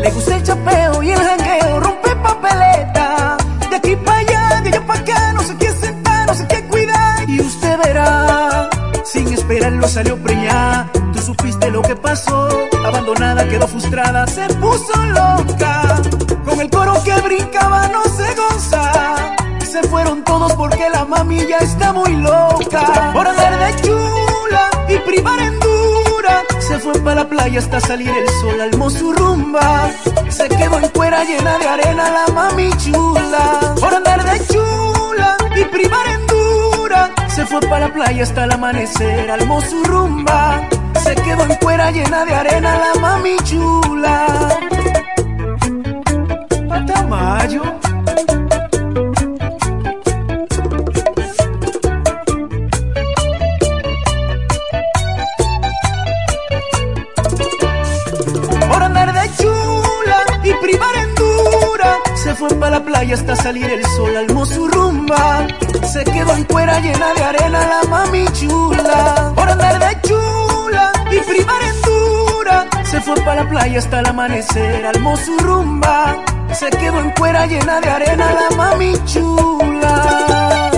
Le 0.00 0.10
gusta 0.12 0.36
el 0.36 0.42
chapeo 0.44 1.02
y 1.02 1.10
el 1.10 1.18
jangueo, 1.18 1.80
rompe 1.80 2.10
papeleta. 2.16 2.87
Verá, 7.98 8.70
sin 9.02 9.32
esperarlo 9.32 9.88
salió 9.88 10.16
preñada. 10.22 10.88
Tú 11.12 11.18
supiste 11.20 11.68
lo 11.68 11.82
que 11.82 11.96
pasó, 11.96 12.48
abandonada, 12.86 13.48
quedó 13.48 13.66
frustrada, 13.66 14.24
se 14.28 14.46
puso 14.54 14.94
loca. 15.06 16.00
Con 16.44 16.60
el 16.60 16.70
coro 16.70 16.94
que 17.02 17.14
brincaba 17.22 17.88
no 17.88 18.04
se 18.04 18.34
goza. 18.36 19.16
Se 19.68 19.82
fueron 19.88 20.22
todos 20.22 20.52
porque 20.54 20.88
la 20.90 21.04
mami 21.06 21.44
ya 21.48 21.58
está 21.58 21.92
muy 21.92 22.14
loca. 22.16 23.10
Por 23.12 23.26
andar 23.26 23.58
de 23.58 23.82
chula 23.82 24.70
y 24.88 24.98
privar 24.98 25.40
en 25.40 25.58
dura, 25.58 26.44
se 26.60 26.78
fue 26.78 26.92
para 27.00 27.22
la 27.22 27.28
playa 27.28 27.58
hasta 27.58 27.80
salir 27.80 28.10
el 28.10 28.28
sol, 28.40 28.60
almó 28.60 28.90
su 28.90 29.12
rumba. 29.12 29.90
Se 30.28 30.48
quedó 30.48 30.78
en 30.78 30.88
cuera 30.90 31.24
llena 31.24 31.58
de 31.58 31.66
arena 31.66 32.10
la 32.10 32.32
mami 32.32 32.70
chula. 32.76 33.74
Por 33.80 33.92
andar 33.92 34.07
fue 37.48 37.60
para 37.60 37.88
la 37.88 37.92
playa 37.92 38.22
hasta 38.22 38.44
el 38.44 38.52
amanecer, 38.52 39.30
almó 39.30 39.60
su 39.62 39.82
rumba. 39.84 40.60
Se 41.02 41.14
quedó 41.14 41.44
en 41.44 41.54
cuera 41.56 41.90
llena 41.90 42.24
de 42.24 42.34
arena 42.34 42.78
la 42.78 43.00
mami 43.00 43.36
chula. 43.44 44.58
Patamayo. 46.68 47.62
Para 62.68 62.80
la 62.80 62.84
playa 62.84 63.14
hasta 63.14 63.34
salir 63.34 63.64
el 63.64 63.82
sol, 63.96 64.14
almó 64.14 64.44
su. 64.44 64.68
Se 65.90 66.04
quedó 66.04 66.36
en 66.36 66.44
cuera 66.44 66.78
llena 66.80 67.14
de 67.14 67.24
arena 67.24 67.66
la 67.66 67.88
mami 67.88 68.26
chula. 68.34 69.32
Por 69.34 69.48
andar 69.48 69.78
de 69.78 69.98
chula 70.06 70.92
y 71.10 71.16
dura. 71.86 72.68
Se 72.84 73.00
fue 73.00 73.14
para 73.22 73.44
la 73.44 73.48
playa 73.48 73.78
hasta 73.78 74.00
el 74.00 74.06
amanecer, 74.06 74.84
almó 74.84 75.16
su 75.16 75.38
rumba. 75.38 76.22
Se 76.52 76.68
quedó 76.68 77.00
en 77.00 77.10
cuera 77.12 77.46
llena 77.46 77.80
de 77.80 77.88
arena 77.88 78.34
la 78.34 78.54
mami 78.54 78.92
chula. 79.06 80.77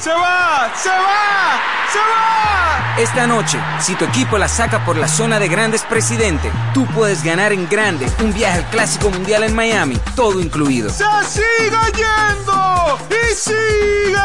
¡Se 0.00 0.10
va! 0.10 0.70
¡Se 0.76 0.88
va! 0.88 1.60
¡Se 1.92 1.98
va! 1.98 2.96
Esta 2.98 3.26
noche, 3.26 3.58
si 3.80 3.94
tu 3.94 4.04
equipo 4.04 4.38
la 4.38 4.48
saca 4.48 4.84
por 4.84 4.96
la 4.96 5.08
zona 5.08 5.38
de 5.38 5.48
grandes 5.48 5.82
presidente, 5.82 6.50
tú 6.72 6.86
puedes 6.86 7.24
ganar 7.24 7.52
en 7.52 7.68
grande 7.68 8.06
un 8.22 8.32
viaje 8.32 8.58
al 8.58 8.70
Clásico 8.70 9.10
Mundial 9.10 9.42
en 9.44 9.54
Miami, 9.54 9.96
todo 10.14 10.40
incluido. 10.40 10.90
¡Se 10.90 11.04
sigue 11.28 11.76
yendo! 11.96 12.98
¡Y 13.10 13.34
sigue! 13.34 14.16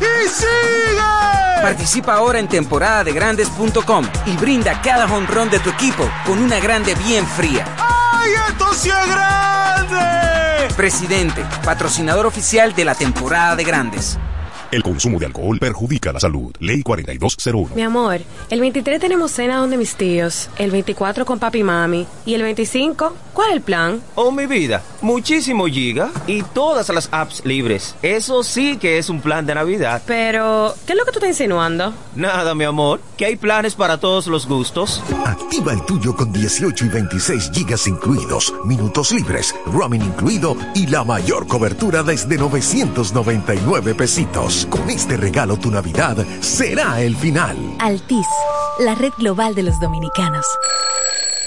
¡Y 0.00 0.28
sigue! 0.28 1.62
Participa 1.62 2.14
ahora 2.14 2.38
en 2.38 2.48
temporada 2.48 3.04
de 3.04 3.12
grandes.com 3.12 4.06
y 4.26 4.36
brinda 4.36 4.80
cada 4.82 5.06
honrón 5.06 5.50
de 5.50 5.58
tu 5.60 5.70
equipo 5.70 6.08
con 6.24 6.38
una 6.38 6.60
grande 6.60 6.94
bien 6.94 7.26
fría. 7.26 7.64
¡Ay, 7.78 8.30
esto 8.48 8.72
sí 8.74 8.90
es 8.90 9.08
grande! 9.08 10.74
Presidente, 10.76 11.44
patrocinador 11.64 12.26
oficial 12.26 12.74
de 12.74 12.84
la 12.84 12.94
temporada 12.94 13.56
de 13.56 13.64
grandes. 13.64 14.18
El 14.72 14.82
consumo 14.82 15.18
de 15.18 15.26
alcohol 15.26 15.58
perjudica 15.58 16.14
la 16.14 16.18
salud. 16.18 16.50
Ley 16.58 16.82
4201. 16.82 17.74
Mi 17.74 17.82
amor, 17.82 18.20
el 18.48 18.58
23 18.58 18.98
tenemos 18.98 19.30
cena 19.30 19.58
donde 19.58 19.76
mis 19.76 19.96
tíos, 19.96 20.48
el 20.56 20.70
24 20.70 21.26
con 21.26 21.38
papi 21.38 21.58
y 21.58 21.62
mami 21.62 22.06
y 22.24 22.32
el 22.32 22.42
25, 22.42 23.14
¿cuál 23.34 23.50
es 23.50 23.56
el 23.56 23.60
plan? 23.60 24.00
Oh, 24.14 24.32
mi 24.32 24.46
vida, 24.46 24.82
muchísimo 25.02 25.66
giga 25.66 26.10
y 26.26 26.42
todas 26.42 26.88
las 26.88 27.10
apps 27.12 27.44
libres. 27.44 27.96
Eso 28.00 28.42
sí 28.42 28.78
que 28.78 28.96
es 28.96 29.10
un 29.10 29.20
plan 29.20 29.44
de 29.44 29.54
Navidad. 29.54 30.00
Pero, 30.06 30.74
¿qué 30.86 30.94
es 30.94 30.98
lo 30.98 31.04
que 31.04 31.12
tú 31.12 31.18
estás 31.18 31.28
insinuando? 31.28 31.92
Nada, 32.16 32.54
mi 32.54 32.64
amor, 32.64 33.02
que 33.18 33.26
hay 33.26 33.36
planes 33.36 33.74
para 33.74 34.00
todos 34.00 34.26
los 34.26 34.46
gustos. 34.46 35.02
Activa 35.26 35.74
el 35.74 35.84
tuyo 35.84 36.16
con 36.16 36.32
18 36.32 36.86
y 36.86 36.88
26 36.88 37.50
gigas 37.52 37.86
incluidos, 37.86 38.54
minutos 38.64 39.12
libres, 39.12 39.54
roaming 39.66 40.00
incluido 40.00 40.56
y 40.74 40.86
la 40.86 41.04
mayor 41.04 41.46
cobertura 41.46 42.02
desde 42.02 42.38
999 42.38 43.94
pesitos. 43.94 44.61
Con 44.68 44.90
este 44.90 45.16
regalo 45.16 45.56
tu 45.56 45.70
Navidad 45.70 46.16
será 46.40 47.00
el 47.00 47.16
final. 47.16 47.56
Altis, 47.78 48.26
la 48.80 48.94
red 48.94 49.12
global 49.18 49.54
de 49.54 49.62
los 49.62 49.78
dominicanos. 49.80 50.46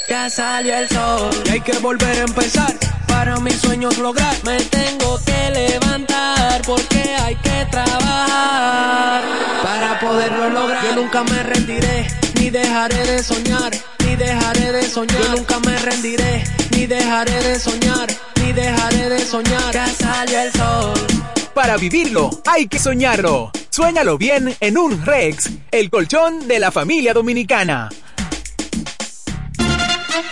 Ya 0.10 0.30
salió 0.30 0.78
el 0.78 0.88
sol 0.90 1.30
y 1.46 1.50
hay 1.50 1.62
que 1.62 1.78
volver 1.80 2.18
a 2.18 2.24
empezar. 2.24 2.76
Para 3.08 3.40
mis 3.40 3.56
sueños 3.56 3.98
lograr, 3.98 4.36
me 4.44 4.58
tengo 4.58 5.20
que 5.26 5.52
levantar 5.52 6.62
porque 6.66 7.16
hay 7.16 7.36
que 7.38 7.66
trabajar 7.72 9.24
para 9.64 10.00
poderlo 10.00 10.50
lograr. 10.50 10.84
Yo 10.84 10.96
nunca 10.96 11.24
me 11.24 11.44
rendiré 11.44 12.08
ni 12.40 12.50
dejaré 12.50 13.06
de 13.06 13.24
soñar, 13.24 13.72
ni 14.06 14.16
dejaré 14.16 14.72
de 14.72 14.84
soñar. 14.84 15.22
Yo 15.22 15.36
nunca 15.38 15.60
me 15.60 15.78
rendiré 15.78 16.44
ni 16.72 16.86
dejaré 16.86 17.42
de 17.44 17.60
soñar, 17.60 18.08
ni 18.42 18.54
dejaré 18.54 19.10
de 19.10 19.20
soñar. 19.26 19.74
Ya 19.74 19.88
salió 19.88 20.40
el 20.42 20.52
sol. 20.54 21.35
Para 21.56 21.77
vivirlo, 21.77 22.30
hay 22.45 22.68
que 22.68 22.77
soñarlo. 22.77 23.49
Suéñalo 23.69 24.18
bien 24.18 24.53
en 24.60 24.77
un 24.77 25.06
Rex, 25.06 25.49
el 25.72 25.90
colchón 25.90 26.49
de 26.49 26.60
la 26.60 26.69
familia 26.69 27.14
dominicana. 27.14 27.88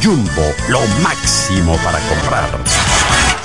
Jumbo, 0.02 0.54
lo 0.70 0.80
máximo 1.02 1.76
para 1.84 2.00
comprar. 2.08 2.64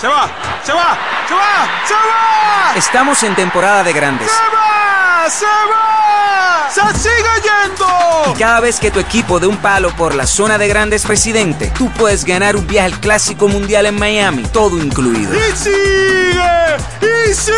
Se 0.04 0.10
va, 0.10 0.28
se 0.62 0.72
va, 0.74 0.98
se 1.26 1.34
va, 1.34 1.86
se 1.86 1.94
va. 1.94 2.76
Estamos 2.76 3.22
en 3.22 3.34
temporada 3.34 3.82
de 3.82 3.94
grandes. 3.94 4.30
¡Se 4.30 4.54
va! 4.54 5.30
¡Se 5.30 5.46
va! 5.46 6.92
¡Se 6.92 6.98
sigue 6.98 7.24
yendo! 7.42 8.34
Y 8.34 8.38
cada 8.38 8.60
vez 8.60 8.78
que 8.78 8.90
tu 8.90 9.00
equipo 9.00 9.40
de 9.40 9.46
un 9.46 9.56
palo 9.56 9.88
por 9.96 10.14
la 10.14 10.26
zona 10.26 10.58
de 10.58 10.68
grandes 10.68 11.06
presidente, 11.06 11.72
tú 11.78 11.88
puedes 11.92 12.26
ganar 12.26 12.54
un 12.54 12.66
viaje 12.66 12.92
al 12.92 13.00
Clásico 13.00 13.48
Mundial 13.48 13.86
en 13.86 13.98
Miami, 13.98 14.42
todo 14.42 14.76
incluido. 14.76 15.32
¡Y 15.34 15.56
sigue! 15.56 16.76
¡Y 17.00 17.32
sigue! 17.32 17.54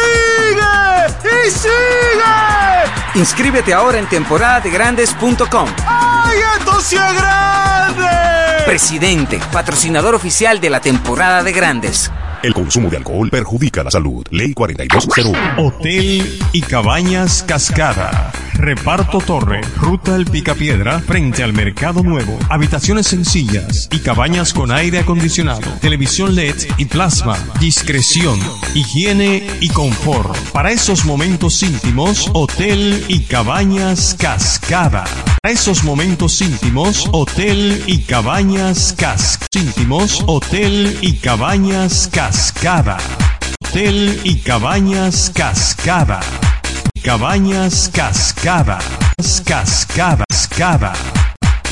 ¡Y 1.25 1.51
sigue! 1.51 3.17
Inscríbete 3.17 3.75
ahora 3.75 3.99
en 3.99 4.07
temporadadegrandes.com. 4.09 5.69
¡Ay, 5.85 6.39
esto 6.61 6.81
sí 6.81 6.95
es 6.95 7.13
grande! 7.13 8.07
Presidente, 8.67 9.41
patrocinador 9.51 10.15
oficial 10.15 10.61
de 10.61 10.71
la 10.71 10.79
temporada 10.79 11.43
de 11.43 11.51
grandes. 11.51 12.13
El 12.43 12.55
consumo 12.55 12.91
de 12.91 12.99
alcohol 12.99 13.31
perjudica 13.31 13.83
la 13.83 13.91
salud. 13.91 14.25
Ley 14.31 14.53
4201. 14.53 15.39
Hotel 15.59 16.39
y 16.53 16.61
Cabañas 16.61 17.43
Cascada. 17.43 18.33
Reparto 18.55 19.19
Torre, 19.19 19.61
Ruta 19.77 20.17
El 20.17 20.25
Picapiedra, 20.25 21.01
frente 21.01 21.43
al 21.43 21.53
Mercado 21.53 22.03
Nuevo. 22.03 22.39
Habitaciones 22.49 23.07
sencillas 23.07 23.89
y 23.93 23.99
cabañas 23.99 24.55
con 24.55 24.71
aire 24.71 24.99
acondicionado, 24.99 25.71
televisión 25.81 26.35
LED 26.35 26.57
y 26.79 26.87
plasma. 26.87 27.37
Discreción, 27.61 28.41
higiene 28.75 29.47
y 29.61 29.69
confort. 29.69 30.35
Para 30.53 30.71
esos 30.71 31.05
momentos 31.05 31.63
íntimos, 31.63 32.31
Hotel 32.33 33.05
y 33.09 33.21
Cabañas 33.25 34.17
Cascada. 34.19 35.05
Para 35.43 35.53
esos 35.53 35.85
momentos 35.85 36.41
íntimos, 36.41 37.11
Hotel 37.13 37.83
y 37.87 37.99
Cabañas 37.99 38.95
Cascada. 38.97 39.47
Íntimos, 39.57 40.23
Hotel 40.27 40.99
y 41.01 41.15
Cabañas 41.15 42.11
Cascada. 42.37 42.99
Hotel 43.65 44.21
y 44.23 44.37
Cabañas 44.41 45.33
Cascada. 45.35 46.21
Cabañas 47.03 47.91
Cascada. 47.91 48.79
Cascada. 49.47 50.25
Cascada. 50.29 50.93